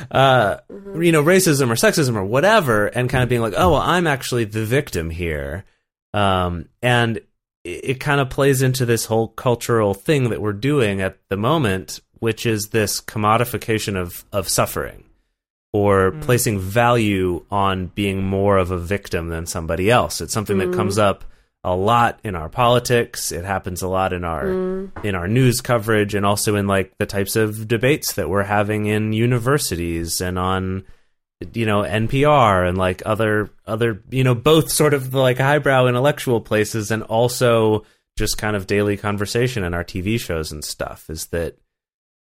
Uh, 0.09 0.57
You 0.95 1.11
know, 1.11 1.23
racism 1.23 1.69
or 1.69 1.75
sexism 1.75 2.15
or 2.15 2.23
whatever, 2.23 2.87
and 2.87 3.09
kind 3.09 3.23
of 3.23 3.29
being 3.29 3.41
like, 3.41 3.53
oh, 3.57 3.71
well, 3.71 3.81
I'm 3.81 4.07
actually 4.07 4.45
the 4.45 4.65
victim 4.65 5.09
here. 5.09 5.65
Um, 6.13 6.69
and 6.81 7.17
it, 7.63 7.81
it 7.83 7.99
kind 7.99 8.21
of 8.21 8.29
plays 8.29 8.61
into 8.61 8.85
this 8.85 9.05
whole 9.05 9.27
cultural 9.27 9.93
thing 9.93 10.29
that 10.29 10.41
we're 10.41 10.53
doing 10.53 11.01
at 11.01 11.17
the 11.29 11.37
moment, 11.37 11.99
which 12.19 12.45
is 12.45 12.69
this 12.69 13.01
commodification 13.01 13.95
of, 13.99 14.23
of 14.31 14.47
suffering 14.47 15.03
or 15.73 16.11
placing 16.21 16.59
value 16.59 17.43
on 17.51 17.87
being 17.87 18.23
more 18.23 18.57
of 18.57 18.71
a 18.71 18.77
victim 18.77 19.27
than 19.27 19.45
somebody 19.45 19.91
else. 19.91 20.21
It's 20.21 20.33
something 20.33 20.57
that 20.59 20.73
comes 20.73 20.97
up 20.97 21.25
a 21.67 21.75
lot 21.75 22.21
in 22.23 22.33
our 22.33 22.47
politics. 22.47 23.33
It 23.33 23.43
happens 23.43 23.81
a 23.81 23.89
lot 23.89 24.13
in 24.13 24.23
our 24.23 24.47
in 25.03 25.15
our 25.15 25.27
news 25.27 25.59
coverage 25.59 26.15
and 26.15 26.25
also 26.25 26.55
in 26.55 26.65
like 26.65 26.97
the 26.97 27.05
types 27.05 27.35
of 27.35 27.67
debates 27.67 28.13
that 28.13 28.29
we're 28.29 28.43
having 28.43 28.85
in 28.85 29.11
universities 29.11 30.21
and 30.21 30.39
on 30.39 30.85
you 31.53 31.65
know 31.65 31.81
NPR 31.81 32.67
and 32.69 32.77
like 32.77 33.03
other 33.05 33.49
other 33.65 34.01
you 34.09 34.23
know 34.23 34.33
both 34.33 34.71
sort 34.71 34.93
of 34.93 35.13
like 35.13 35.39
highbrow 35.39 35.87
intellectual 35.87 36.39
places 36.39 36.89
and 36.89 37.03
also 37.03 37.83
just 38.17 38.37
kind 38.37 38.55
of 38.55 38.65
daily 38.65 38.95
conversation 38.95 39.65
in 39.65 39.73
our 39.73 39.83
TV 39.83 40.17
shows 40.17 40.53
and 40.53 40.63
stuff 40.63 41.09
is 41.09 41.27
that 41.27 41.57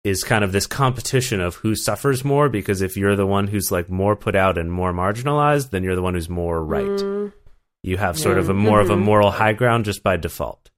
is 0.04 0.24
kind 0.24 0.42
of 0.42 0.52
this 0.52 0.66
competition 0.66 1.40
of 1.40 1.56
who 1.56 1.74
suffers 1.74 2.24
more 2.24 2.48
because 2.48 2.80
if 2.80 2.96
you're 2.96 3.16
the 3.16 3.26
one 3.26 3.46
who's 3.46 3.70
like 3.70 3.90
more 3.90 4.16
put 4.16 4.34
out 4.34 4.56
and 4.56 4.72
more 4.72 4.94
marginalized 4.94 5.68
then 5.68 5.82
you're 5.82 5.96
the 5.96 6.02
one 6.02 6.14
who's 6.14 6.30
more 6.30 6.64
right 6.64 6.86
mm. 6.86 7.30
You 7.82 7.96
have 7.96 8.18
sort 8.18 8.38
of 8.38 8.48
a 8.48 8.52
mm-hmm. 8.52 8.62
more 8.62 8.80
of 8.80 8.90
a 8.90 8.94
mm-hmm. 8.94 9.04
moral 9.04 9.30
high 9.30 9.52
ground 9.52 9.84
just 9.84 10.02
by 10.02 10.16
default. 10.16 10.68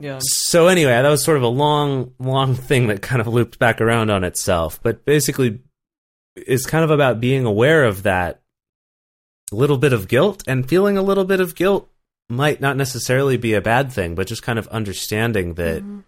Yeah. 0.00 0.18
so 0.20 0.66
anyway 0.66 0.90
that 0.90 1.08
was 1.08 1.24
sort 1.24 1.36
of 1.36 1.44
a 1.44 1.48
long 1.48 2.14
long 2.18 2.56
thing 2.56 2.88
that 2.88 3.00
kind 3.00 3.20
of 3.20 3.28
looped 3.28 3.60
back 3.60 3.80
around 3.80 4.10
on 4.10 4.24
itself 4.24 4.80
but 4.82 5.04
basically 5.04 5.60
it's 6.34 6.66
kind 6.66 6.82
of 6.82 6.90
about 6.90 7.20
being 7.20 7.46
aware 7.46 7.84
of 7.84 8.02
that 8.02 8.42
little 9.52 9.78
bit 9.78 9.92
of 9.92 10.08
guilt 10.08 10.42
and 10.48 10.68
feeling 10.68 10.98
a 10.98 11.02
little 11.02 11.24
bit 11.24 11.38
of 11.38 11.54
guilt 11.54 11.88
might 12.28 12.60
not 12.60 12.76
necessarily 12.76 13.36
be 13.36 13.54
a 13.54 13.60
bad 13.60 13.92
thing 13.92 14.16
but 14.16 14.26
just 14.26 14.42
kind 14.42 14.58
of 14.58 14.66
understanding 14.68 15.54
that 15.54 15.82
mm-hmm. 15.82 16.00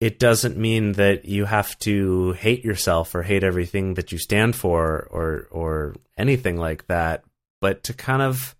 it 0.00 0.18
doesn't 0.18 0.58
mean 0.58 0.92
that 0.92 1.24
you 1.24 1.46
have 1.46 1.78
to 1.78 2.32
hate 2.32 2.62
yourself 2.64 3.14
or 3.14 3.22
hate 3.22 3.42
everything 3.42 3.94
that 3.94 4.12
you 4.12 4.18
stand 4.18 4.54
for 4.54 5.08
or 5.10 5.48
or 5.50 5.94
anything 6.18 6.58
like 6.58 6.86
that 6.86 7.24
but 7.62 7.82
to 7.82 7.94
kind 7.94 8.20
of 8.20 8.54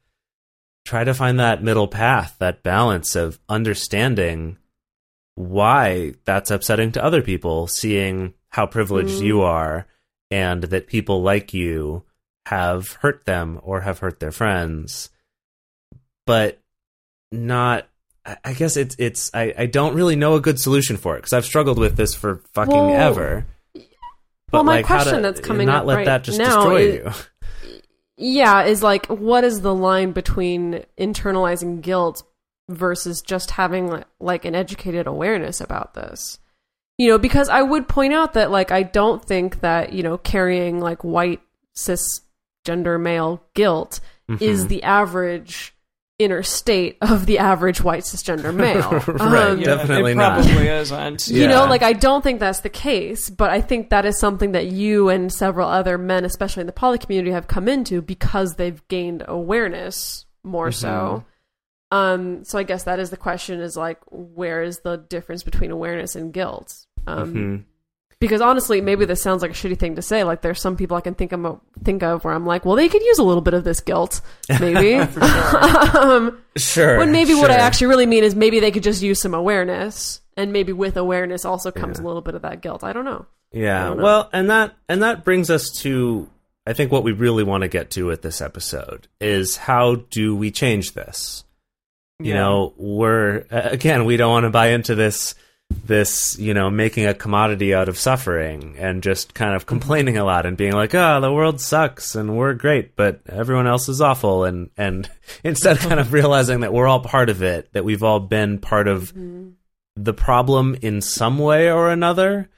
try 0.90 1.04
to 1.04 1.14
find 1.14 1.38
that 1.38 1.62
middle 1.62 1.86
path 1.86 2.34
that 2.40 2.64
balance 2.64 3.14
of 3.14 3.38
understanding 3.48 4.58
why 5.36 6.12
that's 6.24 6.50
upsetting 6.50 6.90
to 6.90 7.04
other 7.04 7.22
people 7.22 7.68
seeing 7.68 8.34
how 8.48 8.66
privileged 8.66 9.20
you 9.20 9.36
mm. 9.36 9.44
are 9.44 9.86
and 10.32 10.64
that 10.64 10.88
people 10.88 11.22
like 11.22 11.54
you 11.54 12.02
have 12.46 12.88
hurt 13.02 13.24
them 13.24 13.60
or 13.62 13.82
have 13.82 14.00
hurt 14.00 14.18
their 14.18 14.32
friends 14.32 15.10
but 16.26 16.58
not 17.30 17.86
I- 18.44 18.54
guess 18.54 18.76
it's 18.76 18.96
it's 18.98 19.30
I, 19.32 19.54
I 19.56 19.66
don't 19.66 19.94
really 19.94 20.16
know 20.16 20.34
a 20.34 20.40
good 20.40 20.58
solution 20.58 20.96
for 20.96 21.14
it 21.14 21.18
because 21.18 21.34
I've 21.34 21.44
struggled 21.44 21.78
with 21.78 21.96
this 21.96 22.16
for 22.16 22.42
fucking 22.52 22.74
Well- 22.74 23.00
ever. 23.00 23.46
well, 24.52 24.64
my 24.64 24.82
how 24.82 24.96
question 24.96 25.16
to 25.16 25.22
that's 25.22 25.40
coming 25.40 25.68
not 25.68 25.82
up 25.82 25.86
let 25.86 25.94
right 25.94 26.06
that 26.06 26.24
just 26.24 26.38
now 26.38 26.56
destroy 26.56 26.76
is- 26.80 26.94
you. 26.96 27.22
Yeah, 28.20 28.64
is 28.64 28.82
like 28.82 29.06
what 29.06 29.44
is 29.44 29.62
the 29.62 29.74
line 29.74 30.12
between 30.12 30.84
internalizing 30.98 31.80
guilt 31.80 32.22
versus 32.68 33.20
just 33.22 33.52
having 33.52 34.04
like, 34.20 34.44
an 34.44 34.54
educated 34.54 35.06
awareness 35.06 35.60
about 35.60 35.94
this? 35.94 36.38
You 36.98 37.08
know, 37.08 37.18
because 37.18 37.48
I 37.48 37.62
would 37.62 37.88
point 37.88 38.12
out 38.12 38.34
that 38.34 38.50
like 38.50 38.70
I 38.70 38.82
don't 38.82 39.24
think 39.24 39.60
that, 39.60 39.92
you 39.92 40.02
know, 40.02 40.18
carrying 40.18 40.80
like 40.80 41.02
white 41.02 41.40
cisgender 41.74 43.00
male 43.00 43.42
guilt 43.54 44.00
Mm-hmm. 44.30 44.44
is 44.44 44.68
the 44.68 44.84
average 44.84 45.74
inner 46.20 46.42
state 46.42 46.98
of 47.00 47.26
the 47.26 47.38
average 47.38 47.80
white 47.82 48.02
cisgender 48.02 48.54
male. 48.64 48.90
Right, 48.90 49.50
Um, 49.50 49.58
Yeah, 49.58 49.76
Definitely 49.76 50.12
it 50.12 50.16
not. 50.16 50.42
probably 50.44 50.68
isn't. 50.68 51.28
you 51.28 51.48
know, 51.48 51.64
like 51.66 51.82
I 51.82 51.92
don't 51.94 52.22
think 52.22 52.38
that's 52.40 52.60
the 52.60 52.68
case, 52.68 53.30
but 53.30 53.50
I 53.50 53.60
think 53.60 53.90
that 53.90 54.04
is 54.04 54.18
something 54.18 54.52
that 54.52 54.66
you 54.66 55.08
and 55.08 55.32
several 55.32 55.68
other 55.68 55.98
men, 55.98 56.24
especially 56.24 56.60
in 56.60 56.66
the 56.66 56.72
poly 56.72 56.98
community, 56.98 57.30
have 57.32 57.46
come 57.48 57.68
into 57.68 58.02
because 58.02 58.54
they've 58.54 58.86
gained 58.88 59.24
awareness 59.26 60.26
more 60.44 60.70
so. 60.70 61.24
Um, 61.90 62.44
so 62.44 62.58
I 62.58 62.62
guess 62.62 62.84
that 62.84 63.00
is 63.00 63.10
the 63.10 63.16
question: 63.16 63.60
is 63.60 63.76
like, 63.76 63.98
where 64.10 64.62
is 64.62 64.78
the 64.80 64.96
difference 64.96 65.42
between 65.42 65.70
awareness 65.72 66.14
and 66.14 66.32
guilt? 66.32 66.86
Um, 67.06 67.34
Mhm. 67.34 67.64
Because 68.20 68.42
honestly, 68.42 68.82
maybe 68.82 69.06
this 69.06 69.22
sounds 69.22 69.40
like 69.40 69.50
a 69.52 69.54
shitty 69.54 69.78
thing 69.78 69.96
to 69.96 70.02
say. 70.02 70.24
Like, 70.24 70.42
there's 70.42 70.60
some 70.60 70.76
people 70.76 70.94
I 70.96 71.00
can 71.00 71.14
think 71.14 71.32
of 71.32 71.60
think 71.82 72.02
of 72.02 72.22
where 72.22 72.34
I'm 72.34 72.44
like, 72.44 72.66
well, 72.66 72.76
they 72.76 72.88
could 72.90 73.02
use 73.02 73.18
a 73.18 73.22
little 73.22 73.40
bit 73.40 73.54
of 73.54 73.64
this 73.64 73.80
guilt, 73.80 74.20
maybe. 74.60 74.94
um, 75.98 76.42
Sure. 76.56 76.98
when 76.98 77.12
maybe 77.12 77.34
what 77.34 77.50
I 77.50 77.54
actually 77.54 77.86
really 77.86 78.06
mean 78.06 78.22
is 78.24 78.34
maybe 78.34 78.60
they 78.60 78.70
could 78.72 78.82
just 78.82 79.02
use 79.02 79.20
some 79.22 79.32
awareness, 79.34 80.20
and 80.36 80.52
maybe 80.52 80.72
with 80.72 80.96
awareness 80.98 81.44
also 81.46 81.70
comes 81.70 81.98
Yeah. 81.98 82.04
a 82.04 82.06
little 82.06 82.20
bit 82.22 82.34
of 82.34 82.42
that 82.42 82.60
guilt. 82.60 82.84
I 82.84 82.92
don't 82.92 83.04
know. 83.06 83.24
Yeah. 83.52 83.84
don't 83.88 83.96
know. 83.96 84.02
Well, 84.04 84.30
and 84.32 84.50
that 84.50 84.74
and 84.88 85.02
that 85.02 85.24
brings 85.24 85.48
us 85.48 85.70
to 85.80 86.28
I 86.66 86.74
think 86.74 86.92
what 86.92 87.04
we 87.04 87.12
really 87.12 87.42
want 87.42 87.62
to 87.62 87.68
get 87.68 87.90
to 87.92 88.04
with 88.04 88.20
this 88.20 88.42
episode 88.42 89.08
is 89.20 89.56
how 89.56 89.94
do 90.10 90.36
we 90.36 90.50
change 90.50 90.92
this? 90.92 91.42
You 92.18 92.34
Yeah. 92.34 92.40
know, 92.40 92.74
we're 92.76 93.46
again, 93.50 94.04
we 94.04 94.18
don't 94.18 94.30
want 94.30 94.44
to 94.44 94.50
buy 94.50 94.68
into 94.72 94.94
this 94.94 95.34
this, 95.70 96.38
you 96.38 96.54
know, 96.54 96.70
making 96.70 97.06
a 97.06 97.14
commodity 97.14 97.74
out 97.74 97.88
of 97.88 97.98
suffering 97.98 98.76
and 98.78 99.02
just 99.02 99.34
kind 99.34 99.54
of 99.54 99.66
complaining 99.66 100.18
a 100.18 100.24
lot 100.24 100.46
and 100.46 100.56
being 100.56 100.72
like, 100.72 100.94
"Oh, 100.94 101.20
the 101.20 101.32
world 101.32 101.60
sucks 101.60 102.14
and 102.14 102.36
we're 102.36 102.54
great, 102.54 102.96
but 102.96 103.20
everyone 103.28 103.66
else 103.66 103.88
is 103.88 104.00
awful." 104.00 104.44
And 104.44 104.70
and 104.76 105.08
instead 105.44 105.78
kind 105.78 106.00
of 106.00 106.12
realizing 106.12 106.60
that 106.60 106.72
we're 106.72 106.88
all 106.88 107.00
part 107.00 107.30
of 107.30 107.42
it, 107.42 107.72
that 107.72 107.84
we've 107.84 108.02
all 108.02 108.20
been 108.20 108.58
part 108.58 108.88
of 108.88 109.12
mm-hmm. 109.12 109.50
the 109.96 110.14
problem 110.14 110.76
in 110.82 111.00
some 111.00 111.38
way 111.38 111.70
or 111.70 111.90
another 111.90 112.48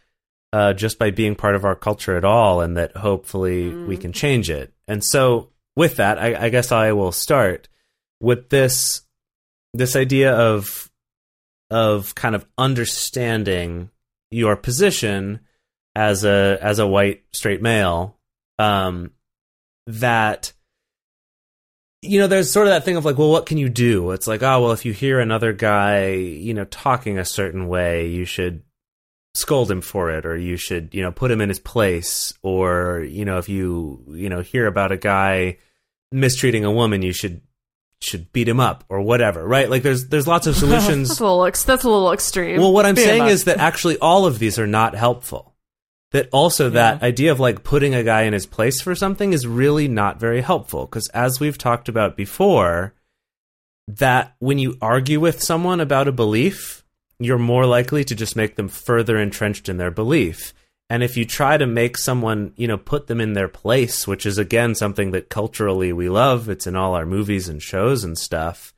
uh, 0.52 0.72
just 0.74 0.98
by 0.98 1.10
being 1.10 1.34
part 1.34 1.54
of 1.54 1.64
our 1.64 1.74
culture 1.74 2.16
at 2.16 2.24
all, 2.24 2.60
and 2.60 2.76
that 2.76 2.96
hopefully 2.96 3.64
mm-hmm. 3.64 3.86
we 3.86 3.96
can 3.96 4.12
change 4.12 4.50
it. 4.50 4.72
And 4.86 5.02
so, 5.02 5.50
with 5.76 5.96
that, 5.96 6.18
I, 6.18 6.46
I 6.46 6.48
guess 6.50 6.70
I 6.70 6.92
will 6.92 7.12
start 7.12 7.68
with 8.20 8.50
this 8.50 9.02
this 9.74 9.96
idea 9.96 10.34
of 10.34 10.90
of 11.72 12.14
kind 12.14 12.34
of 12.34 12.44
understanding 12.58 13.90
your 14.30 14.56
position 14.56 15.40
as 15.96 16.22
a 16.22 16.58
as 16.60 16.78
a 16.78 16.86
white 16.86 17.24
straight 17.32 17.62
male. 17.62 18.16
Um, 18.58 19.12
that 19.86 20.52
you 22.02 22.18
know, 22.18 22.26
there's 22.26 22.52
sort 22.52 22.66
of 22.66 22.72
that 22.72 22.84
thing 22.84 22.96
of 22.96 23.04
like, 23.04 23.16
well, 23.16 23.30
what 23.30 23.46
can 23.46 23.58
you 23.58 23.68
do? 23.68 24.10
It's 24.10 24.26
like, 24.26 24.42
oh, 24.42 24.60
well, 24.60 24.72
if 24.72 24.84
you 24.84 24.92
hear 24.92 25.20
another 25.20 25.52
guy, 25.52 26.10
you 26.10 26.52
know, 26.52 26.64
talking 26.64 27.16
a 27.16 27.24
certain 27.24 27.68
way, 27.68 28.08
you 28.08 28.24
should 28.24 28.62
scold 29.34 29.70
him 29.70 29.80
for 29.80 30.10
it, 30.10 30.26
or 30.26 30.36
you 30.36 30.56
should, 30.56 30.92
you 30.92 31.00
know, 31.00 31.12
put 31.12 31.30
him 31.30 31.40
in 31.40 31.48
his 31.48 31.60
place, 31.60 32.34
or 32.42 33.00
you 33.08 33.24
know, 33.24 33.38
if 33.38 33.48
you, 33.48 34.04
you 34.10 34.28
know, 34.28 34.42
hear 34.42 34.66
about 34.66 34.92
a 34.92 34.96
guy 34.98 35.56
mistreating 36.10 36.64
a 36.64 36.72
woman, 36.72 37.00
you 37.00 37.12
should 37.12 37.40
should 38.02 38.32
beat 38.32 38.48
him 38.48 38.60
up 38.60 38.84
or 38.88 39.00
whatever, 39.00 39.46
right? 39.46 39.70
Like, 39.70 39.82
there's 39.82 40.08
there's 40.08 40.26
lots 40.26 40.46
of 40.46 40.56
solutions. 40.64 41.08
That's 41.08 41.20
a 41.20 41.24
little 41.24 41.44
ex- 41.44 41.64
that's 41.64 41.84
a 41.84 41.90
little 41.90 42.12
extreme. 42.12 42.60
Well, 42.60 42.72
what 42.72 42.86
I'm 42.86 42.94
Beat 42.94 43.04
saying 43.04 43.26
is 43.26 43.44
that 43.44 43.58
actually 43.58 43.98
all 43.98 44.26
of 44.26 44.38
these 44.38 44.58
are 44.58 44.66
not 44.66 44.94
helpful. 44.94 45.54
That 46.10 46.28
also 46.30 46.68
that 46.70 47.02
idea 47.02 47.32
of 47.32 47.40
like 47.40 47.64
putting 47.64 47.94
a 47.94 48.04
guy 48.04 48.22
in 48.22 48.34
his 48.34 48.44
place 48.44 48.82
for 48.82 48.94
something 48.94 49.32
is 49.32 49.46
really 49.46 49.88
not 49.88 50.20
very 50.20 50.42
helpful 50.42 50.84
because 50.84 51.08
as 51.08 51.40
we've 51.40 51.56
talked 51.56 51.88
about 51.88 52.18
before, 52.18 52.92
that 53.88 54.34
when 54.38 54.58
you 54.58 54.76
argue 54.82 55.20
with 55.20 55.42
someone 55.42 55.80
about 55.80 56.08
a 56.08 56.12
belief, 56.12 56.84
you're 57.18 57.38
more 57.38 57.64
likely 57.64 58.04
to 58.04 58.14
just 58.14 58.36
make 58.36 58.56
them 58.56 58.68
further 58.68 59.16
entrenched 59.16 59.70
in 59.70 59.78
their 59.78 59.90
belief. 59.90 60.52
And 60.92 61.02
if 61.02 61.16
you 61.16 61.24
try 61.24 61.56
to 61.56 61.66
make 61.66 61.96
someone, 61.96 62.52
you 62.54 62.68
know, 62.68 62.76
put 62.76 63.06
them 63.06 63.18
in 63.18 63.32
their 63.32 63.48
place, 63.48 64.06
which 64.06 64.26
is 64.26 64.36
again 64.36 64.74
something 64.74 65.12
that 65.12 65.30
culturally 65.30 65.90
we 65.90 66.10
love, 66.10 66.50
it's 66.50 66.66
in 66.66 66.76
all 66.76 66.92
our 66.94 67.06
movies 67.06 67.48
and 67.48 67.62
shows 67.62 68.04
and 68.04 68.18
stuff, 68.18 68.74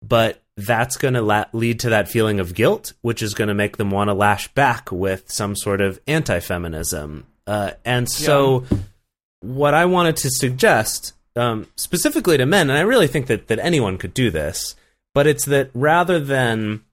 but 0.00 0.44
that's 0.56 0.96
going 0.96 1.14
to 1.14 1.22
la- 1.22 1.46
lead 1.52 1.80
to 1.80 1.90
that 1.90 2.08
feeling 2.08 2.38
of 2.38 2.54
guilt, 2.54 2.92
which 3.00 3.20
is 3.20 3.34
going 3.34 3.48
to 3.48 3.54
make 3.54 3.78
them 3.78 3.90
want 3.90 4.06
to 4.06 4.14
lash 4.14 4.46
back 4.54 4.92
with 4.92 5.28
some 5.28 5.56
sort 5.56 5.80
of 5.80 5.98
anti 6.06 6.38
feminism. 6.38 7.26
Uh, 7.48 7.72
and 7.84 8.08
so, 8.08 8.64
what 9.40 9.74
I 9.74 9.86
wanted 9.86 10.18
to 10.18 10.30
suggest, 10.30 11.14
um, 11.34 11.66
specifically 11.74 12.36
to 12.36 12.46
men, 12.46 12.70
and 12.70 12.78
I 12.78 12.82
really 12.82 13.08
think 13.08 13.26
that, 13.26 13.48
that 13.48 13.58
anyone 13.58 13.98
could 13.98 14.14
do 14.14 14.30
this, 14.30 14.76
but 15.14 15.26
it's 15.26 15.46
that 15.46 15.70
rather 15.74 16.20
than 16.20 16.84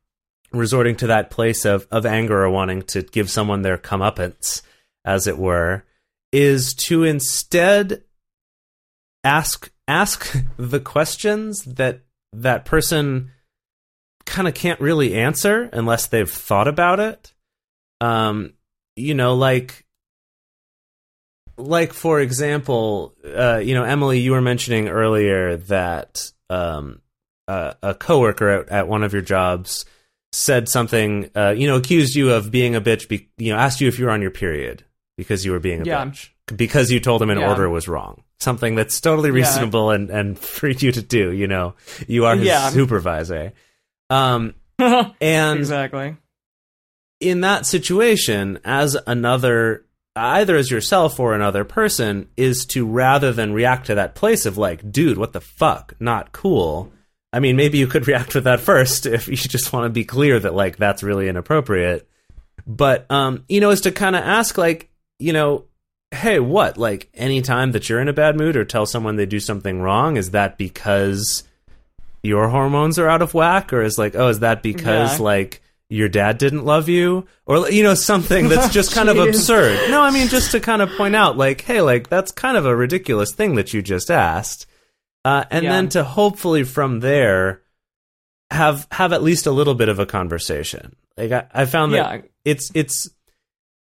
resorting 0.53 0.95
to 0.97 1.07
that 1.07 1.29
place 1.29 1.65
of, 1.65 1.87
of 1.91 2.05
anger 2.05 2.43
or 2.43 2.49
wanting 2.49 2.83
to 2.83 3.01
give 3.01 3.29
someone 3.29 3.61
their 3.61 3.77
comeuppance, 3.77 4.61
as 5.03 5.27
it 5.27 5.37
were, 5.37 5.83
is 6.31 6.73
to 6.73 7.03
instead 7.03 8.03
ask 9.23 9.71
ask 9.87 10.35
the 10.57 10.79
questions 10.79 11.63
that 11.63 12.01
that 12.33 12.65
person 12.65 13.31
kind 14.25 14.47
of 14.47 14.53
can't 14.53 14.79
really 14.79 15.15
answer 15.15 15.69
unless 15.73 16.07
they've 16.07 16.31
thought 16.31 16.67
about 16.67 16.99
it. 16.99 17.33
Um, 17.99 18.53
you 18.95 19.13
know, 19.13 19.35
like 19.35 19.85
like 21.57 21.93
for 21.93 22.19
example, 22.19 23.15
uh, 23.25 23.57
you 23.57 23.73
know, 23.73 23.83
Emily, 23.83 24.19
you 24.19 24.31
were 24.31 24.41
mentioning 24.41 24.87
earlier 24.87 25.57
that 25.57 26.31
um, 26.49 27.01
a 27.47 27.95
coworker 27.99 28.49
at, 28.49 28.69
at 28.69 28.87
one 28.87 29.03
of 29.03 29.13
your 29.13 29.21
jobs 29.21 29.85
said 30.34 30.67
something, 30.67 31.30
uh, 31.36 31.54
you 31.56 31.67
know, 31.67 31.76
accused 31.78 32.15
you 32.15 32.32
of 32.32 32.50
being 32.52 32.76
a 32.76 32.82
bitch. 32.82 33.08
Be- 33.08 33.30
you 33.38 33.54
know, 33.54 33.60
asked 33.60 33.80
you 33.82 33.88
if 33.88 34.00
you 34.00 34.06
were 34.06 34.12
on 34.12 34.22
your 34.22 34.32
period 34.32 34.84
because 35.17 35.46
you 35.46 35.52
were 35.52 35.60
being 35.60 35.82
a 35.82 35.86
Yeah. 35.86 36.06
bitch 36.06 36.30
because 36.56 36.91
you 36.91 37.00
told 37.00 37.22
him 37.22 37.30
an 37.30 37.38
Yeah. 37.39 37.50
order 37.50 37.69
was 37.69 37.88
wrong. 37.88 38.24
Something 38.39 38.76
that's 38.76 39.00
totally 39.00 39.30
Yeah. 39.30 39.36
reasonable 39.36 39.91
and 39.91 40.10
and 40.10 40.38
for 40.38 40.67
you 40.67 40.91
to 40.91 41.02
do. 41.02 41.32
You 41.32 41.48
know, 41.48 41.76
you 42.08 42.26
are 42.26 42.36
his 42.36 42.48
Yeah. 42.48 42.69
supervisor. 42.69 43.54
Um, 44.10 44.56
and 44.80 45.60
exactly. 45.60 46.17
in 47.19 47.41
that 47.41 47.65
situation, 47.65 48.60
as 48.65 48.98
another, 49.08 49.86
either 50.15 50.56
as 50.58 50.69
yourself 50.69 51.19
or 51.19 51.34
another 51.34 51.63
person, 51.63 52.28
is 52.36 52.65
to 52.65 52.86
rather 52.86 53.32
than 53.32 53.54
react 53.54 53.88
to 53.88 53.96
that 53.96 54.15
place 54.15 54.46
of 54.46 54.58
like, 54.58 54.91
dude, 54.91 55.17
what 55.17 55.32
the 55.34 55.41
fuck, 55.41 55.93
not 56.00 56.32
cool. 56.34 56.91
I 57.34 57.39
mean, 57.39 57.56
maybe 57.56 57.80
you 57.80 57.88
could 57.88 58.08
react 58.08 58.36
with 58.36 58.43
that 58.46 58.60
first 58.62 59.06
if 59.08 59.28
you 59.28 59.36
just 59.36 59.74
want 59.74 59.86
to 59.86 59.89
be 59.89 60.06
clear 60.06 60.39
that 60.39 60.54
like 60.54 60.78
that's 60.78 61.02
really 61.04 61.28
inappropriate. 61.28 62.08
But 62.67 63.10
um, 63.12 63.43
you 63.50 63.60
know, 63.60 63.72
is 63.72 63.82
to 63.82 63.91
kind 63.91 64.15
of 64.15 64.24
ask 64.24 64.58
like, 64.58 64.89
you 65.19 65.34
know, 65.34 65.65
hey, 66.12 66.39
what? 66.39 66.78
Like 66.78 67.10
anytime 67.15 67.72
that 67.72 67.89
you're 67.89 68.00
in 68.00 68.08
a 68.08 68.13
bad 68.13 68.38
mood 68.38 68.56
or 68.56 68.63
tell 68.63 68.86
someone 68.86 69.15
they 69.15 69.26
do 69.26 69.39
something 69.39 69.82
wrong, 69.82 70.15
is 70.15 70.32
that 70.32 70.58
because 70.58 71.43
your 72.22 72.48
hormones 72.50 72.98
are 73.00 73.10
out 73.10 73.22
of 73.22 73.34
whack 73.34 73.74
or 73.74 73.82
is 73.82 73.98
like 73.98 74.15
oh 74.15 74.30
is 74.30 74.39
that 74.39 74.63
because 74.63 75.17
Yeah. 75.19 75.24
like 75.26 75.62
your 75.89 76.08
dad 76.08 76.38
didn't 76.38 76.63
love 76.63 76.88
you 76.88 77.28
or 77.46 77.69
you 77.69 77.84
know 77.84 77.96
something 77.96 78.48
that's 78.48 78.74
just 78.74 78.93
kind 78.96 79.10
of 79.10 79.17
absurd 79.28 79.91
no 79.91 80.02
i 80.02 80.10
mean 80.10 80.30
just 80.30 80.52
to 80.52 80.62
kind 80.62 80.82
of 80.82 80.89
point 80.91 81.17
out 81.17 81.36
like 81.38 81.60
hey 81.60 81.82
like 81.82 82.08
that's 82.08 82.32
kind 82.32 82.56
of 82.56 82.65
a 82.65 82.74
ridiculous 82.74 83.34
thing 83.34 83.56
that 83.56 83.74
you 83.74 83.82
just 83.82 84.10
asked 84.10 84.65
uh, 85.25 85.45
and 85.51 85.63
Yeah. 85.63 85.71
then 85.71 85.89
to 85.89 86.03
hopefully 86.03 86.63
from 86.63 86.99
there 86.99 87.62
have 88.51 88.88
have 88.91 89.13
at 89.13 89.23
least 89.23 89.45
a 89.47 89.51
little 89.51 89.73
bit 89.75 89.89
of 89.89 89.99
a 89.99 90.05
conversation 90.05 90.95
like 91.17 91.31
i, 91.31 91.45
I 91.53 91.65
found 91.65 91.93
that 91.93 92.15
Yeah. 92.15 92.21
it's 92.45 92.71
it's 92.75 93.09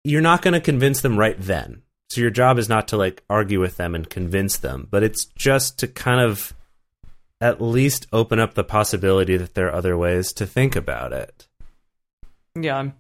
you're 0.04 0.22
not 0.22 0.42
going 0.42 0.54
to 0.54 0.62
convince 0.62 1.02
them 1.02 1.18
right 1.18 1.36
then 1.40 1.82
so 2.10 2.22
your 2.22 2.30
job 2.32 2.58
is 2.58 2.70
not 2.70 2.88
to 2.90 2.98
like 2.98 3.24
argue 3.30 3.60
with 3.60 3.78
them 3.78 3.94
and 3.94 4.10
convince 4.10 4.58
them 4.58 4.88
but 4.90 5.04
it's 5.04 5.26
just 5.38 5.78
to 5.80 5.88
kind 5.88 6.22
of 6.22 6.54
at 7.40 7.62
least 7.62 8.08
open 8.12 8.40
up 8.40 8.56
the 8.56 8.64
possibility 8.64 9.38
that 9.38 9.54
there 9.54 9.68
are 9.68 9.76
other 9.76 9.96
ways 9.98 10.34
to 10.34 10.46
think 10.48 10.76
about 10.76 11.14
it 11.14 11.48
Yeah. 12.56 12.92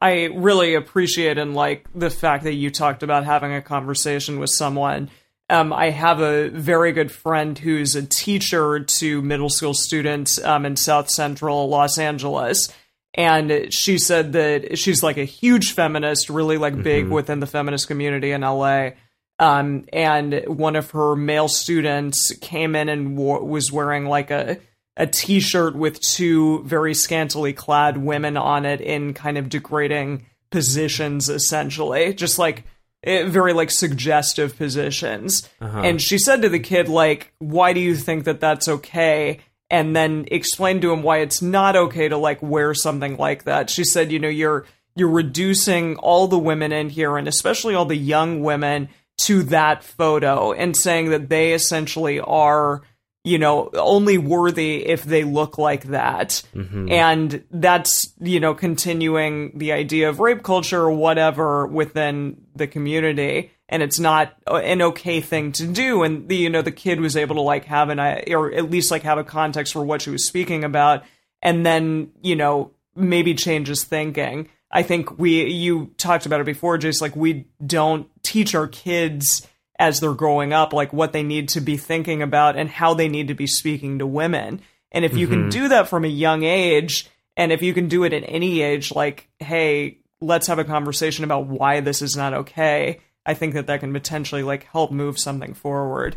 I 0.00 0.24
really 0.34 0.74
appreciate 0.74 1.38
and 1.38 1.54
like 1.54 1.86
the 1.94 2.10
fact 2.10 2.44
that 2.44 2.54
you 2.54 2.70
talked 2.70 3.02
about 3.04 3.24
having 3.24 3.52
a 3.54 3.62
conversation 3.62 4.40
with 4.40 4.50
someone. 4.50 5.10
Um, 5.52 5.70
I 5.70 5.90
have 5.90 6.20
a 6.20 6.48
very 6.48 6.92
good 6.92 7.12
friend 7.12 7.58
who's 7.58 7.94
a 7.94 8.02
teacher 8.02 8.80
to 8.80 9.20
middle 9.20 9.50
school 9.50 9.74
students 9.74 10.42
um, 10.42 10.64
in 10.64 10.76
South 10.76 11.10
Central 11.10 11.68
Los 11.68 11.98
Angeles. 11.98 12.72
And 13.12 13.68
she 13.70 13.98
said 13.98 14.32
that 14.32 14.78
she's 14.78 15.02
like 15.02 15.18
a 15.18 15.26
huge 15.26 15.72
feminist, 15.74 16.30
really 16.30 16.56
like 16.56 16.82
big 16.82 17.08
within 17.08 17.40
the 17.40 17.46
feminist 17.46 17.86
community 17.86 18.30
in 18.30 18.40
LA. 18.40 18.92
Um, 19.38 19.84
and 19.92 20.42
one 20.46 20.74
of 20.74 20.92
her 20.92 21.14
male 21.14 21.48
students 21.48 22.34
came 22.40 22.74
in 22.74 22.88
and 22.88 23.18
was 23.18 23.70
wearing 23.70 24.06
like 24.06 24.30
a 24.30 24.58
a 24.96 25.06
t-shirt 25.06 25.74
with 25.74 26.00
two 26.00 26.62
very 26.64 26.94
scantily 26.94 27.52
clad 27.52 27.98
women 27.98 28.38
on 28.38 28.64
it 28.64 28.80
in 28.80 29.14
kind 29.14 29.38
of 29.38 29.48
degrading 29.48 30.26
positions 30.50 31.30
essentially 31.30 32.12
just 32.12 32.38
like 32.38 32.64
Eh, 33.04 33.24
very 33.24 33.52
like 33.52 33.70
suggestive 33.70 34.56
positions. 34.56 35.48
Uh-huh. 35.60 35.80
And 35.80 36.00
she 36.00 36.18
said 36.18 36.42
to 36.42 36.48
the 36.48 36.60
kid 36.60 36.88
like 36.88 37.32
why 37.38 37.72
do 37.72 37.80
you 37.80 37.96
think 37.96 38.24
that 38.24 38.40
that's 38.40 38.68
okay? 38.68 39.40
And 39.70 39.96
then 39.96 40.26
explained 40.30 40.82
to 40.82 40.92
him 40.92 41.02
why 41.02 41.18
it's 41.18 41.42
not 41.42 41.74
okay 41.74 42.08
to 42.08 42.16
like 42.16 42.42
wear 42.42 42.74
something 42.74 43.16
like 43.16 43.44
that. 43.44 43.70
She 43.70 43.84
said 43.84 44.12
you 44.12 44.18
know 44.18 44.28
you're 44.28 44.66
you're 44.94 45.08
reducing 45.08 45.96
all 45.96 46.28
the 46.28 46.38
women 46.38 46.70
in 46.72 46.90
here 46.90 47.16
and 47.16 47.26
especially 47.26 47.74
all 47.74 47.86
the 47.86 47.96
young 47.96 48.42
women 48.42 48.88
to 49.18 49.42
that 49.44 49.82
photo 49.82 50.52
and 50.52 50.76
saying 50.76 51.10
that 51.10 51.28
they 51.28 51.54
essentially 51.54 52.20
are 52.20 52.82
you 53.24 53.38
know, 53.38 53.70
only 53.74 54.18
worthy 54.18 54.84
if 54.84 55.04
they 55.04 55.22
look 55.22 55.56
like 55.56 55.84
that. 55.84 56.42
Mm-hmm. 56.54 56.90
And 56.90 57.44
that's, 57.50 58.12
you 58.20 58.40
know, 58.40 58.52
continuing 58.54 59.56
the 59.58 59.72
idea 59.72 60.08
of 60.08 60.18
rape 60.18 60.42
culture 60.42 60.80
or 60.80 60.90
whatever 60.90 61.66
within 61.66 62.42
the 62.56 62.66
community. 62.66 63.52
And 63.68 63.82
it's 63.82 64.00
not 64.00 64.34
an 64.46 64.82
okay 64.82 65.20
thing 65.20 65.52
to 65.52 65.66
do. 65.66 66.02
And 66.02 66.28
the, 66.28 66.36
you 66.36 66.50
know, 66.50 66.62
the 66.62 66.72
kid 66.72 67.00
was 67.00 67.16
able 67.16 67.36
to 67.36 67.42
like 67.42 67.64
have 67.66 67.90
an, 67.90 68.00
or 68.00 68.52
at 68.52 68.70
least 68.70 68.90
like 68.90 69.02
have 69.04 69.18
a 69.18 69.24
context 69.24 69.72
for 69.72 69.84
what 69.84 70.02
she 70.02 70.10
was 70.10 70.26
speaking 70.26 70.64
about. 70.64 71.04
And 71.40 71.64
then, 71.64 72.10
you 72.22 72.34
know, 72.34 72.72
maybe 72.96 73.34
change 73.34 73.68
his 73.68 73.84
thinking. 73.84 74.48
I 74.70 74.82
think 74.82 75.18
we, 75.18 75.46
you 75.46 75.92
talked 75.96 76.26
about 76.26 76.40
it 76.40 76.46
before, 76.46 76.76
just 76.76 77.00
like 77.00 77.14
we 77.14 77.46
don't 77.64 78.08
teach 78.22 78.54
our 78.54 78.66
kids 78.66 79.46
as 79.82 79.98
they're 79.98 80.14
growing 80.14 80.52
up, 80.52 80.72
like 80.72 80.92
what 80.92 81.12
they 81.12 81.24
need 81.24 81.48
to 81.50 81.60
be 81.60 81.76
thinking 81.76 82.22
about 82.22 82.56
and 82.56 82.70
how 82.70 82.94
they 82.94 83.08
need 83.08 83.28
to 83.28 83.34
be 83.34 83.48
speaking 83.48 83.98
to 83.98 84.06
women. 84.06 84.60
And 84.92 85.04
if 85.04 85.16
you 85.16 85.26
can 85.26 85.48
do 85.48 85.68
that 85.68 85.88
from 85.88 86.04
a 86.04 86.08
young 86.08 86.44
age, 86.44 87.08
and 87.36 87.50
if 87.50 87.62
you 87.62 87.74
can 87.74 87.88
do 87.88 88.04
it 88.04 88.12
at 88.12 88.22
any 88.26 88.60
age, 88.62 88.94
like, 88.94 89.28
hey, 89.40 89.98
let's 90.20 90.46
have 90.46 90.60
a 90.60 90.64
conversation 90.64 91.24
about 91.24 91.46
why 91.46 91.80
this 91.80 92.00
is 92.00 92.16
not 92.16 92.32
okay, 92.32 93.00
I 93.26 93.34
think 93.34 93.54
that 93.54 93.66
that 93.66 93.80
can 93.80 93.92
potentially 93.92 94.42
like 94.44 94.64
help 94.64 94.92
move 94.92 95.18
something 95.18 95.54
forward. 95.54 96.14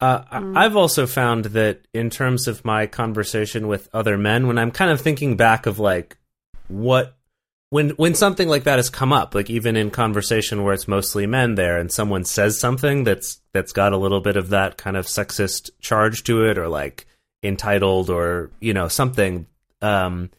Uh, 0.00 0.24
I- 0.30 0.64
I've 0.64 0.76
also 0.76 1.06
found 1.06 1.46
that 1.46 1.86
in 1.94 2.10
terms 2.10 2.46
of 2.48 2.64
my 2.64 2.86
conversation 2.86 3.66
with 3.68 3.88
other 3.94 4.18
men, 4.18 4.46
when 4.46 4.58
I'm 4.58 4.72
kind 4.72 4.90
of 4.90 5.00
thinking 5.00 5.36
back 5.36 5.64
of 5.66 5.78
like 5.78 6.18
what 6.68 7.13
when 7.74 7.90
when 7.90 8.14
something 8.14 8.46
like 8.46 8.62
that 8.62 8.78
has 8.78 8.88
come 8.88 9.12
up, 9.12 9.34
like 9.34 9.50
even 9.50 9.74
in 9.74 9.90
conversation 9.90 10.62
where 10.62 10.74
it's 10.74 10.86
mostly 10.86 11.26
men 11.26 11.56
there, 11.56 11.76
and 11.76 11.90
someone 11.90 12.24
says 12.24 12.56
something 12.56 13.02
that's 13.02 13.40
that's 13.52 13.72
got 13.72 13.92
a 13.92 13.96
little 13.96 14.20
bit 14.20 14.36
of 14.36 14.50
that 14.50 14.76
kind 14.76 14.96
of 14.96 15.06
sexist 15.06 15.70
charge 15.80 16.22
to 16.22 16.44
it, 16.44 16.56
or 16.56 16.68
like 16.68 17.04
entitled, 17.42 18.10
or 18.10 18.52
you 18.60 18.72
know 18.72 18.86
something. 18.86 19.48
Um, 19.82 20.30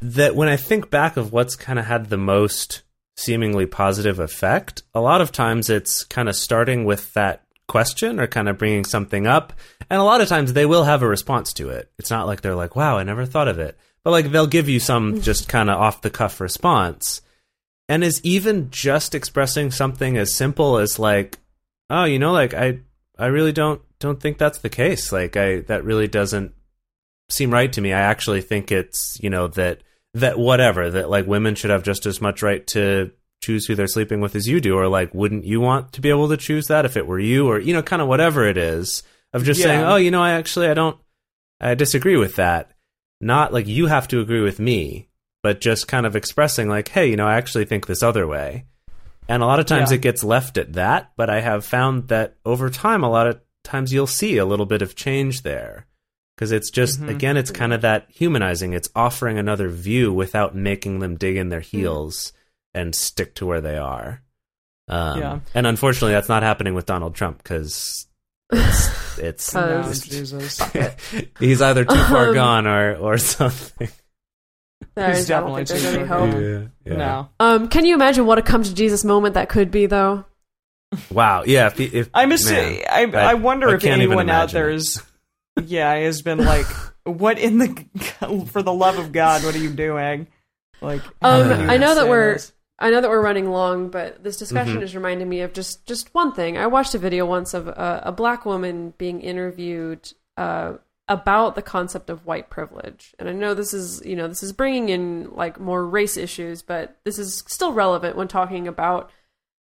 that 0.00 0.34
when 0.34 0.48
I 0.48 0.56
think 0.56 0.88
back 0.88 1.18
of 1.18 1.34
what's 1.34 1.54
kind 1.54 1.78
of 1.78 1.84
had 1.84 2.08
the 2.08 2.16
most 2.16 2.80
seemingly 3.18 3.66
positive 3.66 4.18
effect, 4.18 4.82
a 4.94 5.02
lot 5.02 5.20
of 5.20 5.32
times 5.32 5.68
it's 5.68 6.04
kind 6.04 6.30
of 6.30 6.34
starting 6.34 6.86
with 6.86 7.12
that 7.12 7.42
question 7.68 8.18
or 8.18 8.26
kind 8.26 8.48
of 8.48 8.56
bringing 8.56 8.86
something 8.86 9.26
up. 9.26 9.52
And 9.90 10.00
a 10.00 10.04
lot 10.04 10.22
of 10.22 10.28
times 10.28 10.54
they 10.54 10.64
will 10.64 10.84
have 10.84 11.02
a 11.02 11.08
response 11.08 11.52
to 11.54 11.68
it. 11.68 11.92
It's 11.98 12.10
not 12.10 12.26
like 12.26 12.40
they're 12.40 12.54
like, 12.54 12.74
wow, 12.74 12.96
I 12.96 13.02
never 13.02 13.26
thought 13.26 13.48
of 13.48 13.58
it. 13.58 13.78
But 14.04 14.10
like 14.10 14.30
they'll 14.30 14.46
give 14.46 14.68
you 14.68 14.80
some 14.80 15.14
mm-hmm. 15.14 15.20
just 15.20 15.48
kind 15.48 15.70
of 15.70 15.78
off 15.78 16.02
the 16.02 16.10
cuff 16.10 16.40
response. 16.40 17.22
And 17.88 18.04
is 18.04 18.20
even 18.22 18.70
just 18.70 19.14
expressing 19.14 19.70
something 19.72 20.16
as 20.16 20.34
simple 20.34 20.78
as 20.78 20.98
like, 20.98 21.38
oh, 21.88 22.04
you 22.04 22.18
know, 22.18 22.32
like 22.32 22.54
I 22.54 22.80
I 23.18 23.26
really 23.26 23.52
don't 23.52 23.82
don't 23.98 24.20
think 24.20 24.38
that's 24.38 24.58
the 24.58 24.68
case. 24.68 25.12
Like 25.12 25.36
I 25.36 25.60
that 25.62 25.84
really 25.84 26.08
doesn't 26.08 26.54
seem 27.28 27.52
right 27.52 27.72
to 27.72 27.80
me. 27.80 27.92
I 27.92 28.00
actually 28.00 28.42
think 28.42 28.70
it's, 28.70 29.18
you 29.20 29.28
know, 29.28 29.48
that 29.48 29.82
that 30.14 30.38
whatever, 30.38 30.90
that 30.90 31.10
like 31.10 31.26
women 31.26 31.54
should 31.54 31.70
have 31.70 31.82
just 31.82 32.06
as 32.06 32.20
much 32.20 32.42
right 32.42 32.66
to 32.68 33.10
choose 33.40 33.66
who 33.66 33.74
they're 33.74 33.86
sleeping 33.86 34.20
with 34.20 34.34
as 34.34 34.46
you 34.46 34.60
do 34.60 34.76
or 34.76 34.86
like 34.88 35.12
wouldn't 35.14 35.44
you 35.44 35.60
want 35.60 35.92
to 35.92 36.00
be 36.00 36.10
able 36.10 36.28
to 36.28 36.36
choose 36.36 36.66
that 36.66 36.84
if 36.84 36.96
it 36.96 37.06
were 37.06 37.18
you 37.18 37.48
or 37.48 37.58
you 37.58 37.72
know 37.72 37.82
kind 37.82 38.02
of 38.02 38.08
whatever 38.08 38.46
it 38.46 38.56
is 38.56 39.02
of 39.32 39.44
just 39.44 39.60
Yeah. 39.60 39.66
saying 39.66 39.84
oh 39.84 39.96
you 39.96 40.10
know 40.10 40.22
i 40.22 40.32
actually 40.32 40.68
i 40.68 40.74
don't 40.74 40.98
i 41.58 41.74
disagree 41.74 42.16
with 42.16 42.36
that 42.36 42.70
not 43.20 43.52
like 43.52 43.66
you 43.66 43.86
have 43.86 44.08
to 44.08 44.20
agree 44.20 44.40
with 44.40 44.58
me 44.58 45.08
but 45.42 45.60
just 45.60 45.88
kind 45.88 46.06
of 46.06 46.16
expressing 46.16 46.68
like 46.68 46.88
hey 46.88 47.08
you 47.10 47.16
know 47.16 47.26
i 47.26 47.34
actually 47.36 47.64
think 47.64 47.86
this 47.86 48.02
other 48.02 48.26
way 48.26 48.64
and 49.28 49.42
a 49.42 49.46
lot 49.46 49.60
of 49.60 49.66
times 49.66 49.90
Yeah. 49.90 49.96
it 49.96 50.02
gets 50.02 50.24
left 50.24 50.56
at 50.58 50.72
that 50.74 51.12
but 51.16 51.28
i 51.30 51.40
have 51.40 51.64
found 51.64 52.08
that 52.08 52.36
over 52.44 52.70
time 52.70 53.02
a 53.04 53.10
lot 53.10 53.26
of 53.26 53.40
times 53.64 53.92
you'll 53.92 54.06
see 54.06 54.36
a 54.38 54.44
little 54.46 54.66
bit 54.66 54.82
of 54.82 54.94
change 54.96 55.42
there 55.42 55.86
because 56.36 56.50
it's 56.52 56.70
just 56.70 57.00
Mhm. 57.00 57.10
again 57.10 57.36
it's 57.36 57.50
kind 57.50 57.72
of 57.72 57.82
that 57.82 58.06
humanizing 58.08 58.72
it's 58.72 58.88
offering 58.94 59.38
another 59.38 59.68
view 59.68 60.12
without 60.12 60.54
making 60.54 60.98
them 61.00 61.16
dig 61.16 61.36
in 61.36 61.50
their 61.50 61.60
heels 61.60 62.32
and 62.74 62.94
stick 62.94 63.34
to 63.34 63.46
where 63.46 63.60
they 63.60 63.76
are 63.76 64.22
um, 64.88 65.20
Yeah. 65.20 65.38
and 65.54 65.66
unfortunately 65.66 66.12
that's 66.12 66.28
not 66.30 66.42
happening 66.42 66.74
with 66.74 66.86
donald 66.86 67.14
trump 67.14 67.38
because 67.42 68.06
it's, 68.52 69.18
it's 69.18 69.54
No, 69.54 69.82
Jesus. 69.92 70.60
he's 71.40 71.62
either 71.62 71.84
too 71.84 71.94
far 72.04 72.28
Um, 72.28 72.34
gone 72.34 72.66
or 72.66 72.96
or 72.96 73.18
something 73.18 73.88
There's, 74.94 75.18
He's 75.18 75.30
I 75.30 75.40
don't 75.40 75.54
think 75.54 75.68
definitely 75.68 75.80
there's 75.80 75.82
too 75.82 75.98
any 76.00 76.08
far 76.08 76.18
hope. 76.18 76.30
gone. 76.32 76.72
yeah, 76.84 76.96
No. 76.96 77.28
Um, 77.38 77.68
can 77.68 77.84
you 77.84 77.94
imagine 77.94 78.26
what 78.26 78.38
a 78.38 78.42
come 78.42 78.62
to 78.62 78.74
Jesus 78.74 79.04
moment 79.04 79.34
that 79.34 79.48
could 79.48 79.70
be, 79.70 79.86
though? 79.86 80.24
wow 81.12 81.44
yeah 81.46 81.66
if, 81.68 81.78
if 81.80 82.10
I'm 82.12 82.30
man, 82.30 82.34
assuming. 82.36 82.82
I, 82.90 83.04
I- 83.04 83.30
I 83.30 83.34
wonder 83.34 83.68
I 83.70 83.74
if 83.74 83.84
anyone 83.84 84.28
out 84.28 84.50
there 84.50 84.70
is, 84.70 84.94
there 84.94 85.04
it. 85.62 85.64
is. 85.64 85.70
Yeah, 85.70 85.94
has 85.94 86.22
been 86.22 86.38
like, 86.38 86.66
what 87.04 87.38
in 87.38 87.58
the 87.58 88.46
for 88.50 88.62
the 88.62 88.72
love 88.72 88.98
of 88.98 89.12
God, 89.12 89.44
what 89.44 89.54
are 89.54 89.58
you 89.58 89.70
doing? 89.70 90.26
Like, 90.80 91.02
Um, 91.22 91.48
you 91.48 91.66
I 91.68 91.76
know 91.76 91.94
that 91.94 92.08
we're- 92.08 92.32
this? 92.34 92.52
I 92.80 92.90
know 92.90 93.00
that 93.00 93.10
we're 93.10 93.20
running 93.22 93.50
long, 93.50 93.88
but 93.90 94.22
this 94.24 94.36
discussion 94.38 94.78
Mhm. 94.78 94.82
is 94.82 94.94
reminding 94.96 95.28
me 95.28 95.40
of 95.42 95.52
just 95.52 95.86
just 95.86 96.14
one 96.14 96.32
thing. 96.32 96.56
I 96.56 96.66
watched 96.66 96.94
a 96.94 96.98
video 96.98 97.26
once 97.26 97.52
of 97.54 97.68
a, 97.68 98.02
a 98.06 98.12
black 98.12 98.46
woman 98.46 98.94
being 98.96 99.20
interviewed 99.20 100.12
uh, 100.36 100.74
about 101.08 101.56
the 101.56 101.62
concept 101.62 102.08
of 102.08 102.24
white 102.24 102.48
privilege, 102.50 103.14
and 103.18 103.28
I 103.28 103.32
know 103.32 103.52
this 103.52 103.74
is 103.74 104.00
you 104.06 104.16
know 104.16 104.28
this 104.28 104.42
is 104.42 104.52
bringing 104.52 104.88
in 104.88 105.30
like 105.34 105.60
more 105.60 105.84
race 105.86 106.16
issues, 106.16 106.62
but 106.62 106.96
this 107.04 107.18
is 107.18 107.44
still 107.46 107.72
relevant 107.72 108.16
when 108.16 108.28
talking 108.28 108.66
about. 108.66 109.10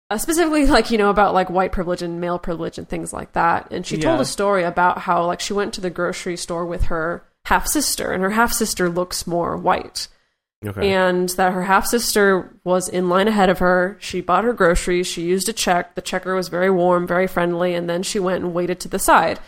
Uh, 0.09 0.17
specifically 0.17 0.65
like 0.65 0.89
you 0.89 0.97
know 0.97 1.09
about 1.09 1.33
like 1.33 1.49
white 1.49 1.73
privilege 1.73 2.01
and 2.01 2.21
male 2.21 2.39
privilege 2.39 2.77
and 2.77 2.87
things 2.87 3.11
like 3.11 3.33
that 3.33 3.67
and 3.71 3.85
she 3.85 3.97
told 3.97 4.21
a 4.21 4.25
story 4.25 4.63
about 4.63 4.99
how 4.99 5.25
like 5.25 5.41
she 5.41 5.51
went 5.51 5.73
to 5.73 5.81
the 5.81 5.89
grocery 5.89 6.37
store 6.37 6.65
with 6.65 6.83
her 6.83 7.25
half 7.43 7.67
sister 7.67 8.13
and 8.13 8.23
her 8.23 8.29
half 8.29 8.53
sister 8.53 8.87
looks 8.89 9.27
more 9.27 9.57
white 9.57 10.07
okay 10.65 10.91
and 10.91 11.29
that 11.29 11.53
her 11.53 11.63
half 11.63 11.85
sister 11.85 12.57
was 12.63 12.87
in 12.89 13.09
line 13.09 13.27
ahead 13.27 13.49
of 13.49 13.59
her. 13.59 13.97
She 13.99 14.21
bought 14.21 14.43
her 14.43 14.53
groceries. 14.53 15.07
She 15.07 15.21
used 15.23 15.47
a 15.49 15.53
check. 15.53 15.95
The 15.95 16.01
checker 16.01 16.35
was 16.35 16.47
very 16.49 16.69
warm, 16.71 17.05
very 17.07 17.27
friendly, 17.27 17.73
and 17.75 17.89
then 17.89 18.03
she 18.03 18.19
went 18.19 18.43
and 18.43 18.53
waited 18.53 18.79
to 18.81 18.87
the 18.89 18.99
side. 18.99 19.39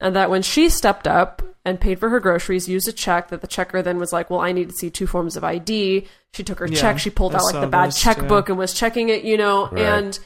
And 0.00 0.14
that 0.14 0.28
when 0.28 0.42
she 0.42 0.68
stepped 0.68 1.06
up 1.08 1.40
and 1.64 1.80
paid 1.80 1.98
for 1.98 2.10
her 2.10 2.20
groceries, 2.20 2.68
used 2.68 2.86
a 2.86 2.92
check, 2.92 3.28
that 3.28 3.40
the 3.40 3.46
checker 3.46 3.80
then 3.80 3.98
was 3.98 4.12
like, 4.12 4.28
"Well, 4.28 4.40
I 4.40 4.52
need 4.52 4.68
to 4.68 4.74
see 4.76 4.90
two 4.90 5.06
forms 5.06 5.36
of 5.36 5.44
ID." 5.44 6.06
She 6.34 6.44
took 6.44 6.58
her 6.58 6.66
Yeah, 6.68 6.80
check. 6.80 6.98
She 6.98 7.10
pulled 7.10 7.34
I 7.34 7.38
out 7.38 7.44
like 7.44 7.60
the 7.62 7.66
bad 7.66 7.88
this, 7.88 8.00
checkbook 8.00 8.48
yeah. 8.48 8.52
and 8.52 8.58
was 8.58 8.74
checking 8.74 9.08
it, 9.08 9.24
you 9.24 9.36
know, 9.38 9.68
Right. 9.70 9.82
and 9.82 10.18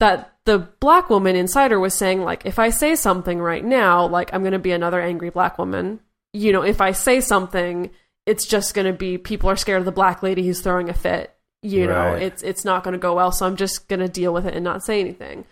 that 0.00 0.32
the 0.44 0.58
black 0.80 1.10
woman 1.10 1.36
inside 1.36 1.72
her 1.72 1.78
was 1.80 1.92
saying 1.92 2.22
like 2.22 2.46
if 2.46 2.58
i 2.58 2.70
say 2.70 2.94
something 2.94 3.38
right 3.40 3.64
now 3.64 4.06
like 4.06 4.32
i'm 4.32 4.40
going 4.42 4.52
to 4.52 4.58
be 4.58 4.70
another 4.70 5.00
angry 5.00 5.28
black 5.28 5.58
woman 5.58 6.00
you 6.32 6.52
know 6.52 6.62
if 6.62 6.80
i 6.80 6.92
say 6.92 7.20
something 7.20 7.90
it's 8.28 8.44
just 8.46 8.74
going 8.74 8.86
to 8.86 8.92
be 8.92 9.18
people 9.18 9.48
are 9.50 9.56
scared 9.56 9.80
of 9.80 9.84
the 9.86 9.92
black 9.92 10.22
lady 10.22 10.44
who's 10.46 10.60
throwing 10.60 10.88
a 10.88 10.94
fit 10.94 11.34
you 11.62 11.86
know? 11.88 12.12
It's 12.14 12.42
it's 12.42 12.64
not 12.64 12.84
going 12.84 12.92
to 12.92 12.98
go 12.98 13.14
well 13.14 13.32
so 13.32 13.44
i'm 13.46 13.56
just 13.56 13.88
going 13.88 13.98
to 14.00 14.08
deal 14.08 14.32
with 14.32 14.46
it 14.46 14.54
and 14.54 14.62
not 14.62 14.84
say 14.84 15.00
anything. 15.00 15.44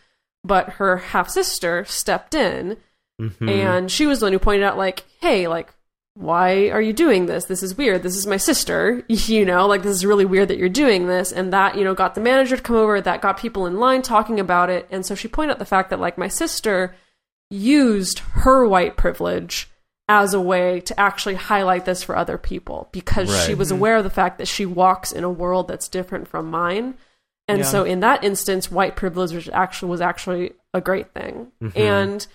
But 0.44 0.68
her 0.78 0.98
half 0.98 1.28
sister 1.28 1.84
stepped 1.86 2.34
in 2.34 2.76
Mhm. 3.20 3.48
and 3.50 3.90
she 3.90 4.04
was 4.06 4.20
the 4.20 4.26
one 4.26 4.32
who 4.34 4.38
pointed 4.38 4.64
out 4.64 4.76
like 4.76 5.04
hey 5.20 5.48
like 5.48 5.72
why 6.14 6.70
are 6.70 6.80
you 6.80 6.92
doing 6.94 7.26
this? 7.26 7.44
This 7.44 7.62
is 7.62 7.76
weird. 7.76 8.02
This 8.02 8.16
is 8.16 8.26
my 8.26 8.36
sister 8.38 9.04
you 9.08 9.44
know? 9.44 9.66
Like 9.66 9.82
this 9.82 9.92
is 9.96 10.06
really 10.06 10.24
weird 10.24 10.48
that 10.48 10.56
you're 10.58 10.68
doing 10.68 11.08
this. 11.08 11.32
And 11.32 11.52
that 11.52 11.76
you 11.76 11.82
know 11.84 11.94
got 11.94 12.14
the 12.14 12.20
manager 12.20 12.56
to 12.56 12.62
come 12.62 12.76
over 12.76 13.00
that 13.00 13.20
got 13.20 13.36
people 13.38 13.66
in 13.66 13.80
line 13.80 14.02
talking 14.02 14.38
about 14.38 14.70
it. 14.70 14.86
And 14.90 15.04
so 15.04 15.14
she 15.14 15.28
pointed 15.28 15.52
out 15.54 15.58
the 15.58 15.64
fact 15.74 15.90
that 15.90 16.00
like 16.00 16.16
my 16.16 16.28
sister 16.28 16.94
used 17.50 18.20
her 18.20 18.66
white 18.66 18.96
privilege 18.96 19.68
as 20.08 20.34
a 20.34 20.40
way 20.40 20.80
to 20.80 20.98
actually 21.00 21.34
highlight 21.34 21.84
this 21.84 22.02
for 22.02 22.16
other 22.16 22.38
people 22.38 22.88
because 22.92 23.28
she 23.44 23.52
Right. 23.52 23.58
was 23.58 23.70
aware 23.70 23.96
of 23.96 24.04
the 24.04 24.10
fact 24.10 24.38
that 24.38 24.46
she 24.48 24.64
walks 24.64 25.10
in 25.12 25.24
a 25.24 25.30
world 25.30 25.66
that's 25.68 25.88
different 25.88 26.28
from 26.28 26.50
mine 26.50 26.94
and 27.48 27.58
Yeah. 27.60 27.64
so 27.64 27.84
in 27.84 28.00
that 28.00 28.22
instance 28.22 28.70
white 28.70 28.94
privilege 28.96 29.32
was 29.32 29.48
actually 29.52 29.90
was 29.90 30.00
actually 30.00 30.52
a 30.72 30.80
great 30.80 31.12
thing 31.12 31.48
Mhm. 31.62 31.76
and 31.76 32.26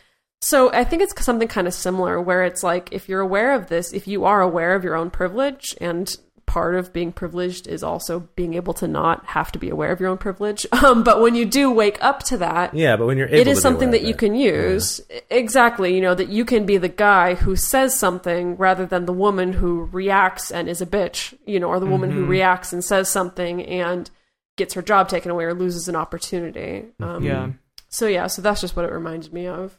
so 0.44 0.72
I 0.74 0.84
think 0.84 1.02
it's 1.04 1.24
something 1.24 1.48
kind 1.48 1.68
of 1.68 1.74
similar 1.74 2.20
where 2.20 2.44
it's 2.44 2.64
like 2.64 2.90
if 2.92 3.08
you're 3.08 3.20
aware 3.22 3.54
of 3.54 3.68
this, 3.68 3.94
if 3.94 4.08
you 4.08 4.26
are 4.26 4.42
aware 4.42 4.74
of 4.74 4.84
your 4.84 4.96
own 4.96 5.12
privilege, 5.12 5.76
and 5.80 6.12
part 6.52 6.76
of 6.76 6.92
being 6.92 7.14
privileged 7.14 7.66
is 7.66 7.82
also 7.82 8.20
being 8.36 8.56
able 8.56 8.74
to 8.74 8.86
not 8.86 9.26
have 9.26 9.54
to 9.54 9.58
be 9.58 9.70
aware 9.70 9.90
of 9.94 10.02
your 10.02 10.10
own 10.10 10.18
privilege. 10.18 10.66
Um, 10.82 11.04
but 11.04 11.22
when 11.22 11.36
you 11.36 11.46
do 11.46 11.70
wake 11.72 11.98
up 12.02 12.24
to 12.24 12.38
that, 12.40 12.74
yeah 12.74 12.98
but 12.98 13.06
when 13.06 13.18
you're 13.18 13.28
able 13.28 13.38
it 13.38 13.46
to 13.46 13.56
something 13.56 13.92
that 13.92 14.02
you 14.02 14.10
it. 14.10 14.18
can 14.18 14.36
use. 14.36 15.00
Exactly, 15.30 15.94
you 15.96 16.02
know, 16.02 16.16
that 16.16 16.30
you 16.30 16.44
can 16.44 16.66
be 16.66 16.78
the 16.78 16.90
guy 16.90 17.36
who 17.36 17.56
says 17.56 17.98
something 17.98 18.58
rather 18.58 18.86
than 18.86 19.06
the 19.06 19.14
woman 19.14 19.54
who 19.54 19.86
reacts 19.86 20.52
and 20.52 20.68
is 20.68 20.82
a 20.82 20.86
bitch, 20.86 21.38
you 21.46 21.60
know, 21.60 21.68
or 21.68 21.80
the 21.80 21.86
woman 21.86 22.10
who 22.12 22.26
reacts 22.26 22.74
and 22.74 22.84
says 22.84 23.10
something 23.10 23.64
and 23.66 24.10
gets 24.58 24.74
her 24.74 24.82
job 24.82 25.08
taken 25.08 25.30
away 25.32 25.46
or 25.46 25.54
loses 25.54 25.88
an 25.88 25.96
opportunity. 25.96 26.86
Um, 27.00 27.24
Yeah. 27.24 27.52
So 27.90 28.08
yeah, 28.08 28.28
so 28.28 28.42
that's 28.42 28.62
just 28.62 28.76
what 28.76 28.84
it 28.86 28.92
reminded 28.92 29.32
me 29.32 29.48
of. 29.48 29.78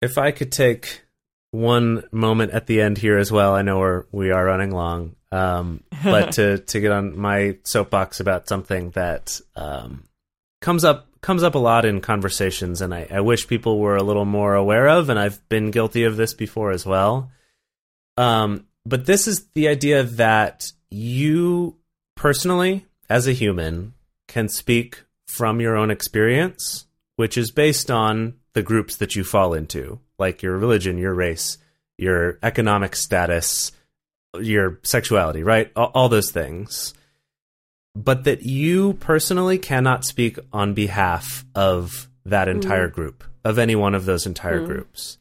if 0.00 0.16
I 0.16 0.30
could 0.32 0.50
take 0.50 1.02
one 1.50 2.04
moment 2.12 2.52
at 2.52 2.66
the 2.66 2.80
end 2.80 2.98
here 2.98 3.18
as 3.18 3.30
well, 3.30 3.54
I 3.54 3.62
know 3.62 3.78
we're 3.78 4.04
we 4.10 4.30
are 4.30 4.44
running 4.44 4.70
long, 4.70 5.16
um, 5.32 5.82
but 6.02 6.32
to 6.32 6.58
to 6.66 6.80
get 6.80 6.92
on 6.92 7.18
my 7.18 7.56
soapbox 7.64 8.20
about 8.20 8.48
something 8.48 8.90
that 8.90 9.40
um, 9.56 10.04
comes 10.60 10.84
up 10.84 11.06
comes 11.20 11.42
up 11.42 11.54
a 11.54 11.58
lot 11.58 11.84
in 11.84 12.00
conversations, 12.00 12.80
and 12.80 12.94
I, 12.94 13.06
I 13.10 13.20
wish 13.20 13.46
people 13.46 13.78
were 13.78 13.96
a 13.96 14.02
little 14.02 14.24
more 14.24 14.54
aware 14.54 14.88
of, 14.88 15.10
and 15.10 15.18
I've 15.18 15.46
been 15.48 15.70
guilty 15.70 16.04
of 16.04 16.16
this 16.16 16.34
before 16.34 16.70
as 16.70 16.86
well. 16.86 17.30
Um, 18.16 18.66
but 18.84 19.06
this 19.06 19.28
is 19.28 19.46
the 19.54 19.68
idea 19.68 20.02
that 20.02 20.72
you 20.90 21.76
personally, 22.16 22.86
as 23.08 23.26
a 23.26 23.32
human, 23.32 23.94
can 24.28 24.48
speak 24.48 25.04
from 25.26 25.60
your 25.60 25.76
own 25.76 25.90
experience, 25.90 26.86
which 27.16 27.38
is 27.38 27.50
based 27.50 27.90
on 27.90 28.34
the 28.52 28.62
groups 28.62 28.96
that 28.96 29.14
you 29.14 29.22
fall 29.22 29.54
into, 29.54 30.00
like 30.18 30.42
your 30.42 30.56
religion, 30.58 30.98
your 30.98 31.14
race, 31.14 31.58
your 31.98 32.38
economic 32.42 32.96
status, 32.96 33.72
your 34.38 34.78
sexuality, 34.82 35.42
right? 35.42 35.70
All, 35.76 35.90
all 35.94 36.08
those 36.08 36.30
things. 36.30 36.94
But 37.96 38.24
that 38.24 38.42
you 38.42 38.94
personally 38.94 39.58
cannot 39.58 40.04
speak 40.04 40.38
on 40.52 40.74
behalf 40.74 41.44
of 41.54 42.08
that 42.24 42.48
entire 42.48 42.88
group, 42.88 43.24
of 43.44 43.58
any 43.58 43.74
one 43.74 43.94
of 43.94 44.04
those 44.04 44.26
entire 44.26 44.64
groups. 44.64 45.18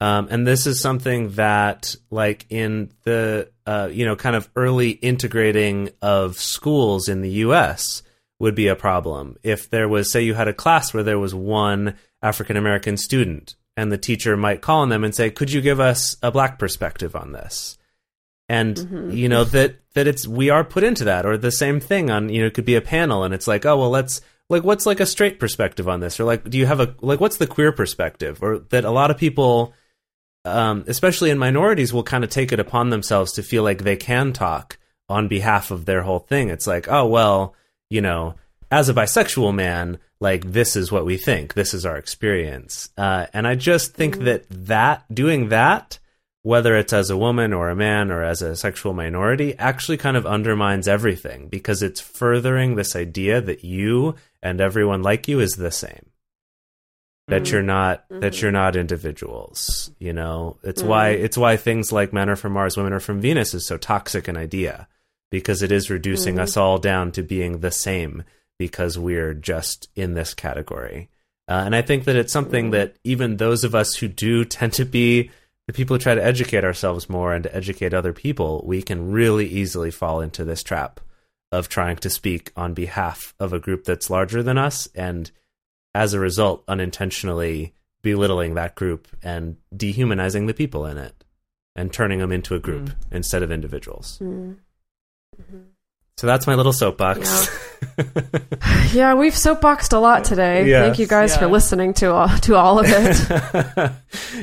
Um, 0.00 0.28
and 0.30 0.46
this 0.46 0.66
is 0.66 0.80
something 0.80 1.30
that, 1.30 1.96
like 2.10 2.46
in 2.50 2.90
the 3.04 3.50
uh, 3.66 3.88
you 3.90 4.04
know 4.04 4.16
kind 4.16 4.36
of 4.36 4.48
early 4.54 4.90
integrating 4.90 5.90
of 6.02 6.36
schools 6.36 7.08
in 7.08 7.22
the 7.22 7.30
U.S. 7.30 8.02
would 8.38 8.54
be 8.54 8.68
a 8.68 8.76
problem 8.76 9.36
if 9.42 9.70
there 9.70 9.88
was, 9.88 10.12
say, 10.12 10.22
you 10.22 10.34
had 10.34 10.48
a 10.48 10.52
class 10.52 10.92
where 10.92 11.02
there 11.04 11.18
was 11.18 11.34
one 11.34 11.96
African 12.22 12.56
American 12.56 12.96
student, 12.96 13.54
and 13.76 13.90
the 13.90 13.98
teacher 13.98 14.36
might 14.36 14.60
call 14.62 14.80
on 14.80 14.88
them 14.88 15.04
and 15.04 15.14
say, 15.14 15.30
"Could 15.30 15.52
you 15.52 15.60
give 15.60 15.80
us 15.80 16.16
a 16.22 16.30
black 16.30 16.58
perspective 16.58 17.16
on 17.16 17.32
this?" 17.32 17.78
And 18.48 19.12
you 19.14 19.28
know 19.28 19.44
that 19.44 19.76
that 19.94 20.06
it's 20.06 20.26
we 20.26 20.50
are 20.50 20.64
put 20.64 20.84
into 20.84 21.04
that, 21.04 21.24
or 21.24 21.38
the 21.38 21.50
same 21.50 21.80
thing 21.80 22.10
on 22.10 22.28
you 22.28 22.40
know 22.42 22.46
it 22.48 22.54
could 22.54 22.66
be 22.66 22.76
a 22.76 22.82
panel, 22.82 23.24
and 23.24 23.32
it's 23.32 23.46
like, 23.46 23.64
oh 23.64 23.78
well, 23.78 23.90
let's 23.90 24.20
like 24.50 24.64
what's 24.64 24.84
like 24.84 25.00
a 25.00 25.06
straight 25.06 25.40
perspective 25.40 25.88
on 25.88 26.00
this, 26.00 26.20
or 26.20 26.24
like 26.24 26.48
do 26.50 26.58
you 26.58 26.66
have 26.66 26.80
a 26.80 26.94
like 27.00 27.20
what's 27.20 27.38
the 27.38 27.46
queer 27.46 27.72
perspective, 27.72 28.42
or 28.42 28.58
that 28.70 28.84
a 28.84 28.90
lot 28.90 29.10
of 29.10 29.16
people 29.16 29.72
um, 30.44 30.84
especially 30.86 31.30
in 31.30 31.38
minorities, 31.38 31.92
will 31.92 32.02
kind 32.02 32.22
of 32.24 32.30
take 32.30 32.52
it 32.52 32.60
upon 32.60 32.90
themselves 32.90 33.32
to 33.32 33.42
feel 33.42 33.62
like 33.62 33.82
they 33.82 33.96
can 33.96 34.32
talk 34.32 34.78
on 35.08 35.28
behalf 35.28 35.70
of 35.70 35.86
their 35.86 36.02
whole 36.02 36.18
thing. 36.18 36.50
It's 36.50 36.66
like, 36.66 36.86
oh 36.88 37.06
well, 37.06 37.54
you 37.88 38.00
know, 38.00 38.34
as 38.70 38.88
a 38.88 38.94
bisexual 38.94 39.54
man, 39.54 39.98
like 40.20 40.52
this 40.52 40.76
is 40.76 40.92
what 40.92 41.06
we 41.06 41.16
think, 41.16 41.54
this 41.54 41.72
is 41.72 41.86
our 41.86 41.96
experience, 41.96 42.90
uh, 42.98 43.26
and 43.32 43.46
I 43.46 43.54
just 43.54 43.94
think 43.94 44.16
Mm-hmm. 44.16 44.24
that 44.24 44.48
that 44.50 45.14
doing 45.14 45.48
that, 45.48 45.98
whether 46.44 46.76
it's 46.76 46.92
as 46.92 47.08
a 47.08 47.16
woman 47.16 47.54
or 47.54 47.70
a 47.70 47.74
man 47.74 48.10
or 48.10 48.22
as 48.22 48.42
a 48.42 48.54
sexual 48.54 48.92
minority, 48.92 49.56
actually 49.58 49.96
kind 49.96 50.14
of 50.14 50.26
undermines 50.26 50.86
everything 50.86 51.48
because 51.48 51.82
it's 51.82 52.02
furthering 52.02 52.74
this 52.74 52.94
idea 52.94 53.40
that 53.40 53.64
you 53.64 54.14
and 54.42 54.60
everyone 54.60 55.02
like 55.02 55.26
you 55.26 55.40
is 55.40 55.54
the 55.54 55.70
same. 55.70 56.10
That 57.28 57.44
mm-hmm. 57.44 57.54
you're 57.54 57.62
not 57.62 58.04
that 58.10 58.20
mm-hmm. 58.20 58.42
you're 58.42 58.52
not 58.52 58.76
individuals 58.76 59.90
you 59.98 60.12
know? 60.12 60.58
It's 60.62 60.82
mm-hmm. 60.82 60.90
why 60.90 61.08
it's 61.10 61.38
why 61.38 61.56
things 61.56 61.90
like 61.90 62.12
men 62.12 62.28
are 62.28 62.36
from 62.36 62.52
mars 62.52 62.76
women 62.76 62.92
are 62.92 63.00
from 63.00 63.22
venus 63.22 63.54
is 63.54 63.64
so 63.64 63.78
toxic 63.78 64.28
an 64.28 64.36
idea 64.36 64.86
because 65.30 65.62
it 65.62 65.72
is 65.72 65.88
reducing 65.88 66.38
us 66.38 66.58
all 66.58 66.76
down 66.76 67.10
to 67.12 67.22
being 67.22 67.60
the 67.60 67.70
same 67.70 68.22
because 68.58 68.98
we're 68.98 69.32
just 69.32 69.88
in 69.96 70.12
this 70.12 70.34
category. 70.34 71.08
Uh, 71.48 71.62
and 71.64 71.74
i 71.74 71.80
think 71.80 72.04
that 72.04 72.16
it's 72.16 72.32
something 72.32 72.70
that 72.70 72.96
even 73.02 73.38
those 73.38 73.64
of 73.64 73.74
us 73.74 73.94
who 73.94 74.08
do 74.08 74.44
tend 74.44 74.74
to 74.74 74.84
be 74.84 75.30
the 75.66 75.72
people 75.72 75.94
who 75.94 76.02
try 76.02 76.14
to 76.14 76.24
educate 76.24 76.64
ourselves 76.64 77.08
more 77.08 77.32
and 77.32 77.44
to 77.44 77.56
educate 77.56 77.94
other 77.94 78.12
people 78.12 78.62
we 78.66 78.82
can 78.82 79.10
really 79.10 79.46
easily 79.46 79.90
fall 79.90 80.20
into 80.20 80.44
this 80.44 80.62
trap 80.62 81.00
of 81.52 81.68
trying 81.68 81.96
to 81.96 82.10
speak 82.10 82.52
on 82.56 82.74
behalf 82.74 83.34
of 83.38 83.52
a 83.52 83.60
group 83.60 83.84
that's 83.84 84.10
larger 84.10 84.42
than 84.42 84.58
us 84.58 84.88
and 84.94 85.30
as 85.94 86.12
a 86.12 86.20
result 86.20 86.64
unintentionally 86.66 87.72
belittling 88.02 88.54
that 88.54 88.74
group 88.74 89.08
and 89.22 89.56
dehumanizing 89.74 90.46
the 90.46 90.54
people 90.54 90.84
in 90.84 90.98
it 90.98 91.24
and 91.76 91.92
turning 91.92 92.18
them 92.18 92.32
into 92.32 92.54
a 92.54 92.60
group 92.60 92.84
mm. 92.84 92.94
instead 93.10 93.42
of 93.42 93.50
individuals. 93.50 94.18
Mm. 94.22 94.56
Mm-hmm. 95.40 95.58
So 96.16 96.26
that's 96.26 96.46
my 96.46 96.54
little 96.54 96.72
soapbox. 96.72 97.50
Yeah, 98.92 99.14
we've 99.14 99.36
soapboxed 99.36 99.92
a 99.92 99.98
lot 99.98 100.24
today. 100.24 100.68
Yes. 100.68 100.86
Thank 100.86 100.98
you 100.98 101.06
guys 101.06 101.36
for 101.36 101.46
listening 101.46 101.94
to 101.94 102.12
all, 102.12 102.28
to 102.38 102.54
all 102.54 102.78
of 102.78 102.86
it. 102.88 103.92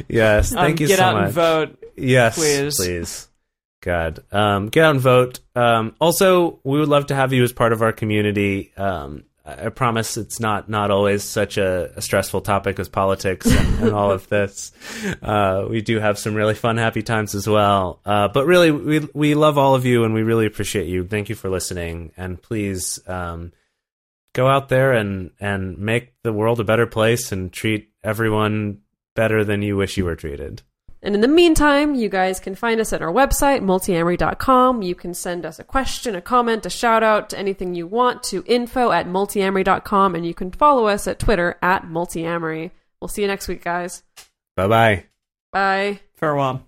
yes, 0.07 0.53
thank 0.53 0.77
um, 0.77 0.81
you 0.81 0.87
get 0.87 0.99
out 0.99 1.23
and 1.23 1.33
vote. 1.33 1.83
Yes, 1.95 2.35
please. 2.35 2.75
please. 2.75 3.27
God, 3.81 4.19
um, 4.31 4.67
get 4.67 4.83
out 4.85 4.91
and 4.91 4.99
vote. 4.99 5.39
Um, 5.55 5.95
also, 5.99 6.59
we 6.63 6.79
would 6.79 6.89
love 6.89 7.07
to 7.07 7.15
have 7.15 7.33
you 7.33 7.43
as 7.43 7.51
part 7.51 7.73
of 7.73 7.81
our 7.81 7.91
community. 7.91 8.71
Um, 8.77 9.23
I 9.65 9.69
promise 9.69 10.17
it's 10.17 10.39
not 10.39 10.69
not 10.69 10.91
always 10.91 11.23
such 11.23 11.57
a, 11.57 11.91
a 11.95 12.01
stressful 12.01 12.41
topic 12.41 12.79
as 12.79 12.89
politics 12.89 13.45
and, 13.45 13.83
and 13.83 13.93
all 13.93 14.11
of 14.11 14.27
this. 14.29 14.71
Uh, 15.21 15.65
we 15.69 15.81
do 15.81 15.99
have 15.99 16.17
some 16.17 16.35
really 16.35 16.53
fun, 16.53 16.77
happy 16.77 17.01
times 17.01 17.35
as 17.35 17.47
well. 17.47 17.99
Uh, 18.05 18.27
but 18.27 18.45
really, 18.45 18.71
we 18.71 18.99
we 19.13 19.35
love 19.35 19.57
all 19.57 19.75
of 19.75 19.85
you 19.85 20.03
and 20.03 20.13
we 20.13 20.23
really 20.23 20.45
appreciate 20.45 20.87
you. 20.87 21.05
Thank 21.05 21.29
you 21.29 21.35
for 21.35 21.49
listening, 21.49 22.11
and 22.17 22.41
please 22.41 22.99
um, 23.07 23.51
go 24.33 24.47
out 24.47 24.69
there 24.69 24.93
and 24.93 25.31
and 25.39 25.77
make 25.77 26.13
the 26.23 26.33
world 26.33 26.59
a 26.59 26.63
better 26.63 26.87
place 26.87 27.31
and 27.31 27.51
treat 27.51 27.91
everyone 28.03 28.79
better 29.15 29.43
than 29.43 29.61
you 29.61 29.77
wish 29.77 29.97
you 29.97 30.05
were 30.05 30.15
treated. 30.15 30.61
And 31.03 31.15
in 31.15 31.21
the 31.21 31.27
meantime, 31.27 31.95
you 31.95 32.09
guys 32.09 32.39
can 32.39 32.53
find 32.53 32.79
us 32.79 32.93
at 32.93 33.01
our 33.01 33.11
website, 33.11 33.61
multiamory.com. 33.61 34.83
You 34.83 34.93
can 34.93 35.13
send 35.13 35.45
us 35.45 35.57
a 35.57 35.63
question, 35.63 36.15
a 36.15 36.21
comment, 36.21 36.65
a 36.65 36.69
shout 36.69 37.01
out, 37.01 37.33
anything 37.33 37.73
you 37.73 37.87
want 37.87 38.21
to 38.23 38.43
info 38.45 38.91
at 38.91 39.07
multiamory.com. 39.07 40.15
And 40.15 40.25
you 40.25 40.33
can 40.35 40.51
follow 40.51 40.87
us 40.87 41.07
at 41.07 41.17
Twitter 41.17 41.57
at 41.61 41.83
multiamory. 41.83 42.71
We'll 42.99 43.07
see 43.07 43.23
you 43.23 43.27
next 43.27 43.47
week, 43.47 43.63
guys. 43.63 44.03
Bye 44.55 44.67
bye. 44.67 45.05
Bye. 45.51 46.01
Farewell. 46.13 46.67